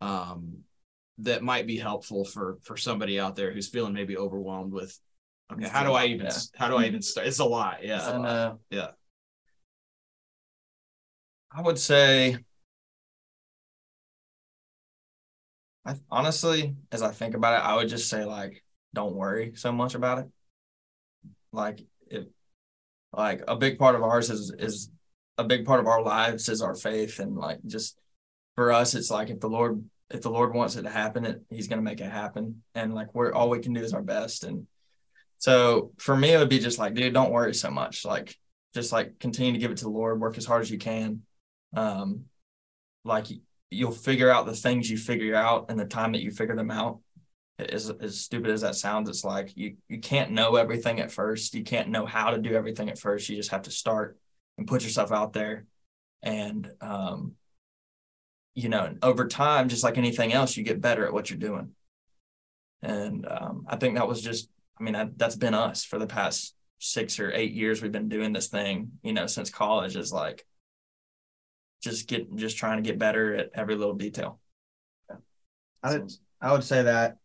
um 0.00 0.58
that 1.18 1.42
might 1.42 1.66
be 1.66 1.78
helpful 1.78 2.24
for 2.24 2.58
for 2.62 2.76
somebody 2.76 3.18
out 3.18 3.36
there 3.36 3.52
who's 3.52 3.68
feeling 3.68 3.92
maybe 3.94 4.16
overwhelmed 4.16 4.72
with 4.72 4.98
okay 5.52 5.64
It's 5.64 5.70
how 5.70 5.82
a 5.82 5.86
do 5.86 5.92
I 5.92 6.06
even 6.06 6.26
yeah. 6.26 6.32
how 6.56 6.68
do 6.68 6.76
I 6.76 6.84
even 6.84 7.02
start? 7.02 7.26
It's 7.26 7.38
a 7.38 7.44
lot. 7.44 7.82
Yeah 7.82 8.10
and 8.14 8.26
uh, 8.26 8.54
I 11.50 11.62
would 11.62 11.78
say, 11.78 12.36
I 15.86 15.94
honestly, 16.10 16.76
as 16.92 17.00
I 17.00 17.12
think 17.12 17.34
about 17.34 17.54
it, 17.54 17.64
I 17.64 17.76
would 17.76 17.88
just 17.88 18.10
say 18.10 18.24
like, 18.24 18.62
don't 18.92 19.14
worry 19.14 19.52
so 19.54 19.72
much 19.72 19.94
about 19.94 20.18
it. 20.18 20.26
Like 21.52 21.80
it, 22.08 22.30
like 23.12 23.42
a 23.48 23.56
big 23.56 23.78
part 23.78 23.94
of 23.94 24.02
ours 24.02 24.28
is 24.30 24.52
is 24.58 24.90
a 25.38 25.44
big 25.44 25.64
part 25.64 25.80
of 25.80 25.86
our 25.86 26.02
lives 26.02 26.48
is 26.48 26.60
our 26.60 26.74
faith, 26.74 27.20
and 27.20 27.36
like 27.36 27.60
just 27.64 27.96
for 28.54 28.72
us, 28.72 28.94
it's 28.94 29.10
like 29.10 29.30
if 29.30 29.40
the 29.40 29.48
Lord 29.48 29.82
if 30.10 30.22
the 30.22 30.30
Lord 30.30 30.54
wants 30.54 30.76
it 30.76 30.82
to 30.82 30.90
happen, 30.90 31.24
it 31.24 31.42
He's 31.50 31.68
gonna 31.68 31.82
make 31.82 32.00
it 32.00 32.10
happen, 32.10 32.62
and 32.74 32.94
like 32.94 33.14
we're 33.14 33.32
all 33.32 33.50
we 33.50 33.60
can 33.60 33.72
do 33.72 33.80
is 33.80 33.92
our 33.92 34.02
best, 34.02 34.44
and 34.44 34.66
so 35.38 35.92
for 35.98 36.16
me, 36.16 36.32
it 36.32 36.38
would 36.38 36.48
be 36.48 36.58
just 36.58 36.78
like, 36.78 36.94
dude, 36.94 37.12
don't 37.12 37.32
worry 37.32 37.54
so 37.54 37.70
much, 37.70 38.04
like 38.04 38.36
just 38.74 38.92
like 38.92 39.18
continue 39.18 39.52
to 39.52 39.58
give 39.58 39.70
it 39.70 39.78
to 39.78 39.84
the 39.84 39.90
Lord, 39.90 40.20
work 40.20 40.38
as 40.38 40.46
hard 40.46 40.62
as 40.62 40.70
you 40.70 40.78
can. 40.78 41.22
Um 41.74 42.24
like 43.04 43.26
you'll 43.70 43.92
figure 43.92 44.30
out 44.30 44.46
the 44.46 44.54
things 44.54 44.90
you 44.90 44.96
figure 44.96 45.34
out 45.34 45.70
in 45.70 45.76
the 45.76 45.84
time 45.84 46.12
that 46.12 46.22
you 46.22 46.30
figure 46.30 46.56
them 46.56 46.70
out. 46.70 47.00
As 47.58 47.88
as 47.88 48.20
stupid 48.20 48.50
as 48.50 48.60
that 48.60 48.76
sounds, 48.76 49.08
it's 49.08 49.24
like 49.24 49.56
you 49.56 49.76
you 49.88 49.98
can't 50.00 50.30
know 50.30 50.56
everything 50.56 51.00
at 51.00 51.10
first. 51.10 51.54
You 51.54 51.64
can't 51.64 51.88
know 51.88 52.04
how 52.04 52.30
to 52.30 52.38
do 52.38 52.54
everything 52.54 52.90
at 52.90 52.98
first. 52.98 53.28
You 53.28 53.36
just 53.36 53.50
have 53.50 53.62
to 53.62 53.70
start 53.70 54.18
and 54.58 54.66
put 54.66 54.84
yourself 54.84 55.10
out 55.10 55.32
there, 55.32 55.64
and 56.22 56.70
um, 56.82 57.32
you 58.56 58.70
know, 58.70 58.94
over 59.02 59.28
time, 59.28 59.68
just 59.68 59.84
like 59.84 59.98
anything 59.98 60.32
else, 60.32 60.56
you 60.56 60.64
get 60.64 60.80
better 60.80 61.06
at 61.06 61.12
what 61.12 61.28
you're 61.28 61.38
doing. 61.38 61.72
And 62.82 63.26
um, 63.28 63.66
I 63.68 63.76
think 63.76 63.96
that 63.96 64.08
was 64.08 64.22
just, 64.22 64.48
I 64.80 64.82
mean, 64.82 64.96
I, 64.96 65.08
that's 65.14 65.36
been 65.36 65.52
us 65.52 65.84
for 65.84 65.98
the 65.98 66.06
past 66.06 66.54
six 66.78 67.20
or 67.20 67.30
eight 67.32 67.52
years. 67.52 67.82
We've 67.82 67.92
been 67.92 68.08
doing 68.08 68.32
this 68.32 68.48
thing, 68.48 68.92
you 69.02 69.12
know, 69.12 69.26
since 69.26 69.50
college. 69.50 69.94
Is 69.94 70.10
like 70.10 70.46
just 71.82 72.08
get 72.08 72.34
just 72.34 72.56
trying 72.56 72.82
to 72.82 72.88
get 72.88 72.98
better 72.98 73.34
at 73.34 73.50
every 73.54 73.76
little 73.76 73.94
detail. 73.94 74.40
I 75.82 75.98
would, 75.98 76.12
I 76.40 76.52
would 76.52 76.64
say 76.64 76.82
that. 76.82 77.18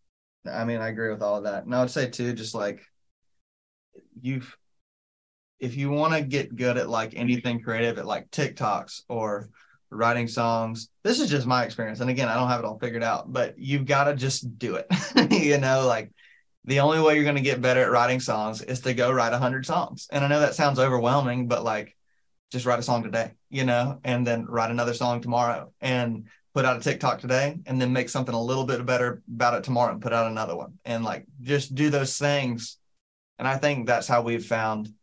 I 0.45 0.65
mean, 0.65 0.81
I 0.81 0.89
agree 0.89 1.11
with 1.11 1.21
all 1.21 1.37
of 1.37 1.45
that. 1.45 1.63
And 1.63 1.73
I 1.73 1.79
would 1.79 1.91
say 1.91 2.09
too, 2.09 2.33
just 2.33 2.53
like 2.53 2.81
you've, 4.21 4.57
if 5.59 5.77
you 5.77 5.91
want 5.91 6.13
to 6.13 6.21
get 6.21 6.55
good 6.55 6.77
at 6.77 6.89
like 6.89 7.13
anything 7.15 7.61
creative, 7.61 7.99
at 7.99 8.05
like 8.05 8.31
TikToks 8.31 9.03
or 9.07 9.49
writing 9.91 10.27
songs, 10.27 10.89
this 11.03 11.19
is 11.19 11.29
just 11.29 11.45
my 11.45 11.63
experience. 11.63 11.99
And 11.99 12.09
again, 12.09 12.29
I 12.29 12.35
don't 12.35 12.47
have 12.47 12.59
it 12.59 12.65
all 12.65 12.79
figured 12.79 13.03
out, 13.03 13.31
but 13.31 13.59
you've 13.59 13.85
got 13.85 14.05
to 14.05 14.15
just 14.15 14.57
do 14.57 14.75
it. 14.75 14.87
you 15.31 15.57
know, 15.57 15.85
like 15.85 16.11
the 16.65 16.79
only 16.79 17.01
way 17.01 17.15
you're 17.15 17.23
going 17.23 17.35
to 17.35 17.41
get 17.41 17.61
better 17.61 17.81
at 17.81 17.91
writing 17.91 18.19
songs 18.19 18.61
is 18.61 18.79
to 18.81 18.93
go 18.93 19.11
write 19.11 19.33
a 19.33 19.37
hundred 19.37 19.65
songs. 19.65 20.07
And 20.11 20.23
I 20.23 20.27
know 20.27 20.39
that 20.39 20.55
sounds 20.55 20.79
overwhelming, 20.79 21.47
but 21.47 21.63
like 21.63 21.95
just 22.51 22.65
write 22.65 22.79
a 22.79 22.83
song 22.83 23.03
today, 23.03 23.33
you 23.49 23.65
know, 23.65 23.99
and 24.03 24.25
then 24.25 24.45
write 24.45 24.71
another 24.71 24.93
song 24.93 25.21
tomorrow 25.21 25.71
and 25.81 26.27
put 26.53 26.65
out 26.65 26.77
a 26.77 26.81
TikTok 26.81 27.19
today 27.19 27.59
and 27.65 27.81
then 27.81 27.93
make 27.93 28.09
something 28.09 28.35
a 28.35 28.41
little 28.41 28.65
bit 28.65 28.85
better 28.85 29.21
about 29.33 29.53
it 29.53 29.63
tomorrow 29.63 29.93
and 29.93 30.01
put 30.01 30.13
out 30.13 30.29
another 30.29 30.55
one 30.55 30.73
and 30.83 31.03
like 31.03 31.25
just 31.41 31.73
do 31.75 31.89
those 31.89 32.17
things. 32.17 32.77
And 33.39 33.47
I 33.47 33.57
think 33.57 33.87
that's 33.87 34.07
how 34.07 34.21
we've 34.21 34.45
found 34.45 34.93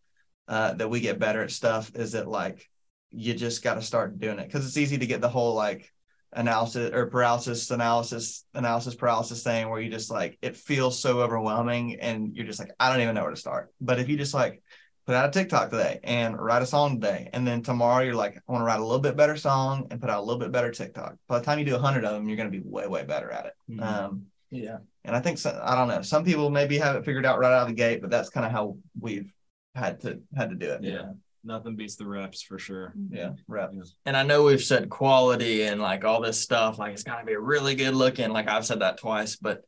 uh, 0.46 0.74
that 0.74 0.88
we 0.88 1.00
get 1.00 1.18
better 1.18 1.42
at 1.42 1.50
stuff 1.50 1.90
is 1.94 2.12
that 2.12 2.28
like 2.28 2.68
you 3.10 3.34
just 3.34 3.62
got 3.62 3.74
to 3.74 3.82
start 3.82 4.18
doing 4.18 4.38
it 4.38 4.46
because 4.46 4.66
it's 4.66 4.76
easy 4.76 4.98
to 4.98 5.06
get 5.06 5.20
the 5.20 5.28
whole 5.28 5.54
like 5.54 5.92
analysis 6.34 6.92
or 6.92 7.06
paralysis 7.06 7.70
analysis 7.70 8.44
analysis 8.52 8.94
paralysis 8.94 9.42
thing 9.42 9.70
where 9.70 9.80
you 9.80 9.90
just 9.90 10.10
like 10.10 10.38
it 10.42 10.56
feels 10.56 11.00
so 11.00 11.20
overwhelming 11.20 11.98
and 12.00 12.36
you're 12.36 12.44
just 12.44 12.58
like 12.58 12.70
I 12.78 12.90
don't 12.92 13.00
even 13.00 13.14
know 13.14 13.22
where 13.22 13.30
to 13.30 13.36
start. 13.36 13.72
But 13.80 13.98
if 13.98 14.08
you 14.08 14.16
just 14.18 14.34
like 14.34 14.62
put 15.06 15.14
out 15.14 15.26
a 15.26 15.32
TikTok 15.32 15.70
today 15.70 16.00
and 16.04 16.38
write 16.38 16.60
a 16.60 16.66
song 16.66 17.00
today. 17.00 17.30
And 17.32 17.46
then 17.46 17.62
tomorrow 17.62 18.04
you're 18.04 18.14
like, 18.14 18.36
I 18.36 18.52
want 18.52 18.60
to 18.60 18.66
write 18.66 18.78
a 18.78 18.84
little 18.84 19.00
bit 19.00 19.16
better 19.16 19.38
song 19.38 19.86
and 19.90 19.98
put 19.98 20.10
out 20.10 20.18
a 20.18 20.22
little 20.22 20.38
bit 20.38 20.52
better 20.52 20.70
TikTok. 20.70 21.14
By 21.26 21.38
the 21.38 21.44
time 21.46 21.58
you 21.58 21.64
do 21.64 21.76
a 21.76 21.78
hundred 21.78 22.04
of 22.04 22.12
them, 22.12 22.28
you're 22.28 22.36
going 22.36 22.52
to 22.52 22.58
be 22.58 22.62
way, 22.62 22.86
way 22.86 23.04
better 23.04 23.30
at 23.30 23.46
it. 23.46 23.52
Mhm. 23.70 23.82
Um, 23.82 24.26
Yeah. 24.50 24.76
and 25.06 25.16
I 25.16 25.20
think, 25.20 25.38
so, 25.38 25.58
I 25.64 25.74
don't 25.76 25.88
know, 25.88 26.02
some 26.02 26.26
people 26.26 26.50
maybe 26.50 26.76
have 26.76 26.94
it 26.96 27.06
figured 27.06 27.24
out 27.24 27.38
right 27.38 27.50
out 27.54 27.62
of 27.62 27.68
the 27.68 27.74
gate, 27.74 28.02
but 28.02 28.10
that's 28.10 28.28
kind 28.28 28.44
of 28.44 28.52
how 28.52 28.76
we've 29.00 29.32
had 29.74 29.98
to, 30.02 30.20
had 30.36 30.50
to 30.50 30.56
do 30.56 30.72
it. 30.72 30.82
Yeah. 30.82 31.12
Nothing 31.44 31.76
beats 31.76 31.96
the 31.96 32.06
reps 32.06 32.42
for 32.42 32.58
sure. 32.58 32.94
Mm-hmm. 32.98 33.14
Yeah. 33.14 33.30
Rep. 33.46 33.72
And 34.04 34.16
I 34.16 34.22
know 34.22 34.44
we've 34.44 34.62
said 34.62 34.90
quality 34.90 35.62
and 35.62 35.80
like 35.80 36.04
all 36.04 36.20
this 36.20 36.40
stuff, 36.40 36.78
like 36.78 36.92
it's 36.92 37.04
got 37.04 37.20
to 37.20 37.26
be 37.26 37.36
really 37.36 37.74
good 37.74 37.94
looking. 37.94 38.30
Like 38.30 38.48
I've 38.48 38.66
said 38.66 38.80
that 38.80 38.98
twice, 38.98 39.36
but 39.36 39.62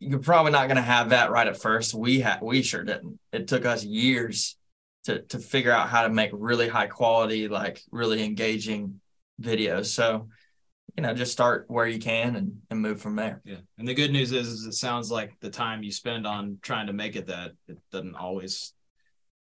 you're 0.00 0.20
probably 0.20 0.52
not 0.52 0.68
going 0.68 0.76
to 0.76 0.82
have 0.82 1.10
that 1.10 1.30
right 1.30 1.46
at 1.46 1.60
first. 1.60 1.94
We 1.94 2.20
had, 2.20 2.40
we 2.40 2.62
sure 2.62 2.84
didn't. 2.84 3.18
It 3.32 3.48
took 3.48 3.64
us 3.64 3.84
years 3.84 4.56
to 5.04 5.22
to 5.22 5.38
figure 5.38 5.72
out 5.72 5.88
how 5.88 6.02
to 6.02 6.08
make 6.08 6.30
really 6.32 6.68
high 6.68 6.86
quality, 6.86 7.48
like 7.48 7.80
really 7.90 8.22
engaging 8.24 9.00
videos. 9.40 9.86
So, 9.86 10.28
you 10.96 11.02
know, 11.02 11.14
just 11.14 11.32
start 11.32 11.66
where 11.68 11.86
you 11.86 11.98
can 11.98 12.36
and, 12.36 12.60
and 12.70 12.80
move 12.80 13.00
from 13.00 13.16
there. 13.16 13.40
Yeah. 13.44 13.58
And 13.78 13.86
the 13.86 13.94
good 13.94 14.12
news 14.12 14.32
is, 14.32 14.48
is 14.48 14.64
it 14.64 14.74
sounds 14.74 15.10
like 15.10 15.32
the 15.40 15.50
time 15.50 15.82
you 15.82 15.92
spend 15.92 16.26
on 16.26 16.58
trying 16.62 16.88
to 16.88 16.92
make 16.92 17.16
it 17.16 17.26
that 17.28 17.52
it 17.68 17.78
doesn't 17.92 18.16
always 18.16 18.72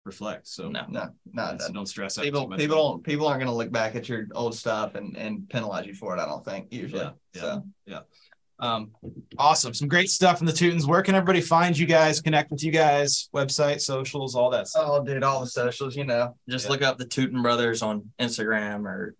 reflect. 0.06 0.48
So 0.48 0.70
No. 0.70 0.86
No, 0.90 1.10
no, 1.34 1.58
so 1.60 1.68
no. 1.68 1.74
don't 1.74 1.86
stress 1.86 2.18
out. 2.18 2.24
People, 2.24 2.48
people 2.50 2.76
don't, 2.76 3.04
people 3.04 3.28
aren't 3.28 3.40
going 3.40 3.52
to 3.52 3.56
look 3.56 3.72
back 3.72 3.96
at 3.96 4.08
your 4.10 4.28
old 4.34 4.56
stuff 4.56 4.96
and, 4.96 5.16
and 5.18 5.48
penalize 5.50 5.86
you 5.86 5.94
for 5.94 6.16
it. 6.16 6.20
I 6.20 6.26
don't 6.26 6.44
think 6.44 6.68
usually. 6.72 7.02
Yeah, 7.34 7.60
yeah. 7.86 8.00
So 8.00 8.04
Um, 8.60 8.92
awesome. 9.38 9.74
Some 9.74 9.88
great 9.88 10.10
stuff 10.10 10.38
from 10.38 10.48
the 10.48 10.54
Tutens. 10.54 10.86
Where 10.88 11.02
can 11.02 11.16
everybody 11.16 11.42
find 11.42 11.78
you 11.78 11.86
guys, 11.86 12.22
connect 12.22 12.52
with 12.52 12.64
you 12.64 12.72
guys, 12.72 13.30
website, 13.34 13.82
socials, 13.82 14.36
all 14.36 14.50
that 14.50 14.68
stuff? 14.68 14.86
Oh, 14.88 15.04
dude, 15.04 15.24
all 15.24 15.40
the 15.42 15.48
socials, 15.48 15.96
you 15.96 16.06
know. 16.06 16.36
Just 16.50 16.66
Yeah. 16.66 16.72
look 16.72 16.82
up 16.82 16.98
the 16.98 17.06
Tuten 17.06 17.42
Brothers 17.42 17.82
on 17.82 18.12
Instagram 18.20 18.86
or 18.86 19.16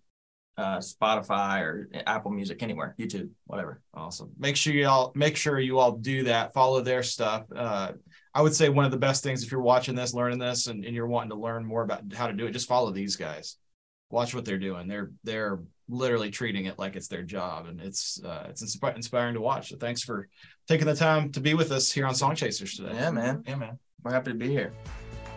uh, 0.58 0.78
Spotify 0.78 1.62
or 1.62 1.88
Apple 2.06 2.30
Music, 2.32 2.62
anywhere, 2.62 2.94
YouTube, 2.98 3.30
whatever. 3.46 3.80
Awesome. 3.94 4.30
Make 4.38 4.56
sure 4.56 4.74
you 4.74 4.86
all 4.88 5.10
make 5.14 5.36
sure 5.36 5.58
you 5.58 5.78
all 5.78 5.92
do 5.92 6.24
that. 6.24 6.52
Follow 6.52 6.82
their 6.82 7.02
stuff. 7.02 7.44
Uh, 7.54 7.92
I 8.34 8.42
would 8.42 8.54
say 8.54 8.68
one 8.68 8.84
of 8.84 8.90
the 8.90 8.96
best 8.96 9.22
things 9.22 9.42
if 9.42 9.50
you're 9.50 9.60
watching 9.60 9.94
this, 9.94 10.14
learning 10.14 10.38
this, 10.38 10.68
and, 10.68 10.84
and 10.84 10.94
you're 10.94 11.06
wanting 11.06 11.30
to 11.30 11.36
learn 11.36 11.64
more 11.64 11.82
about 11.82 12.12
how 12.14 12.26
to 12.26 12.32
do 12.32 12.46
it, 12.46 12.52
just 12.52 12.68
follow 12.68 12.90
these 12.90 13.16
guys. 13.16 13.56
Watch 14.10 14.34
what 14.34 14.44
they're 14.44 14.58
doing. 14.58 14.88
They're 14.88 15.10
they're 15.22 15.60
literally 15.88 16.30
treating 16.30 16.66
it 16.66 16.78
like 16.78 16.96
it's 16.96 17.08
their 17.08 17.22
job, 17.22 17.66
and 17.66 17.80
it's 17.80 18.20
uh, 18.24 18.46
it's 18.48 18.62
inspi- 18.62 18.96
inspiring 18.96 19.34
to 19.34 19.40
watch. 19.40 19.70
So 19.70 19.76
thanks 19.76 20.02
for 20.02 20.28
taking 20.68 20.86
the 20.86 20.96
time 20.96 21.32
to 21.32 21.40
be 21.40 21.54
with 21.54 21.70
us 21.72 21.92
here 21.92 22.06
on 22.06 22.14
Song 22.14 22.34
Chasers 22.34 22.76
today. 22.76 22.94
Yeah, 22.94 23.10
man. 23.10 23.44
Yeah, 23.46 23.56
man. 23.56 23.78
We're 24.02 24.12
happy 24.12 24.32
to 24.32 24.38
be 24.38 24.48
here. 24.48 24.72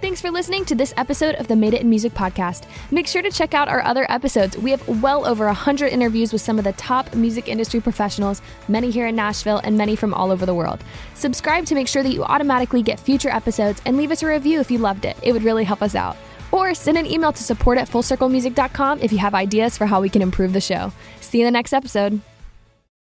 Thanks 0.04 0.20
for 0.20 0.32
listening 0.32 0.66
to 0.66 0.76
this 0.76 0.94
episode 0.98 1.36
of 1.36 1.48
the 1.48 1.56
Made 1.56 1.74
It 1.74 1.80
in 1.80 1.90
Music 1.90 2.14
podcast. 2.14 2.68
Make 2.92 3.08
sure 3.08 3.22
to 3.22 3.32
check 3.32 3.54
out 3.54 3.70
our 3.70 3.82
other 3.84 4.06
episodes. 4.12 4.58
We 4.58 4.70
have 4.72 4.86
well 5.02 5.26
over 5.26 5.46
100 5.46 5.88
interviews 5.88 6.34
with 6.34 6.42
some 6.42 6.58
of 6.58 6.66
the 6.66 6.74
top 6.74 7.16
music 7.16 7.48
industry 7.48 7.80
professionals, 7.80 8.42
many 8.68 8.92
here 8.92 9.08
in 9.08 9.16
Nashville 9.16 9.62
and 9.64 9.78
many 9.78 9.96
from 9.96 10.14
all 10.14 10.30
over 10.30 10.46
the 10.46 10.54
world. 10.54 10.84
Subscribe 11.14 11.66
to 11.68 11.74
make 11.74 11.88
sure 11.88 12.04
that 12.04 12.12
you 12.12 12.22
automatically 12.26 12.82
get 12.82 13.00
future 13.00 13.30
episodes 13.30 13.82
and 13.86 13.96
leave 13.96 14.12
us 14.12 14.22
a 14.24 14.28
review 14.28 14.60
if 14.60 14.70
you 14.70 14.78
loved 14.78 15.06
it. 15.06 15.16
It 15.24 15.32
would 15.32 15.44
really 15.44 15.64
help 15.64 15.82
us 15.82 15.96
out. 15.96 16.18
Or 16.52 16.74
send 16.74 16.98
an 16.98 17.06
email 17.06 17.32
to 17.32 17.42
support 17.42 17.78
at 17.78 17.88
fullcirclemusic.com 17.88 19.00
if 19.00 19.14
you 19.14 19.20
have 19.20 19.34
ideas 19.34 19.78
for 19.78 19.86
how 19.86 20.02
we 20.02 20.10
can 20.10 20.22
improve 20.22 20.52
the 20.52 20.60
show. 20.60 20.92
See 21.22 21.40
you 21.40 21.48
in 21.48 21.54
the 21.54 21.58
next 21.58 21.72
episode. 21.72 22.20